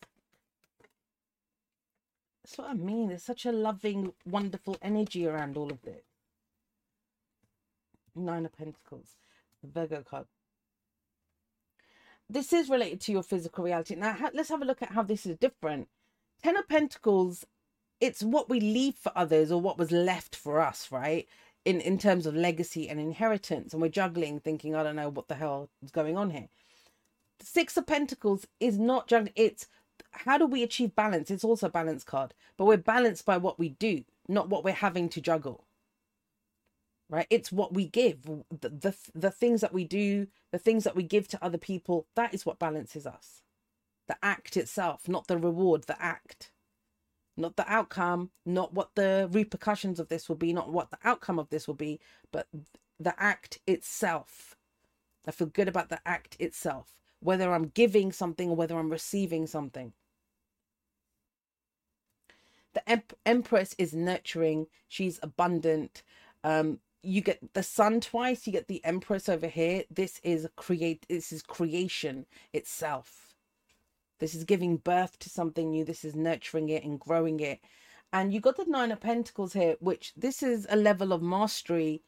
That's 2.45 2.59
what 2.59 2.71
I 2.71 2.75
mean. 2.75 3.09
There's 3.09 3.23
such 3.23 3.45
a 3.45 3.53
loving, 3.53 4.13
wonderful 4.25 4.77
energy 4.81 5.27
around 5.27 5.57
all 5.57 5.71
of 5.71 5.83
this. 5.83 6.05
Nine 8.15 8.47
of 8.47 8.57
Pentacles. 8.57 9.17
The 9.63 9.69
Virgo 9.69 10.03
card. 10.03 10.27
This 12.29 12.53
is 12.53 12.69
related 12.69 13.01
to 13.03 13.13
your 13.13 13.23
physical 13.23 13.65
reality. 13.65 13.95
Now, 13.95 14.17
let's 14.33 14.49
have 14.49 14.63
a 14.63 14.65
look 14.65 14.83
at 14.83 14.93
how 14.93 15.03
this 15.03 15.27
is 15.27 15.37
different. 15.37 15.89
Ten 16.43 16.57
of 16.57 16.69
Pentacles, 16.69 17.45
it's 18.01 18.23
what 18.23 18.49
we 18.49 18.61
leave 18.61 18.95
for 18.95 19.13
others 19.17 19.51
or 19.51 19.61
what 19.61 19.79
was 19.79 19.91
left 19.91 20.37
for 20.37 20.61
us, 20.61 20.89
right? 20.91 21.27
in 21.67 21.81
in 21.81 21.99
terms 21.99 22.27
of 22.27 22.35
legacy 22.35 22.89
and 22.89 22.99
inheritance 23.01 23.73
and 23.73 23.83
we're 23.83 23.89
juggling 23.89 24.39
thinking 24.41 24.75
i 24.75 24.83
don't 24.83 24.97
know 24.97 25.11
what 25.11 25.29
the 25.29 25.35
hell 25.35 25.69
is 25.83 25.91
going 25.91 26.17
on 26.17 26.31
here 26.31 26.49
six 27.41 27.77
of 27.77 27.87
pentacles 27.87 28.47
is 28.61 28.79
not 28.79 29.09
juggling 29.09 29.33
it's 29.37 29.67
how 30.11 30.39
do 30.39 30.47
we 30.47 30.63
achieve 30.63 30.95
balance? 30.97 31.31
It's 31.31 31.45
also 31.45 31.67
a 31.67 31.71
balance 31.71 32.05
card 32.05 32.35
but 32.57 32.65
we're 32.65 32.77
balanced 32.77 33.25
by 33.25 33.37
what 33.37 33.59
we 33.59 33.71
do 33.71 34.05
not 34.29 34.49
what 34.49 34.65
we're 34.65 34.73
having 34.73 35.09
to 35.11 35.21
juggle. 35.21 35.65
Right? 37.09 37.27
It's 37.31 37.53
what 37.53 37.73
we 37.73 37.87
give. 37.87 38.23
The, 38.25 38.69
the 38.69 38.97
the 39.15 39.31
things 39.31 39.61
that 39.61 39.73
we 39.73 39.85
do 39.85 40.29
the 40.53 40.59
things 40.59 40.85
that 40.85 40.97
we 40.97 41.05
give 41.05 41.29
to 41.29 41.45
other 41.45 41.59
people 41.59 42.07
that 42.17 42.35
is 42.35 42.45
what 42.45 42.59
balances 42.59 43.07
us. 43.07 43.43
The 44.09 44.17
act 44.23 44.57
itself 44.57 45.09
not 45.09 45.27
the 45.29 45.39
reward 45.39 45.85
the 45.85 46.01
act. 46.03 46.51
Not 47.37 47.57
the 47.57 47.71
outcome, 47.71 48.31
not 48.47 48.73
what 48.73 48.95
the 48.95 49.29
repercussions 49.31 50.01
of 50.01 50.09
this 50.09 50.29
will 50.29 50.37
be, 50.37 50.55
not 50.55 50.73
what 50.73 50.91
the 50.91 50.99
outcome 51.05 51.39
of 51.39 51.51
this 51.51 51.67
will 51.67 51.75
be, 51.75 52.01
but 52.33 52.49
the 52.99 53.15
act 53.23 53.61
itself. 53.67 54.57
I 55.27 55.33
feel 55.33 55.49
good 55.49 55.69
about 55.69 55.91
the 55.91 56.01
act 56.07 56.37
itself, 56.41 56.95
whether 57.27 57.53
I'm 57.55 57.69
giving 57.69 58.13
something 58.13 58.51
or 58.51 58.57
whether 58.57 58.79
I'm 58.79 58.91
receiving 58.91 59.47
something. 59.49 59.93
The 62.75 62.89
em- 62.91 63.03
Empress 63.27 63.75
is 63.79 63.95
nurturing, 63.95 64.69
she's 64.89 65.21
abundant. 65.23 66.03
Um, 66.45 66.81
you 67.03 67.23
get 67.23 67.55
the 67.55 67.65
sun 67.65 68.01
twice, 68.01 68.47
you 68.47 68.53
get 68.53 68.69
the 68.69 68.85
Empress 68.85 69.29
over 69.29 69.49
here. 69.49 69.85
This 69.91 70.21
is 70.25 70.49
create 70.57 71.07
this 71.09 71.33
is 71.33 71.43
creation 71.43 72.27
itself 72.53 73.27
this 74.21 74.35
is 74.35 74.45
giving 74.45 74.79
birth 74.79 75.21
to 75.21 75.31
something 75.31 75.71
new. 75.73 75.85
This 75.85 76.05
is 76.07 76.17
nurturing 76.17 76.71
it 76.71 76.85
and 76.85 77.01
growing 77.01 77.41
it. 77.41 77.61
And 78.15 78.35
you 78.35 78.41
got 78.41 78.57
the 78.59 78.67
Nine 78.67 78.93
of 78.93 79.01
Pentacles 79.03 79.55
here, 79.55 79.77
which 79.81 80.15
this 80.17 80.43
is 80.43 80.67
a 80.71 80.77
level 80.77 81.13
of 81.13 81.23
mastery. 81.23 82.03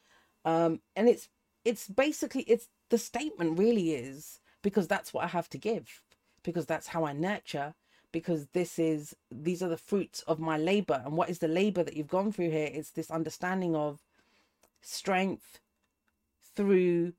Um, 0.45 0.81
and 0.97 1.09
it's 1.09 1.29
it's 1.65 1.87
basically 1.89 2.43
it's 2.43 2.69
the 2.89 2.99
statement 2.99 3.59
really 3.59 3.93
is 3.93 4.41
because 4.61 4.87
that's 4.87 5.13
what 5.13 5.23
I 5.23 5.27
have 5.27 5.49
to 5.49 5.57
give, 5.57 6.01
because 6.43 6.65
that's 6.65 6.87
how 6.87 7.05
I 7.05 7.13
nurture, 7.13 7.75
because 8.11 8.47
this 8.53 8.79
is 8.79 9.15
these 9.31 9.61
are 9.61 9.69
the 9.69 9.77
fruits 9.77 10.23
of 10.27 10.39
my 10.39 10.57
labor. 10.57 11.01
And 11.05 11.15
what 11.15 11.29
is 11.29 11.39
the 11.39 11.47
labor 11.47 11.83
that 11.83 11.95
you've 11.95 12.07
gone 12.07 12.31
through 12.31 12.49
here? 12.49 12.69
It's 12.71 12.91
this 12.91 13.11
understanding 13.11 13.75
of 13.75 14.01
strength 14.81 15.59
through 16.55 17.13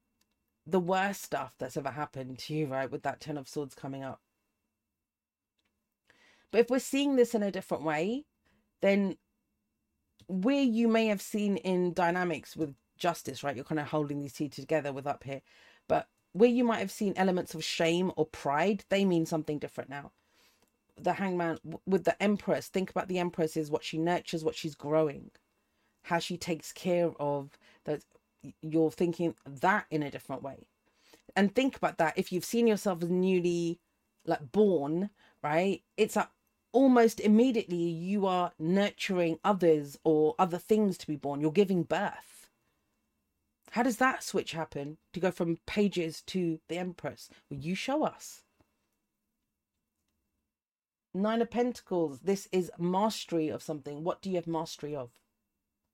the 0.67 0.81
worst 0.81 1.23
stuff 1.23 1.55
that's 1.59 1.77
ever 1.77 1.91
happened 1.91 2.39
to 2.39 2.55
you, 2.55 2.67
right? 2.67 2.91
With 2.91 3.03
that 3.03 3.21
Ten 3.21 3.39
of 3.39 3.49
Swords 3.49 3.75
coming 3.75 4.03
up. 4.05 4.21
But 6.51 6.61
if 6.61 6.71
we're 6.71 6.81
seeing 6.81 7.17
this 7.17 7.35
in 7.35 7.43
a 7.43 7.51
different 7.51 7.85
way, 7.85 8.25
then 8.81 9.17
where 10.27 10.63
you 10.63 10.89
may 10.89 11.07
have 11.07 11.23
seen 11.23 11.57
in 11.59 11.93
dynamics 11.93 12.57
with 12.57 12.75
justice, 12.99 13.43
right? 13.43 13.55
You're 13.55 13.65
kind 13.65 13.81
of 13.81 13.89
holding 13.89 14.21
these 14.21 14.33
two 14.33 14.49
together 14.49 14.93
with 14.93 15.07
up 15.07 15.25
here. 15.25 15.43
Where 16.33 16.49
you 16.49 16.65
might 16.65 16.79
have 16.79 16.91
seen 16.91 17.15
elements 17.17 17.55
of 17.55 17.65
shame 17.65 18.13
or 18.17 18.27
pride, 18.27 18.85
they 18.89 19.05
mean 19.05 19.27
something 19.27 19.59
different 19.59 19.91
now. 19.91 20.13
The 20.97 21.15
hangman 21.15 21.59
with 21.87 22.05
the 22.05 22.21
empress, 22.23 22.69
think 22.69 22.91
about 22.91 23.09
the 23.09 23.19
empress 23.19 23.57
is 23.57 23.71
what 23.71 23.85
she 23.85 23.99
nurtures, 23.99 24.45
what 24.45 24.55
she's 24.55 24.75
growing, 24.75 25.31
how 26.05 26.19
she 26.19 26.37
takes 26.37 26.73
care 26.73 27.11
of 27.19 27.59
that. 27.85 28.03
You're 28.63 28.91
thinking 28.91 29.35
that 29.45 29.87
in 29.91 30.03
a 30.03 30.11
different 30.11 30.43
way. 30.43 30.67
And 31.37 31.55
think 31.55 31.77
about 31.77 31.99
that. 31.99 32.17
If 32.17 32.33
you've 32.33 32.45
seen 32.45 32.67
yourself 32.67 33.03
as 33.03 33.11
newly 33.11 33.79
like 34.27 34.53
born, 34.53 35.11
right? 35.43 35.83
It's 35.97 36.17
a 36.17 36.31
almost 36.73 37.21
immediately 37.21 37.77
you 37.77 38.27
are 38.27 38.53
nurturing 38.59 39.39
others 39.45 39.99
or 40.05 40.35
other 40.39 40.59
things 40.59 40.97
to 40.99 41.07
be 41.07 41.17
born. 41.17 41.41
You're 41.41 41.51
giving 41.51 41.83
birth. 41.83 42.40
How 43.71 43.83
does 43.83 43.99
that 43.99 44.23
switch 44.23 44.53
happen 44.53 44.99
to 45.13 45.21
go 45.21 45.31
from 45.31 45.59
pages 45.67 46.23
to 46.29 46.61
the 46.69 46.79
Empress? 46.79 47.29
Will 47.51 47.59
you 47.59 47.75
show 47.75 48.05
us. 48.05 48.43
Nine 51.15 51.43
of 51.43 51.51
Pentacles. 51.51 52.21
This 52.21 52.49
is 52.53 52.71
mastery 52.79 53.49
of 53.49 53.63
something. 53.63 54.05
What 54.05 54.23
do 54.23 54.31
you 54.31 54.37
have 54.37 54.47
mastery 54.47 54.95
of? 54.95 55.11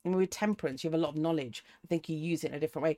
With 0.05 0.31
temperance, 0.31 0.85
you 0.85 0.91
have 0.91 0.99
a 0.99 1.03
lot 1.03 1.11
of 1.11 1.17
knowledge. 1.17 1.65
I 1.85 1.89
think 1.89 2.09
you 2.09 2.17
use 2.17 2.45
it 2.45 2.49
in 2.49 2.55
a 2.55 2.61
different 2.61 2.85
way. 2.85 2.97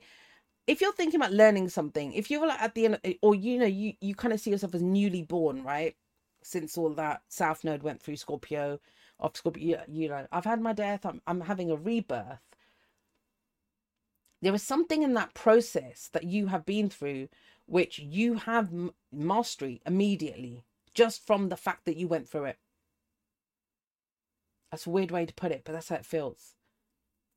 If 0.67 0.81
you're 0.81 0.93
thinking 0.93 1.19
about 1.19 1.33
learning 1.33 1.69
something, 1.69 2.13
if 2.13 2.29
you're 2.29 2.47
like 2.47 2.61
at 2.61 2.75
the 2.75 2.85
end, 2.85 2.99
or 3.21 3.33
you 3.35 3.57
know, 3.57 3.65
you 3.65 3.93
you 4.01 4.13
kind 4.13 4.33
of 4.33 4.39
see 4.39 4.51
yourself 4.51 4.75
as 4.75 4.83
newly 4.83 5.23
born, 5.23 5.63
right? 5.63 5.95
since 6.43 6.77
all 6.77 6.91
that 6.95 7.21
South 7.29 7.63
Node 7.63 7.83
went 7.83 8.01
through 8.01 8.15
Scorpio, 8.17 8.79
of 9.19 9.35
Scorpio, 9.35 9.83
you 9.87 10.09
know, 10.09 10.27
I've 10.31 10.45
had 10.45 10.61
my 10.61 10.73
death. 10.73 11.05
I'm 11.05 11.21
I'm 11.27 11.41
having 11.41 11.71
a 11.71 11.75
rebirth. 11.75 12.48
There 14.41 14.53
is 14.53 14.63
something 14.63 15.03
in 15.03 15.13
that 15.15 15.33
process 15.33 16.09
that 16.13 16.23
you 16.23 16.47
have 16.47 16.65
been 16.65 16.89
through, 16.89 17.29
which 17.65 17.99
you 17.99 18.35
have 18.35 18.71
mastery 19.11 19.81
immediately, 19.85 20.63
just 20.93 21.25
from 21.25 21.49
the 21.49 21.57
fact 21.57 21.85
that 21.85 21.97
you 21.97 22.07
went 22.07 22.29
through 22.29 22.45
it. 22.45 22.57
That's 24.71 24.87
a 24.87 24.91
weird 24.91 25.11
way 25.11 25.25
to 25.25 25.33
put 25.33 25.51
it, 25.51 25.63
but 25.65 25.73
that's 25.73 25.89
how 25.89 25.95
it 25.95 26.05
feels. 26.05 26.53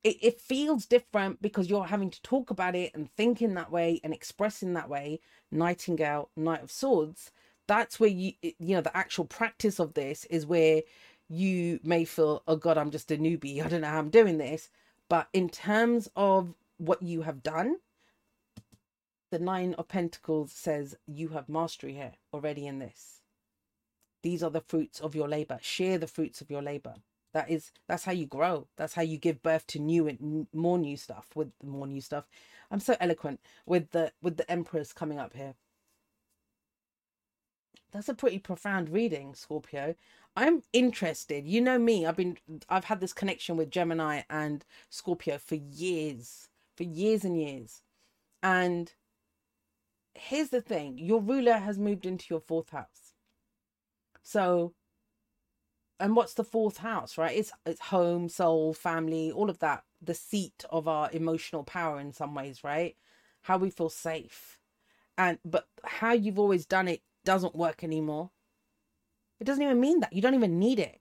It, 0.03 0.17
it 0.21 0.41
feels 0.41 0.85
different 0.85 1.41
because 1.41 1.69
you're 1.69 1.85
having 1.85 2.11
to 2.11 2.21
talk 2.21 2.49
about 2.51 2.75
it 2.75 2.91
and 2.93 3.11
think 3.11 3.41
in 3.41 3.53
that 3.55 3.71
way 3.71 3.99
and 4.03 4.13
express 4.13 4.61
in 4.61 4.73
that 4.73 4.89
way. 4.89 5.19
Nightingale, 5.51 6.29
Knight 6.35 6.63
of 6.63 6.71
Swords 6.71 7.31
that's 7.67 7.99
where 7.99 8.09
you 8.09 8.33
you 8.41 8.75
know 8.75 8.81
the 8.81 8.95
actual 8.95 9.25
practice 9.25 9.79
of 9.79 9.93
this 9.93 10.25
is 10.25 10.45
where 10.45 10.81
you 11.29 11.79
may 11.83 12.03
feel 12.05 12.43
oh 12.47 12.55
god 12.55 12.77
i'm 12.77 12.91
just 12.91 13.11
a 13.11 13.17
newbie 13.17 13.63
i 13.63 13.67
don't 13.67 13.81
know 13.81 13.87
how 13.87 13.99
i'm 13.99 14.09
doing 14.09 14.37
this 14.37 14.69
but 15.09 15.27
in 15.33 15.49
terms 15.49 16.09
of 16.15 16.53
what 16.77 17.01
you 17.01 17.21
have 17.21 17.43
done 17.43 17.77
the 19.31 19.39
nine 19.39 19.73
of 19.75 19.87
pentacles 19.87 20.51
says 20.51 20.95
you 21.07 21.29
have 21.29 21.49
mastery 21.49 21.93
here 21.93 22.13
already 22.33 22.67
in 22.67 22.79
this 22.79 23.21
these 24.21 24.43
are 24.43 24.51
the 24.51 24.61
fruits 24.61 24.99
of 24.99 25.15
your 25.15 25.27
labor 25.27 25.59
share 25.61 25.97
the 25.97 26.07
fruits 26.07 26.41
of 26.41 26.49
your 26.49 26.61
labor 26.61 26.95
that 27.33 27.49
is 27.49 27.71
that's 27.87 28.05
how 28.05 28.11
you 28.11 28.25
grow 28.25 28.67
that's 28.77 28.93
how 28.93 29.01
you 29.01 29.17
give 29.17 29.41
birth 29.41 29.65
to 29.67 29.79
new 29.79 30.07
and 30.07 30.47
more 30.53 30.77
new 30.77 30.97
stuff 30.97 31.27
with 31.35 31.51
more 31.63 31.87
new 31.87 32.01
stuff 32.01 32.25
i'm 32.69 32.79
so 32.79 32.95
eloquent 32.99 33.39
with 33.65 33.91
the 33.91 34.11
with 34.21 34.37
the 34.37 34.49
empress 34.51 34.93
coming 34.93 35.19
up 35.19 35.33
here 35.33 35.55
that's 37.93 38.09
a 38.09 38.15
pretty 38.15 38.39
profound 38.39 38.89
reading, 38.89 39.35
Scorpio. 39.35 39.93
I'm 40.35 40.63
interested. 40.73 41.47
You 41.47 41.61
know 41.61 41.77
me. 41.77 42.07
I've 42.07 42.15
been 42.15 42.37
I've 42.67 42.85
had 42.85 42.99
this 42.99 43.13
connection 43.13 43.55
with 43.55 43.69
Gemini 43.69 44.23
and 44.31 44.65
Scorpio 44.89 45.37
for 45.37 45.55
years. 45.55 46.49
For 46.75 46.83
years 46.83 47.23
and 47.23 47.39
years. 47.39 47.81
And 48.41 48.91
here's 50.15 50.49
the 50.49 50.61
thing. 50.61 50.97
Your 50.97 51.21
ruler 51.21 51.57
has 51.57 51.77
moved 51.77 52.05
into 52.05 52.25
your 52.29 52.41
fourth 52.41 52.69
house. 52.71 53.13
So 54.23 54.73
and 55.99 56.15
what's 56.15 56.33
the 56.33 56.43
fourth 56.43 56.77
house, 56.77 57.17
right? 57.17 57.37
It's 57.37 57.51
it's 57.65 57.79
home, 57.79 58.27
soul, 58.27 58.73
family, 58.73 59.31
all 59.31 59.49
of 59.49 59.59
that. 59.59 59.83
The 60.01 60.13
seat 60.13 60.65
of 60.69 60.87
our 60.87 61.09
emotional 61.13 61.63
power 61.63 61.99
in 61.99 62.11
some 62.11 62.35
ways, 62.35 62.63
right? 62.63 62.97
How 63.43 63.57
we 63.57 63.69
feel 63.69 63.89
safe. 63.89 64.59
And 65.17 65.39
but 65.45 65.67
how 65.85 66.11
you've 66.11 66.39
always 66.39 66.65
done 66.65 66.87
it 66.87 67.03
doesn't 67.23 67.55
work 67.55 67.83
anymore. 67.83 68.31
It 69.39 69.45
doesn't 69.45 69.63
even 69.63 69.79
mean 69.79 70.01
that. 70.01 70.13
You 70.13 70.21
don't 70.21 70.35
even 70.35 70.59
need 70.59 70.79
it. 70.79 70.99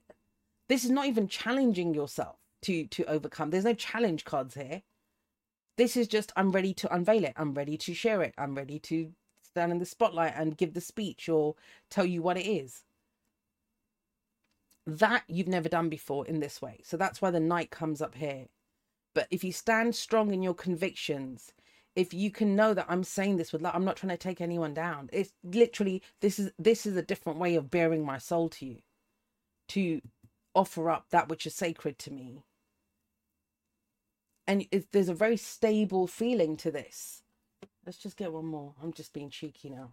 This 0.69 0.85
is 0.85 0.91
not 0.91 1.07
even 1.07 1.27
challenging 1.27 1.95
yourself 1.95 2.37
to 2.63 2.87
to 2.87 3.05
overcome. 3.07 3.51
There's 3.51 3.65
no 3.65 3.75
challenge 3.75 4.25
cards 4.25 4.55
here. 4.55 4.83
This 5.77 5.97
is 5.97 6.09
just 6.09 6.33
I'm 6.37 6.53
ready 6.53 6.75
to 6.75 6.95
unveil 6.95 7.25
it. 7.25 7.35
I'm 7.37 7.55
ready 7.55 7.77
to 7.79 7.95
share 7.95 8.23
it. 8.23 8.35
I'm 8.39 8.55
ready 8.55 8.79
to 8.81 9.13
stand 9.43 9.73
in 9.73 9.79
the 9.79 9.87
spotlight 9.87 10.35
and 10.37 10.57
give 10.57 10.75
the 10.75 10.81
speech 10.81 11.29
or 11.29 11.55
tell 11.91 12.07
you 12.07 12.23
what 12.23 12.39
it 12.39 12.47
is. 12.47 12.85
That 14.87 15.25
you've 15.29 15.49
never 15.49 15.69
done 15.69 15.89
before 15.89 16.27
in 16.27 16.41
this 16.41 16.61
way. 16.61 16.81
So 16.85 16.97
that's 16.97 17.23
why 17.23 17.31
the 17.31 17.41
knight 17.41 17.71
comes 17.71 18.03
up 18.03 18.15
here. 18.17 18.47
But 19.15 19.29
if 19.31 19.45
you 19.45 19.53
stand 19.53 19.95
strong 19.95 20.33
in 20.33 20.43
your 20.43 20.55
convictions, 20.55 21.53
if 21.97 22.15
you 22.15 22.31
can 22.31 22.57
know 22.57 22.75
that 22.75 22.87
I'm 22.89 23.05
saying 23.05 23.37
this 23.37 23.53
with 23.53 23.63
love, 23.63 23.75
I'm 23.75 23.85
not 23.85 23.97
trying 23.97 24.11
to 24.11 24.17
take 24.17 24.41
anyone 24.41 24.75
down. 24.75 25.11
It's 25.13 25.33
literally 25.45 26.03
this 26.21 26.39
is 26.39 26.53
this 26.59 26.87
is 26.87 26.97
a 26.97 27.03
different 27.03 27.39
way 27.39 27.55
of 27.55 27.71
bearing 27.71 28.05
my 28.05 28.19
soul 28.19 28.49
to 28.51 28.67
you, 28.67 28.79
to 29.69 30.01
offer 30.55 30.91
up 30.91 31.07
that 31.11 31.29
which 31.29 31.47
is 31.47 31.55
sacred 31.55 31.99
to 32.01 32.13
me. 32.13 32.43
And 34.47 34.67
there's 34.93 35.09
a 35.09 35.15
very 35.15 35.37
stable 35.37 36.07
feeling 36.07 36.57
to 36.59 36.71
this. 36.71 37.23
Let's 37.87 37.99
just 37.99 38.17
get 38.17 38.33
one 38.33 38.47
more. 38.47 38.75
I'm 38.83 38.93
just 38.93 39.13
being 39.13 39.31
cheeky 39.31 39.71
now. 39.71 39.93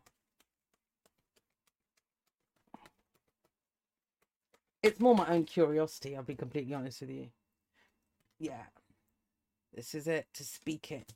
It's 4.82 5.00
more 5.00 5.14
my 5.16 5.28
own 5.28 5.44
curiosity, 5.44 6.16
I'll 6.16 6.24
be 6.24 6.36
completely 6.36 6.74
honest 6.74 7.02
with 7.02 7.10
you. 7.10 7.28
Yeah. 8.40 8.64
This 9.74 9.94
is 9.94 10.08
it, 10.08 10.28
to 10.34 10.44
speak 10.44 10.92
it 10.92 11.14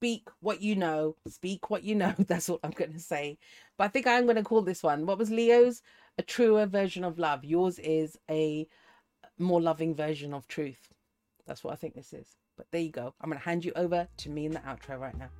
speak 0.00 0.28
what 0.40 0.62
you 0.62 0.74
know 0.74 1.14
speak 1.28 1.68
what 1.68 1.84
you 1.84 1.94
know 1.94 2.14
that's 2.26 2.48
all 2.48 2.58
i'm 2.64 2.70
going 2.70 2.90
to 2.90 2.98
say 2.98 3.36
but 3.76 3.84
i 3.84 3.88
think 3.88 4.06
i'm 4.06 4.24
going 4.24 4.36
to 4.36 4.42
call 4.42 4.62
this 4.62 4.82
one 4.82 5.04
what 5.04 5.18
was 5.18 5.30
leo's 5.30 5.82
a 6.16 6.22
truer 6.22 6.64
version 6.64 7.04
of 7.04 7.18
love 7.18 7.44
yours 7.44 7.78
is 7.80 8.16
a 8.30 8.66
more 9.38 9.60
loving 9.60 9.94
version 9.94 10.32
of 10.32 10.48
truth 10.48 10.88
That's 11.50 11.64
what 11.64 11.72
I 11.72 11.76
think 11.76 11.94
this 11.94 12.12
is. 12.12 12.36
But 12.56 12.66
there 12.70 12.80
you 12.80 12.92
go. 12.92 13.12
I'm 13.20 13.28
going 13.28 13.36
to 13.36 13.44
hand 13.44 13.64
you 13.64 13.72
over 13.74 14.06
to 14.18 14.30
me 14.30 14.46
in 14.46 14.52
the 14.52 14.60
outro 14.60 15.00
right 15.00 15.18
now. 15.18 15.30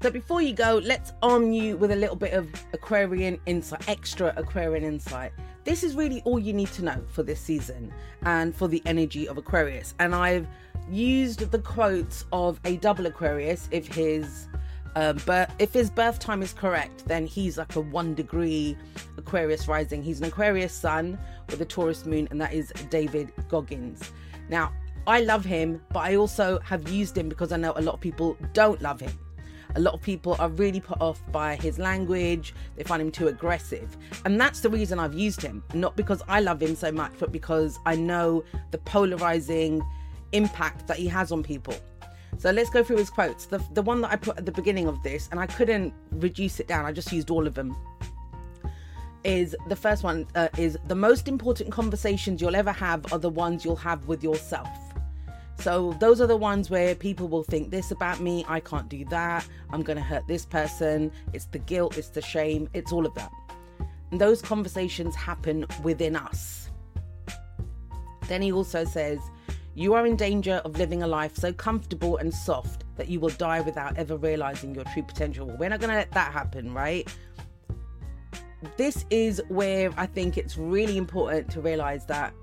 So 0.00 0.10
before 0.10 0.40
you 0.40 0.54
go, 0.54 0.80
let's 0.82 1.12
arm 1.22 1.52
you 1.52 1.76
with 1.76 1.90
a 1.90 1.96
little 1.96 2.16
bit 2.16 2.32
of 2.32 2.48
Aquarian 2.72 3.38
insight, 3.44 3.86
extra 3.90 4.32
Aquarian 4.38 4.84
insight. 4.84 5.32
This 5.64 5.84
is 5.84 5.94
really 5.94 6.22
all 6.24 6.38
you 6.38 6.54
need 6.54 6.68
to 6.68 6.82
know 6.82 7.04
for 7.10 7.22
this 7.22 7.38
season 7.38 7.92
and 8.22 8.56
for 8.56 8.68
the 8.68 8.80
energy 8.86 9.28
of 9.28 9.36
Aquarius. 9.36 9.94
And 9.98 10.14
I've 10.14 10.48
used 10.90 11.40
the 11.50 11.58
quotes 11.58 12.24
of 12.32 12.58
a 12.64 12.78
double 12.78 13.04
Aquarius 13.04 13.68
if 13.70 13.86
his 13.86 14.48
um, 14.96 15.18
but 15.26 15.50
if 15.58 15.74
his 15.74 15.90
birth 15.90 16.18
time 16.18 16.40
is 16.42 16.54
correct, 16.54 17.04
then 17.06 17.26
he's 17.26 17.58
like 17.58 17.76
a 17.76 17.80
one 17.80 18.14
degree 18.14 18.78
Aquarius 19.18 19.68
rising. 19.68 20.02
He's 20.02 20.20
an 20.20 20.24
Aquarius 20.24 20.72
sun 20.72 21.18
with 21.50 21.60
a 21.60 21.66
Taurus 21.66 22.06
moon, 22.06 22.26
and 22.30 22.40
that 22.40 22.54
is 22.54 22.72
David 22.88 23.30
Goggins. 23.50 24.10
Now, 24.48 24.72
I 25.06 25.20
love 25.20 25.44
him, 25.44 25.80
but 25.92 26.00
I 26.00 26.16
also 26.16 26.58
have 26.60 26.88
used 26.90 27.16
him 27.16 27.28
because 27.28 27.52
I 27.52 27.56
know 27.56 27.72
a 27.76 27.82
lot 27.82 27.94
of 27.94 28.00
people 28.00 28.36
don't 28.52 28.80
love 28.82 29.00
him. 29.00 29.12
A 29.74 29.80
lot 29.80 29.94
of 29.94 30.02
people 30.02 30.36
are 30.38 30.48
really 30.48 30.80
put 30.80 31.00
off 31.00 31.22
by 31.30 31.56
his 31.56 31.78
language, 31.78 32.54
they 32.76 32.82
find 32.82 33.02
him 33.02 33.10
too 33.10 33.28
aggressive. 33.28 33.96
And 34.24 34.40
that's 34.40 34.60
the 34.60 34.70
reason 34.70 34.98
I've 34.98 35.14
used 35.14 35.42
him, 35.42 35.62
not 35.74 35.96
because 35.96 36.22
I 36.28 36.40
love 36.40 36.62
him 36.62 36.74
so 36.74 36.90
much, 36.90 37.12
but 37.18 37.32
because 37.32 37.78
I 37.86 37.94
know 37.96 38.44
the 38.70 38.78
polarizing 38.78 39.82
impact 40.32 40.86
that 40.88 40.96
he 40.96 41.06
has 41.08 41.32
on 41.32 41.42
people. 41.42 41.74
So 42.38 42.50
let's 42.50 42.70
go 42.70 42.82
Is 49.24 49.56
the 49.68 49.76
first 49.76 50.04
one 50.04 50.26
uh, 50.34 50.48
is 50.56 50.78
the 50.86 50.94
most 50.94 51.26
important 51.26 51.72
conversations 51.72 52.40
you'll 52.40 52.56
ever 52.56 52.72
have 52.72 53.12
are 53.12 53.18
the 53.18 53.28
ones 53.28 53.64
you'll 53.64 53.76
have 53.76 54.06
with 54.06 54.22
yourself. 54.22 54.68
So 55.60 55.96
those 55.98 56.20
are 56.20 56.28
the 56.28 56.36
ones 56.36 56.70
where 56.70 56.94
people 56.94 57.26
will 57.26 57.42
think 57.42 57.70
this 57.70 57.90
about 57.90 58.20
me, 58.20 58.44
I 58.46 58.60
can't 58.60 58.88
do 58.88 59.04
that, 59.06 59.44
I'm 59.70 59.82
going 59.82 59.96
to 59.96 60.02
hurt 60.02 60.26
this 60.28 60.46
person, 60.46 61.10
it's 61.32 61.46
the 61.46 61.58
guilt, 61.58 61.98
it's 61.98 62.10
the 62.10 62.22
shame, 62.22 62.68
it's 62.74 62.92
all 62.92 63.04
of 63.04 63.14
that. 63.14 63.32
And 64.12 64.20
those 64.20 64.40
conversations 64.40 65.16
happen 65.16 65.66
within 65.82 66.14
us. 66.14 66.70
Then 68.28 68.40
he 68.40 68.52
also 68.52 68.84
says, 68.84 69.18
You 69.74 69.94
are 69.94 70.06
in 70.06 70.14
danger 70.14 70.62
of 70.64 70.78
living 70.78 71.02
a 71.02 71.08
life 71.08 71.34
so 71.34 71.52
comfortable 71.52 72.18
and 72.18 72.32
soft 72.32 72.84
that 72.96 73.08
you 73.08 73.18
will 73.18 73.30
die 73.30 73.60
without 73.60 73.98
ever 73.98 74.16
realizing 74.16 74.76
your 74.76 74.84
true 74.84 75.02
potential. 75.02 75.46
We're 75.58 75.70
not 75.70 75.80
going 75.80 75.90
to 75.90 75.96
let 75.96 76.12
that 76.12 76.32
happen, 76.32 76.72
right? 76.72 77.12
This 78.76 79.04
is 79.10 79.40
where 79.48 79.90
I 79.96 80.06
think 80.06 80.36
it's 80.36 80.56
really 80.56 80.96
important 80.96 81.50
to 81.52 81.60
realize 81.60 82.06
that 82.06 82.34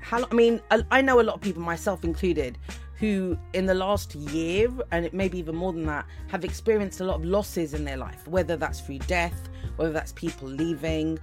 how 0.00 0.24
I 0.30 0.34
mean, 0.34 0.60
I, 0.90 1.00
know 1.02 1.20
a 1.20 1.22
lot 1.22 1.34
of 1.34 1.40
people, 1.40 1.62
myself 1.62 2.04
included, 2.04 2.58
who 2.94 3.36
in 3.54 3.66
the 3.66 3.74
last 3.74 4.14
year 4.14 4.70
and 4.92 5.12
maybe 5.12 5.38
even 5.38 5.56
more 5.56 5.72
than 5.72 5.84
that 5.86 6.06
have 6.28 6.44
experienced 6.44 7.00
a 7.00 7.04
lot 7.04 7.16
of 7.16 7.24
losses 7.24 7.74
in 7.74 7.84
their 7.84 7.98
life 7.98 8.26
whether 8.26 8.56
that's 8.56 8.80
through 8.80 8.98
death 9.00 9.50
whether 9.76 9.92
that's 9.92 10.12
people 10.12 10.48
leaving. 10.48 11.18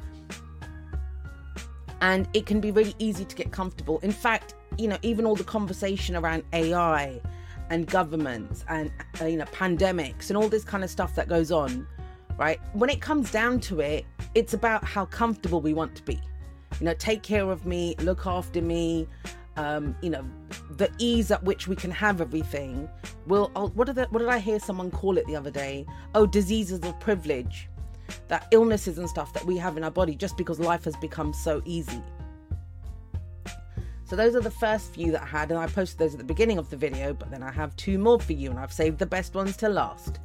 And 2.01 2.27
it 2.33 2.45
can 2.45 2.59
be 2.59 2.69
really 2.71 2.93
easy 2.99 3.23
to 3.23 3.35
get 3.35 3.51
comfortable. 3.51 3.99
In 3.99 4.11
fact 4.11 4.53
you 4.77 4.87
know 4.87 4.97
even 5.01 5.25
all 5.25 5.35
the 5.35 5.43
conversation 5.43 6.15
around 6.15 6.43
ai 6.53 7.21
and 7.69 7.87
governments 7.87 8.65
and 8.69 8.91
uh, 9.21 9.25
you 9.25 9.37
know 9.37 9.45
pandemics 9.45 10.29
and 10.29 10.37
all 10.37 10.49
this 10.49 10.63
kind 10.63 10.83
of 10.83 10.89
stuff 10.89 11.15
that 11.15 11.27
goes 11.27 11.51
on 11.51 11.87
right 12.37 12.59
when 12.73 12.89
it 12.89 13.01
comes 13.01 13.31
down 13.31 13.59
to 13.59 13.79
it 13.79 14.05
it's 14.35 14.53
about 14.53 14.83
how 14.83 15.05
comfortable 15.05 15.61
we 15.61 15.73
want 15.73 15.95
to 15.95 16.03
be 16.03 16.19
you 16.79 16.85
know, 16.85 16.93
take 16.95 17.23
care 17.23 17.49
of 17.49 17.65
me, 17.65 17.95
look 17.99 18.25
after 18.25 18.61
me. 18.61 19.07
Um, 19.55 19.95
you 20.01 20.09
know, 20.09 20.25
the 20.71 20.91
ease 20.97 21.29
at 21.29 21.43
which 21.43 21.67
we 21.67 21.75
can 21.75 21.91
have 21.91 22.21
everything. 22.21 22.89
Will 23.27 23.51
oh, 23.55 23.67
what 23.69 23.85
did 23.85 23.97
what 24.11 24.19
did 24.19 24.29
I 24.29 24.39
hear 24.39 24.59
someone 24.59 24.89
call 24.89 25.17
it 25.17 25.27
the 25.27 25.35
other 25.35 25.51
day? 25.51 25.85
Oh, 26.15 26.25
diseases 26.25 26.79
of 26.83 26.99
privilege, 26.99 27.69
that 28.29 28.47
illnesses 28.51 28.97
and 28.97 29.07
stuff 29.07 29.31
that 29.33 29.45
we 29.45 29.57
have 29.57 29.77
in 29.77 29.83
our 29.83 29.91
body 29.91 30.15
just 30.15 30.37
because 30.37 30.59
life 30.59 30.83
has 30.85 30.95
become 30.95 31.33
so 31.33 31.61
easy. 31.65 32.01
So 34.05 34.15
those 34.15 34.35
are 34.35 34.41
the 34.41 34.51
first 34.51 34.93
few 34.93 35.11
that 35.11 35.21
I 35.21 35.27
had, 35.27 35.51
and 35.51 35.59
I 35.59 35.67
posted 35.67 35.99
those 35.99 36.13
at 36.13 36.17
the 36.17 36.25
beginning 36.25 36.57
of 36.57 36.69
the 36.71 36.77
video. 36.77 37.13
But 37.13 37.29
then 37.29 37.43
I 37.43 37.51
have 37.51 37.75
two 37.75 37.99
more 37.99 38.19
for 38.19 38.33
you, 38.33 38.49
and 38.49 38.59
I've 38.59 38.73
saved 38.73 38.97
the 38.97 39.05
best 39.05 39.35
ones 39.35 39.55
to 39.57 39.69
last. 39.69 40.19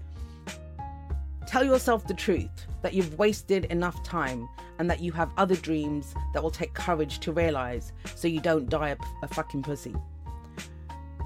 Tell 1.48 1.64
yourself 1.64 2.06
the 2.06 2.12
truth 2.12 2.66
that 2.82 2.92
you've 2.92 3.18
wasted 3.18 3.64
enough 3.66 4.02
time 4.02 4.50
and 4.78 4.90
that 4.90 5.00
you 5.00 5.12
have 5.12 5.30
other 5.38 5.56
dreams 5.56 6.14
that 6.34 6.42
will 6.42 6.50
take 6.50 6.74
courage 6.74 7.20
to 7.20 7.32
realize 7.32 7.94
so 8.14 8.28
you 8.28 8.38
don't 8.38 8.68
die 8.68 8.90
a, 8.90 8.96
a 9.22 9.28
fucking 9.28 9.62
pussy. 9.62 9.94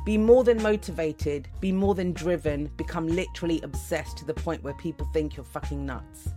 Be 0.07 0.17
more 0.17 0.45
than 0.45 0.63
motivated, 0.63 1.49
be 1.59 1.73
more 1.73 1.97
than 1.97 2.13
driven, 2.13 2.71
become 2.77 3.09
literally 3.09 3.61
obsessed 3.63 4.17
to 4.19 4.25
the 4.25 4.33
point 4.33 4.63
where 4.63 4.75
people 4.75 5.09
think 5.13 5.37
you're 5.37 5.45
fucking 5.45 5.85
nuts. 5.85 6.29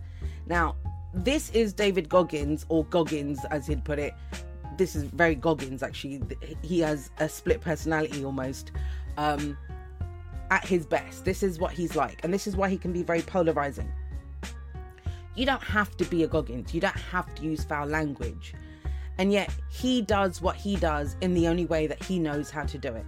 Now, 0.48 0.74
this 1.14 1.50
is 1.50 1.72
David 1.72 2.08
Goggins, 2.08 2.66
or 2.68 2.84
Goggins 2.86 3.44
as 3.52 3.68
he'd 3.68 3.84
put 3.84 4.00
it. 4.00 4.14
This 4.76 4.96
is 4.96 5.04
very 5.04 5.36
Goggins 5.36 5.84
actually. 5.84 6.22
He 6.60 6.80
has 6.80 7.12
a 7.20 7.28
split 7.28 7.60
personality 7.60 8.24
almost. 8.24 8.72
Um, 9.16 9.56
at 10.50 10.64
his 10.64 10.86
best. 10.86 11.24
This 11.24 11.42
is 11.42 11.58
what 11.58 11.72
he's 11.72 11.96
like, 11.96 12.22
and 12.24 12.32
this 12.32 12.46
is 12.46 12.56
why 12.56 12.68
he 12.68 12.78
can 12.78 12.92
be 12.92 13.02
very 13.02 13.22
polarizing. 13.22 13.90
You 15.34 15.46
don't 15.46 15.62
have 15.62 15.96
to 15.98 16.04
be 16.04 16.22
a 16.22 16.28
Goggins, 16.28 16.74
you 16.74 16.80
don't 16.80 16.96
have 16.96 17.34
to 17.36 17.42
use 17.42 17.64
foul 17.64 17.86
language. 17.86 18.54
And 19.18 19.32
yet, 19.32 19.50
he 19.70 20.02
does 20.02 20.42
what 20.42 20.56
he 20.56 20.76
does 20.76 21.16
in 21.22 21.32
the 21.32 21.48
only 21.48 21.64
way 21.64 21.86
that 21.86 22.02
he 22.02 22.18
knows 22.18 22.50
how 22.50 22.64
to 22.64 22.78
do 22.78 22.94
it. 22.94 23.06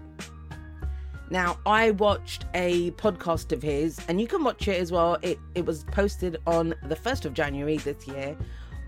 Now, 1.30 1.58
I 1.66 1.90
watched 1.92 2.46
a 2.54 2.90
podcast 2.92 3.52
of 3.52 3.62
his, 3.62 4.00
and 4.08 4.18
you 4.18 4.26
can 4.26 4.42
watch 4.42 4.66
it 4.66 4.80
as 4.80 4.90
well. 4.90 5.18
It, 5.20 5.38
it 5.54 5.66
was 5.66 5.84
posted 5.84 6.38
on 6.46 6.74
the 6.84 6.96
1st 6.96 7.26
of 7.26 7.34
January 7.34 7.76
this 7.76 8.06
year 8.06 8.36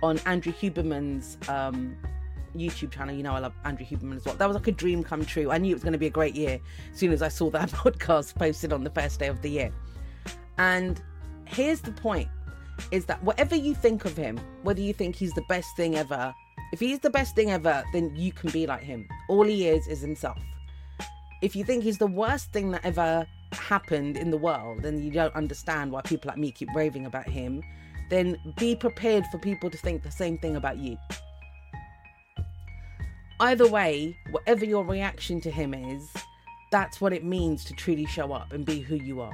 on 0.03 0.19
Andrew 0.21 0.53
Huberman's 0.53 1.37
um, 1.51 1.95
YouTube 2.57 2.91
channel. 2.91 3.15
You 3.15 3.23
know, 3.23 3.35
I 3.35 3.39
love 3.39 3.53
Andrew 3.65 3.87
Huberman 3.87 4.17
as 4.17 4.25
well. 4.25 4.35
That 4.35 4.47
was 4.47 4.57
like 4.57 4.67
a 4.67 4.73
dream 4.73 5.03
come 5.03 5.25
true. 5.25 5.51
I 5.51 5.59
knew 5.59 5.71
it 5.71 5.75
was 5.75 5.83
going 5.83 5.93
to 5.93 5.99
be 5.99 6.07
a 6.07 6.11
great 6.11 6.35
year 6.35 6.61
as 6.93 6.99
soon 6.99 7.13
as 7.13 7.23
I 7.23 7.29
saw 7.29 7.51
that 7.51 7.69
podcast 7.71 8.35
posted 8.35 8.73
on 8.73 8.85
the 8.85 8.91
first 8.91 9.19
day 9.19 9.29
of 9.29 9.43
the 9.43 9.51
year. 9.51 9.73
And 10.59 11.01
here's 11.47 11.81
the 11.81 11.93
point 11.93 12.29
is 12.91 13.05
that 13.07 13.23
whatever 13.23 13.55
you 13.55 13.75
think 13.75 14.05
of 14.05 14.17
him, 14.17 14.39
whether 14.63 14.81
you 14.81 14.93
think 14.93 15.17
he's 15.17 15.33
the 15.33 15.45
best 15.49 15.77
thing 15.77 15.97
ever, 15.97 16.35
if 16.73 16.81
he's 16.81 17.01
the 17.01 17.11
best 17.11 17.35
thing 17.35 17.51
ever, 17.51 17.83
then 17.93 18.15
you 18.17 18.33
can 18.33 18.51
be 18.51 18.67
like 18.67 18.83
him. 18.83 19.07
All 19.29 19.45
he 19.45 19.69
is 19.69 19.87
is 19.87 20.01
himself. 20.01 20.39
If 21.43 21.57
you 21.57 21.65
think 21.65 21.83
he's 21.83 21.99
the 21.99 22.07
worst 22.07 22.53
thing 22.53 22.71
that 22.73 22.85
ever 22.85 23.27
happened 23.53 24.17
in 24.17 24.31
the 24.31 24.37
world 24.37 24.85
and 24.85 25.05
you 25.05 25.11
don't 25.11 25.35
understand 25.35 25.91
why 25.91 26.03
people 26.03 26.29
like 26.29 26.39
me 26.39 26.53
keep 26.53 26.69
raving 26.75 27.07
about 27.07 27.29
him, 27.29 27.63
then 28.11 28.37
be 28.57 28.77
prepared 28.77 29.25
for 29.27 29.39
people 29.39 29.71
to 29.71 29.79
think 29.79 30.03
the 30.03 30.11
same 30.11 30.37
thing 30.39 30.57
about 30.57 30.79
you 30.79 30.97
either 33.41 33.67
way, 33.67 34.17
whatever 34.31 34.65
your 34.65 34.85
reaction 34.85 35.41
to 35.41 35.51
him 35.51 35.75
is, 35.75 36.09
that's 36.71 37.01
what 37.01 37.13
it 37.13 37.25
means 37.25 37.65
to 37.65 37.75
truly 37.75 38.07
show 38.07 38.33
up 38.33 38.53
and 38.53 38.65
be 38.65 38.81
who 38.81 38.97
you 38.97 39.21
are. 39.21 39.33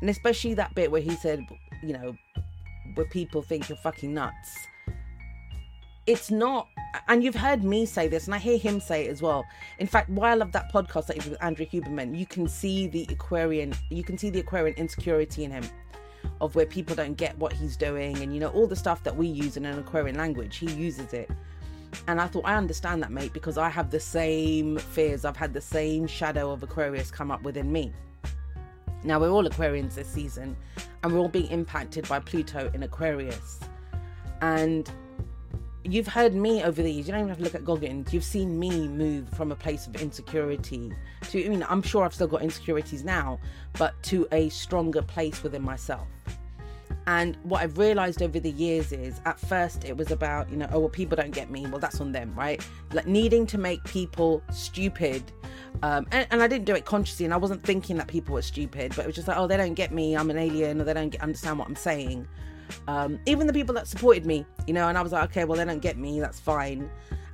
And 0.00 0.10
especially 0.10 0.54
that 0.54 0.74
bit 0.74 0.90
where 0.90 1.00
he 1.00 1.14
said, 1.16 1.40
you 1.82 1.92
know, 1.92 2.16
where 2.94 3.06
people 3.06 3.42
think 3.42 3.68
you're 3.68 3.78
fucking 3.78 4.12
nuts. 4.12 4.56
It's 6.06 6.30
not, 6.30 6.68
and 7.08 7.22
you've 7.22 7.34
heard 7.34 7.62
me 7.62 7.84
say 7.84 8.08
this, 8.08 8.24
and 8.24 8.34
I 8.34 8.38
hear 8.38 8.56
him 8.56 8.80
say 8.80 9.04
it 9.04 9.10
as 9.10 9.20
well. 9.20 9.44
In 9.78 9.86
fact, 9.86 10.08
why 10.08 10.30
I 10.30 10.34
love 10.34 10.52
that 10.52 10.72
podcast 10.72 11.06
that 11.08 11.18
is 11.18 11.26
with 11.26 11.42
Andrew 11.42 11.66
Huberman, 11.66 12.18
you 12.18 12.24
can 12.24 12.48
see 12.48 12.88
the 12.88 13.06
Aquarian, 13.10 13.74
you 13.90 14.02
can 14.02 14.16
see 14.16 14.30
the 14.30 14.40
Aquarian 14.40 14.74
insecurity 14.78 15.44
in 15.44 15.50
him 15.50 15.64
of 16.40 16.54
where 16.54 16.64
people 16.64 16.96
don't 16.96 17.14
get 17.14 17.36
what 17.38 17.52
he's 17.52 17.76
doing, 17.76 18.16
and 18.22 18.32
you 18.32 18.40
know, 18.40 18.48
all 18.48 18.66
the 18.66 18.76
stuff 18.76 19.04
that 19.04 19.14
we 19.14 19.26
use 19.26 19.58
in 19.58 19.66
an 19.66 19.78
Aquarian 19.78 20.16
language, 20.16 20.56
he 20.56 20.70
uses 20.72 21.12
it 21.12 21.30
and 22.06 22.20
I 22.20 22.26
thought, 22.26 22.44
I 22.44 22.54
understand 22.54 23.02
that, 23.02 23.10
mate, 23.10 23.32
because 23.32 23.58
I 23.58 23.68
have 23.68 23.90
the 23.90 24.00
same 24.00 24.78
fears. 24.78 25.24
I've 25.24 25.36
had 25.36 25.52
the 25.52 25.60
same 25.60 26.06
shadow 26.06 26.50
of 26.50 26.62
Aquarius 26.62 27.10
come 27.10 27.30
up 27.30 27.42
within 27.42 27.70
me. 27.70 27.92
Now, 29.04 29.20
we're 29.20 29.30
all 29.30 29.44
Aquarians 29.44 29.94
this 29.94 30.08
season, 30.08 30.56
and 31.02 31.12
we're 31.12 31.18
all 31.18 31.28
being 31.28 31.50
impacted 31.50 32.08
by 32.08 32.18
Pluto 32.20 32.70
in 32.74 32.82
Aquarius. 32.82 33.60
And 34.40 34.90
you've 35.84 36.08
heard 36.08 36.34
me 36.34 36.62
over 36.62 36.82
the 36.82 36.90
years, 36.90 37.06
you 37.06 37.12
don't 37.12 37.20
even 37.20 37.28
have 37.28 37.38
to 37.38 37.44
look 37.44 37.54
at 37.54 37.64
Goggins, 37.64 38.12
you've 38.12 38.24
seen 38.24 38.58
me 38.58 38.88
move 38.88 39.28
from 39.30 39.52
a 39.52 39.56
place 39.56 39.86
of 39.86 39.96
insecurity 39.96 40.92
to, 41.30 41.44
I 41.44 41.48
mean, 41.48 41.64
I'm 41.68 41.82
sure 41.82 42.04
I've 42.04 42.14
still 42.14 42.26
got 42.26 42.42
insecurities 42.42 43.04
now, 43.04 43.38
but 43.78 44.00
to 44.04 44.26
a 44.32 44.48
stronger 44.48 45.02
place 45.02 45.42
within 45.42 45.62
myself. 45.62 46.08
And 47.08 47.38
what 47.42 47.62
I've 47.62 47.78
realized 47.78 48.20
over 48.20 48.38
the 48.38 48.50
years 48.50 48.92
is 48.92 49.22
at 49.24 49.40
first 49.40 49.86
it 49.86 49.96
was 49.96 50.10
about, 50.10 50.50
you 50.50 50.58
know, 50.58 50.68
oh, 50.70 50.80
well, 50.80 50.88
people 50.90 51.16
don't 51.16 51.30
get 51.30 51.50
me. 51.50 51.66
Well, 51.66 51.78
that's 51.78 52.02
on 52.02 52.12
them, 52.12 52.34
right? 52.34 52.62
Like 52.92 53.06
needing 53.06 53.46
to 53.46 53.56
make 53.56 53.82
people 53.84 54.42
stupid. 54.52 55.22
Um, 55.82 56.06
and, 56.12 56.26
and, 56.30 56.42
I 56.42 56.46
didn't 56.46 56.66
do 56.66 56.74
it 56.74 56.84
consciously 56.84 57.24
and 57.24 57.32
I 57.32 57.38
wasn't 57.38 57.62
thinking 57.64 57.96
that 57.96 58.08
people 58.08 58.34
were 58.34 58.42
stupid, 58.42 58.92
but 58.94 59.04
it 59.04 59.06
was 59.06 59.16
just 59.16 59.26
like, 59.26 59.38
oh, 59.38 59.46
they 59.46 59.56
don't 59.56 59.72
get 59.72 59.90
me. 59.90 60.18
I'm 60.18 60.28
an 60.28 60.36
alien 60.36 60.82
or 60.82 60.84
they 60.84 60.92
don't 60.92 61.08
get, 61.08 61.22
understand 61.22 61.58
what 61.58 61.66
I'm 61.66 61.76
saying. 61.76 62.28
Um, 62.88 63.18
even 63.24 63.46
the 63.46 63.54
people 63.54 63.74
that 63.76 63.86
supported 63.86 64.26
me, 64.26 64.44
you 64.66 64.74
know, 64.74 64.88
and 64.88 64.98
I 64.98 65.00
was 65.00 65.12
like, 65.12 65.30
okay, 65.30 65.46
well, 65.46 65.56
they 65.56 65.64
don't 65.64 65.80
get 65.80 65.96
me. 65.96 66.20
That's 66.20 66.38
fine. 66.38 66.90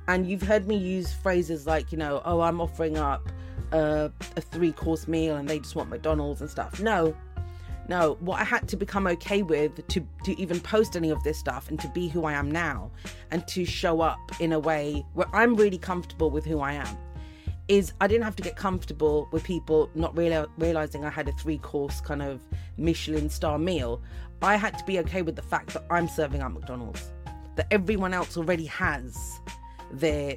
And 0.07 0.25
you've 0.25 0.43
heard 0.43 0.69
me 0.69 0.77
use 0.77 1.11
phrases 1.11 1.67
like, 1.67 1.91
you 1.91 1.97
know, 1.97 2.21
oh, 2.23 2.39
I'm 2.39 2.61
offering 2.61 2.97
up 2.97 3.27
a, 3.73 4.09
a 4.37 4.41
three 4.41 4.71
course 4.71 5.05
meal 5.09 5.35
and 5.35 5.49
they 5.49 5.59
just 5.59 5.75
want 5.75 5.89
McDonald's 5.89 6.39
and 6.39 6.49
stuff. 6.49 6.79
No, 6.79 7.13
no. 7.87 8.17
What 8.19 8.39
I 8.39 8.43
had 8.43 8.67
to 8.69 8.77
become 8.77 9.07
okay 9.07 9.41
with 9.41 9.85
to, 9.87 10.07
to 10.23 10.39
even 10.39 10.59
post 10.59 10.95
any 10.95 11.09
of 11.09 11.23
this 11.23 11.37
stuff 11.37 11.69
and 11.69 11.79
to 11.79 11.87
be 11.89 12.07
who 12.07 12.25
I 12.25 12.33
am 12.33 12.49
now 12.49 12.91
and 13.31 13.47
to 13.49 13.65
show 13.65 14.01
up 14.01 14.19
in 14.39 14.53
a 14.53 14.59
way 14.59 15.05
where 15.13 15.27
I'm 15.33 15.55
really 15.55 15.77
comfortable 15.77 16.29
with 16.29 16.45
who 16.45 16.59
I 16.59 16.73
am 16.73 16.97
is 17.67 17.93
I 17.99 18.07
didn't 18.07 18.23
have 18.23 18.35
to 18.35 18.43
get 18.43 18.55
comfortable 18.55 19.27
with 19.31 19.43
people 19.43 19.89
not 19.95 20.15
real, 20.17 20.47
realizing 20.57 21.03
I 21.03 21.09
had 21.09 21.27
a 21.27 21.31
three 21.33 21.57
course 21.57 21.99
kind 22.01 22.21
of 22.21 22.41
Michelin 22.77 23.29
star 23.29 23.57
meal. 23.57 24.01
I 24.41 24.57
had 24.57 24.77
to 24.77 24.85
be 24.85 24.99
okay 24.99 25.21
with 25.21 25.35
the 25.35 25.41
fact 25.41 25.73
that 25.73 25.83
I'm 25.89 26.07
serving 26.07 26.41
at 26.41 26.51
McDonald's, 26.51 27.11
that 27.55 27.67
everyone 27.71 28.13
else 28.13 28.37
already 28.37 28.65
has 28.65 29.17
their 29.91 30.35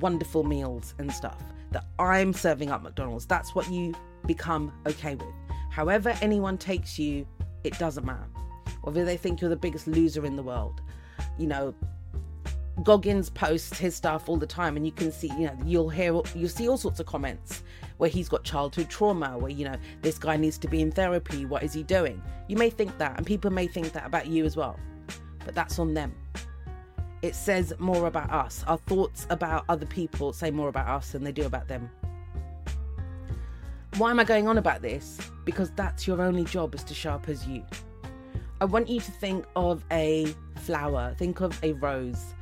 wonderful 0.00 0.42
meals 0.42 0.94
and 0.98 1.12
stuff, 1.12 1.40
that 1.70 1.84
I'm 1.98 2.32
serving 2.32 2.70
up 2.70 2.82
McDonald's. 2.82 3.26
That's 3.26 3.54
what 3.54 3.70
you 3.70 3.94
become 4.26 4.72
okay 4.86 5.14
with. 5.14 5.43
However, 5.74 6.16
anyone 6.22 6.56
takes 6.56 7.00
you, 7.00 7.26
it 7.64 7.76
doesn't 7.80 8.06
matter. 8.06 8.28
Whether 8.82 9.04
they 9.04 9.16
think 9.16 9.40
you're 9.40 9.50
the 9.50 9.56
biggest 9.56 9.88
loser 9.88 10.24
in 10.24 10.36
the 10.36 10.42
world, 10.42 10.80
you 11.36 11.48
know, 11.48 11.74
Goggins 12.84 13.28
posts 13.28 13.76
his 13.76 13.96
stuff 13.96 14.28
all 14.28 14.36
the 14.36 14.46
time, 14.46 14.76
and 14.76 14.86
you 14.86 14.92
can 14.92 15.10
see, 15.10 15.26
you 15.36 15.46
know, 15.46 15.58
you'll 15.64 15.88
hear, 15.88 16.12
you'll 16.36 16.48
see 16.48 16.68
all 16.68 16.76
sorts 16.76 17.00
of 17.00 17.06
comments 17.06 17.64
where 17.96 18.08
he's 18.08 18.28
got 18.28 18.44
childhood 18.44 18.88
trauma, 18.88 19.36
where, 19.36 19.50
you 19.50 19.64
know, 19.64 19.74
this 20.00 20.16
guy 20.16 20.36
needs 20.36 20.58
to 20.58 20.68
be 20.68 20.80
in 20.80 20.92
therapy. 20.92 21.44
What 21.44 21.64
is 21.64 21.72
he 21.72 21.82
doing? 21.82 22.22
You 22.46 22.56
may 22.56 22.70
think 22.70 22.96
that, 22.98 23.16
and 23.16 23.26
people 23.26 23.50
may 23.50 23.66
think 23.66 23.90
that 23.94 24.06
about 24.06 24.28
you 24.28 24.44
as 24.44 24.56
well, 24.56 24.78
but 25.44 25.56
that's 25.56 25.80
on 25.80 25.92
them. 25.92 26.14
It 27.22 27.34
says 27.34 27.72
more 27.80 28.06
about 28.06 28.30
us. 28.30 28.62
Our 28.68 28.78
thoughts 28.78 29.26
about 29.28 29.64
other 29.68 29.86
people 29.86 30.32
say 30.32 30.52
more 30.52 30.68
about 30.68 30.86
us 30.86 31.10
than 31.10 31.24
they 31.24 31.32
do 31.32 31.46
about 31.46 31.66
them. 31.66 31.90
Why 33.96 34.10
am 34.10 34.18
I 34.18 34.24
going 34.24 34.48
on 34.48 34.58
about 34.58 34.82
this? 34.82 35.18
Because 35.44 35.70
that's 35.70 36.06
your 36.06 36.20
only 36.20 36.44
job 36.44 36.74
is 36.74 36.82
to 36.84 36.94
show 36.94 37.12
up 37.12 37.28
as 37.28 37.46
you. 37.46 37.64
I 38.60 38.64
want 38.64 38.88
you 38.88 38.98
to 39.00 39.10
think 39.12 39.44
of 39.54 39.84
a 39.92 40.34
flower, 40.56 41.14
think 41.16 41.40
of 41.40 41.56
a 41.62 41.74
rose 41.74 42.34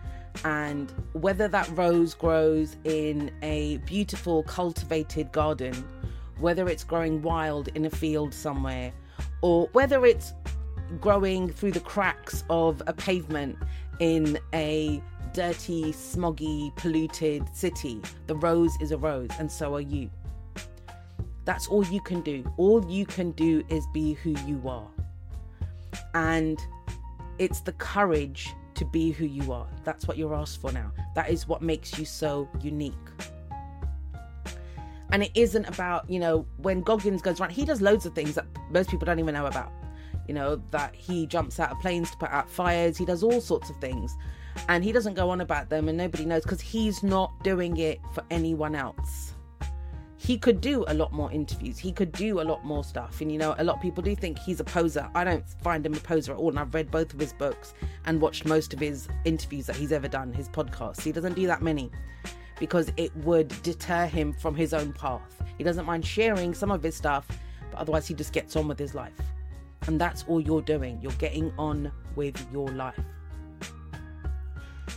and 0.45 0.93
whether 1.13 1.49
that 1.49 1.69
rose 1.77 2.15
grows 2.15 2.77
in 2.85 3.31
a 3.43 3.77
beautiful 3.79 4.43
cultivated 4.45 5.31
garden, 5.33 5.75
whether 6.39 6.69
it's 6.69 6.85
growing 6.85 7.21
wild 7.23 7.69
in 7.75 7.85
a 7.85 7.91
field 7.91 8.33
somewhere, 8.33 8.93
or 9.43 9.69
whether 9.73 10.07
it's 10.07 10.33
growing 11.01 11.51
through 11.51 11.73
the 11.73 11.81
cracks 11.81 12.45
of 12.51 12.83
a 12.87 12.93
pavement 12.93 13.57
in 13.99 14.39
a 14.55 15.03
dirty, 15.33 15.93
smoggy, 15.93 16.75
polluted 16.77 17.45
city, 17.55 18.01
the 18.27 18.37
rose 18.37 18.75
is 18.81 18.91
a 18.91 18.97
rose, 18.97 19.31
and 19.39 19.51
so 19.51 19.75
are 19.75 19.81
you. 19.81 20.11
That's 21.45 21.67
all 21.67 21.85
you 21.87 22.01
can 22.01 22.21
do. 22.21 22.45
All 22.57 22.85
you 22.89 23.05
can 23.05 23.33
do 23.33 23.63
is 23.69 23.87
be 23.93 24.15
who 24.15 24.31
you 24.47 24.63
are. 24.69 24.89
And 26.15 26.61
it's 27.39 27.61
the 27.61 27.73
courage 27.73 28.51
to 28.75 28.85
be 28.85 29.11
who 29.11 29.27
you 29.27 29.53
are. 29.53 29.67
That's 29.85 30.07
what 30.07 30.17
you're 30.17 30.35
asked 30.35 30.61
for 30.61 30.73
now. 30.73 30.93
That 31.15 31.31
is 31.31 31.49
what 31.49 31.63
makes 31.63 31.99
you 31.99 32.05
so 32.05 32.49
unique. 32.61 32.95
And 35.11 35.23
it 35.23 35.33
isn't 35.35 35.67
about, 35.67 36.09
you 36.09 36.19
know, 36.19 36.47
when 36.59 36.81
Goggins 36.81 37.21
goes 37.21 37.41
around, 37.41 37.51
he 37.51 37.65
does 37.65 37.83
loads 37.83 38.07
of 38.07 38.15
things 38.15 38.35
that 38.35 38.47
most 38.71 38.89
people 38.89 39.05
don't 39.05 39.19
even 39.19 39.35
know 39.35 39.47
about. 39.47 39.71
You 40.27 40.35
know, 40.35 40.63
that 40.71 40.95
he 40.95 41.27
jumps 41.27 41.61
out 41.61 41.73
of 41.73 41.81
planes 41.81 42.11
to 42.13 42.17
put 42.17 42.31
out 42.31 42.49
fires, 42.49 42.97
he 42.97 43.05
does 43.05 43.23
all 43.23 43.41
sorts 43.41 43.69
of 43.69 43.77
things. 43.77 44.17
And 44.69 44.85
he 44.85 44.93
doesn't 44.93 45.15
go 45.15 45.29
on 45.31 45.41
about 45.41 45.69
them, 45.69 45.89
and 45.89 45.99
nobody 45.99 46.25
knows 46.25 46.43
because 46.43 46.61
he's 46.61 47.03
not 47.03 47.33
doing 47.43 47.77
it 47.79 48.01
for 48.15 48.23
anyone 48.31 48.75
else 48.75 49.35
he 50.23 50.39
could 50.39 50.61
do 50.61 50.85
a 50.87 50.95
lot 50.95 51.13
more 51.13 51.33
interviews. 51.33 51.79
He 51.79 51.91
could 51.91 52.13
do 52.13 52.41
a 52.41 52.45
lot 52.45 52.65
more 52.65 52.85
stuff. 52.85 53.21
And 53.21 53.33
you 53.33 53.39
know, 53.39 53.57
a 53.59 53.65
lot 53.65 53.77
of 53.77 53.83
people 53.83 54.05
do 54.05 54.15
think 54.15 54.39
he's 54.39 54.61
a 54.61 54.65
poser. 54.65 55.11
I 55.17 55.25
don't 55.25 55.45
find 55.65 55.85
him 55.85 55.95
a 55.95 55.99
poser 55.99 56.31
at 56.31 56.39
all. 56.39 56.51
And 56.51 56.61
I've 56.61 56.73
read 56.73 56.93
both 56.93 57.13
of 57.13 57.19
his 57.19 57.33
books 57.33 57.75
and 58.05 58.21
watched 58.21 58.45
most 58.45 58.73
of 58.73 58.79
his 58.79 59.09
interviews 59.25 59.67
that 59.67 59.75
he's 59.75 59.91
ever 59.91 60.07
done, 60.07 60.33
his 60.33 60.49
podcasts. 60.49 61.03
He 61.03 61.11
doesn't 61.11 61.35
do 61.35 61.49
that 61.49 61.61
many 61.61 61.91
because 62.61 62.93
it 62.97 63.15
would 63.17 63.49
deter 63.63 64.07
him 64.07 64.33
from 64.33 64.55
his 64.55 64.73
own 64.73 64.93
path. 64.93 65.43
He 65.59 65.65
doesn't 65.65 65.87
mind 65.87 66.07
sharing 66.07 66.55
some 66.55 66.71
of 66.71 66.85
his 66.85 66.95
stuff, 66.95 67.27
but 67.73 67.81
otherwise 67.81 68.07
he 68.07 68.15
just 68.15 68.33
gets 68.33 68.55
on 68.55 68.69
with 68.69 68.79
his 68.79 68.95
life. 68.95 69.19
And 69.89 70.01
that's 70.01 70.25
all 70.29 70.41
you're 70.41 70.63
doing. 70.63 71.01
You're 71.03 71.11
getting 71.15 71.53
on 71.59 71.91
with 72.15 72.41
your 72.53 72.69
life. 72.69 73.01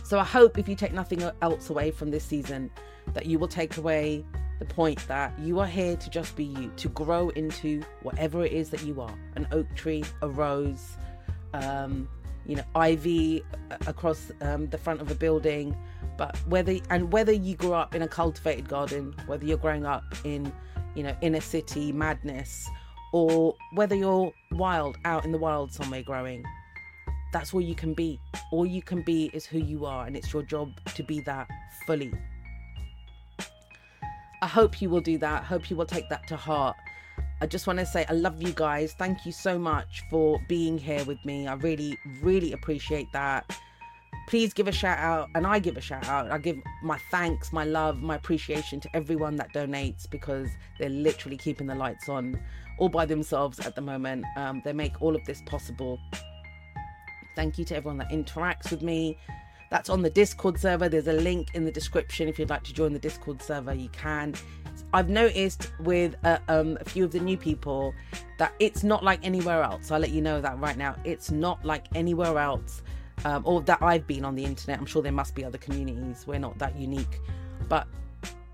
So 0.04 0.20
I 0.20 0.24
hope 0.24 0.56
if 0.56 0.68
you 0.68 0.76
take 0.76 0.92
nothing 0.92 1.20
else 1.42 1.68
away 1.68 1.90
from 1.90 2.12
this 2.12 2.22
season, 2.22 2.70
that 3.12 3.26
you 3.26 3.40
will 3.40 3.48
take 3.48 3.76
away 3.76 4.24
the 4.58 4.64
point 4.64 5.06
that 5.08 5.38
you 5.38 5.60
are 5.60 5.66
here 5.66 5.96
to 5.96 6.10
just 6.10 6.36
be 6.36 6.44
you, 6.44 6.72
to 6.76 6.88
grow 6.88 7.28
into 7.30 7.82
whatever 8.02 8.44
it 8.44 8.52
is 8.52 8.70
that 8.70 8.82
you 8.82 9.00
are 9.00 9.14
an 9.34 9.46
oak 9.52 9.66
tree, 9.74 10.04
a 10.22 10.28
rose, 10.28 10.96
um, 11.52 12.08
you 12.46 12.56
know, 12.56 12.64
ivy 12.74 13.42
across 13.86 14.30
um, 14.40 14.68
the 14.68 14.78
front 14.78 15.00
of 15.00 15.10
a 15.10 15.14
building. 15.14 15.76
But 16.16 16.36
whether 16.48 16.76
and 16.88 17.12
whether 17.12 17.32
you 17.32 17.56
grew 17.56 17.74
up 17.74 17.94
in 17.94 18.02
a 18.02 18.08
cultivated 18.08 18.68
garden, 18.68 19.14
whether 19.26 19.44
you're 19.44 19.58
growing 19.58 19.84
up 19.84 20.04
in, 20.24 20.50
you 20.94 21.02
know, 21.02 21.14
inner 21.20 21.40
city 21.40 21.92
madness, 21.92 22.68
or 23.12 23.54
whether 23.74 23.94
you're 23.94 24.32
wild 24.52 24.96
out 25.04 25.24
in 25.24 25.32
the 25.32 25.38
wild 25.38 25.72
somewhere 25.72 26.02
growing, 26.02 26.42
that's 27.32 27.52
all 27.52 27.60
you 27.60 27.74
can 27.74 27.92
be. 27.92 28.18
All 28.52 28.64
you 28.64 28.80
can 28.80 29.02
be 29.02 29.30
is 29.34 29.44
who 29.44 29.58
you 29.58 29.84
are, 29.84 30.06
and 30.06 30.16
it's 30.16 30.32
your 30.32 30.42
job 30.42 30.70
to 30.94 31.02
be 31.02 31.20
that 31.20 31.48
fully. 31.86 32.12
I 34.42 34.46
hope 34.46 34.82
you 34.82 34.90
will 34.90 35.00
do 35.00 35.18
that. 35.18 35.44
Hope 35.44 35.70
you 35.70 35.76
will 35.76 35.86
take 35.86 36.08
that 36.10 36.26
to 36.28 36.36
heart. 36.36 36.76
I 37.40 37.46
just 37.46 37.66
want 37.66 37.78
to 37.78 37.86
say 37.86 38.04
I 38.08 38.12
love 38.12 38.42
you 38.42 38.52
guys. 38.52 38.94
Thank 38.94 39.26
you 39.26 39.32
so 39.32 39.58
much 39.58 40.02
for 40.10 40.40
being 40.48 40.78
here 40.78 41.04
with 41.04 41.22
me. 41.24 41.46
I 41.46 41.54
really, 41.54 41.98
really 42.22 42.52
appreciate 42.52 43.06
that. 43.12 43.58
Please 44.26 44.52
give 44.52 44.66
a 44.66 44.72
shout 44.72 44.98
out, 44.98 45.28
and 45.34 45.46
I 45.46 45.58
give 45.58 45.76
a 45.76 45.80
shout 45.80 46.08
out. 46.08 46.30
I 46.30 46.38
give 46.38 46.58
my 46.82 46.98
thanks, 47.10 47.52
my 47.52 47.64
love, 47.64 47.98
my 47.98 48.16
appreciation 48.16 48.80
to 48.80 48.88
everyone 48.94 49.36
that 49.36 49.52
donates 49.52 50.10
because 50.10 50.48
they're 50.78 50.88
literally 50.88 51.36
keeping 51.36 51.66
the 51.66 51.74
lights 51.74 52.08
on 52.08 52.40
all 52.78 52.88
by 52.88 53.06
themselves 53.06 53.60
at 53.60 53.74
the 53.74 53.80
moment. 53.80 54.24
Um, 54.36 54.62
they 54.64 54.72
make 54.72 55.00
all 55.00 55.14
of 55.14 55.24
this 55.26 55.42
possible. 55.46 55.98
Thank 57.36 57.58
you 57.58 57.64
to 57.66 57.76
everyone 57.76 57.98
that 57.98 58.10
interacts 58.10 58.70
with 58.70 58.82
me. 58.82 59.18
That's 59.70 59.90
on 59.90 60.02
the 60.02 60.10
Discord 60.10 60.58
server. 60.58 60.88
There's 60.88 61.08
a 61.08 61.12
link 61.12 61.48
in 61.54 61.64
the 61.64 61.72
description 61.72 62.28
if 62.28 62.38
you'd 62.38 62.50
like 62.50 62.62
to 62.64 62.72
join 62.72 62.92
the 62.92 62.98
Discord 62.98 63.42
server. 63.42 63.74
You 63.74 63.88
can. 63.90 64.34
I've 64.92 65.08
noticed 65.08 65.72
with 65.80 66.14
uh, 66.24 66.38
um, 66.48 66.78
a 66.80 66.84
few 66.84 67.04
of 67.04 67.10
the 67.10 67.20
new 67.20 67.36
people 67.36 67.92
that 68.38 68.52
it's 68.60 68.84
not 68.84 69.02
like 69.02 69.20
anywhere 69.24 69.62
else. 69.62 69.90
I'll 69.90 70.00
let 70.00 70.10
you 70.10 70.22
know 70.22 70.40
that 70.40 70.58
right 70.58 70.76
now. 70.76 70.96
It's 71.04 71.30
not 71.30 71.64
like 71.64 71.86
anywhere 71.94 72.38
else, 72.38 72.82
um, 73.24 73.42
or 73.44 73.60
that 73.62 73.82
I've 73.82 74.06
been 74.06 74.24
on 74.24 74.34
the 74.34 74.44
internet. 74.44 74.78
I'm 74.78 74.86
sure 74.86 75.02
there 75.02 75.12
must 75.12 75.34
be 75.34 75.44
other 75.44 75.58
communities. 75.58 76.24
We're 76.26 76.38
not 76.38 76.58
that 76.58 76.76
unique. 76.76 77.20
But 77.68 77.88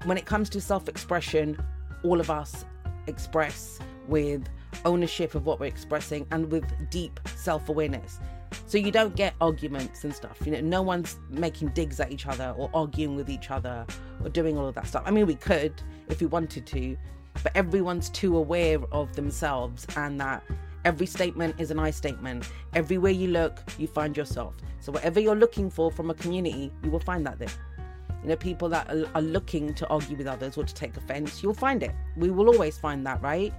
when 0.04 0.16
it 0.16 0.24
comes 0.24 0.48
to 0.50 0.60
self 0.60 0.88
expression, 0.88 1.58
all 2.02 2.20
of 2.20 2.30
us 2.30 2.64
express 3.06 3.78
with 4.08 4.48
ownership 4.84 5.34
of 5.34 5.46
what 5.46 5.60
we're 5.60 5.66
expressing 5.66 6.26
and 6.30 6.50
with 6.50 6.64
deep 6.90 7.20
self 7.36 7.68
awareness. 7.68 8.18
So 8.72 8.78
you 8.78 8.90
don't 8.90 9.14
get 9.14 9.34
arguments 9.42 10.04
and 10.04 10.14
stuff. 10.14 10.38
You 10.46 10.52
know, 10.52 10.62
no 10.62 10.80
one's 10.80 11.18
making 11.28 11.72
digs 11.74 12.00
at 12.00 12.10
each 12.10 12.26
other 12.26 12.54
or 12.56 12.70
arguing 12.72 13.16
with 13.16 13.28
each 13.28 13.50
other 13.50 13.84
or 14.24 14.30
doing 14.30 14.56
all 14.56 14.66
of 14.66 14.74
that 14.76 14.86
stuff. 14.86 15.02
I 15.04 15.10
mean, 15.10 15.26
we 15.26 15.34
could 15.34 15.74
if 16.08 16.22
we 16.22 16.26
wanted 16.26 16.64
to, 16.68 16.96
but 17.42 17.54
everyone's 17.54 18.08
too 18.08 18.34
aware 18.34 18.78
of 18.90 19.14
themselves 19.14 19.86
and 19.98 20.18
that 20.22 20.42
every 20.86 21.04
statement 21.04 21.56
is 21.58 21.70
an 21.70 21.78
I 21.78 21.90
statement. 21.90 22.50
Everywhere 22.72 23.12
you 23.12 23.28
look, 23.28 23.60
you 23.76 23.86
find 23.86 24.16
yourself. 24.16 24.56
So 24.80 24.90
whatever 24.90 25.20
you're 25.20 25.36
looking 25.36 25.68
for 25.68 25.90
from 25.90 26.08
a 26.08 26.14
community, 26.14 26.72
you 26.82 26.90
will 26.90 27.00
find 27.00 27.26
that 27.26 27.38
there. 27.38 27.52
You 28.22 28.30
know, 28.30 28.36
people 28.36 28.70
that 28.70 28.90
are, 29.14 29.20
looking 29.20 29.74
to 29.74 29.86
argue 29.88 30.16
with 30.16 30.26
others 30.26 30.56
or 30.56 30.64
to 30.64 30.72
take 30.72 30.96
offense, 30.96 31.42
you'll 31.42 31.52
find 31.52 31.82
it. 31.82 31.92
We 32.16 32.30
will 32.30 32.48
always 32.48 32.78
find 32.78 33.06
that, 33.06 33.20
right? 33.20 33.52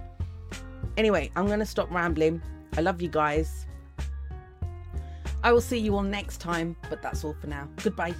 Anyway, 0.96 1.30
I'm 1.36 1.46
going 1.46 1.60
to 1.60 1.66
stop 1.66 1.88
rambling. 1.92 2.42
I 2.76 2.80
love 2.80 3.00
you 3.00 3.08
guys. 3.08 3.68
I 5.44 5.52
will 5.52 5.60
see 5.60 5.78
you 5.78 5.94
all 5.94 6.02
next 6.02 6.38
time, 6.38 6.74
but 6.88 7.02
that's 7.02 7.22
all 7.22 7.36
for 7.38 7.48
now. 7.48 7.68
Goodbye. 7.82 8.14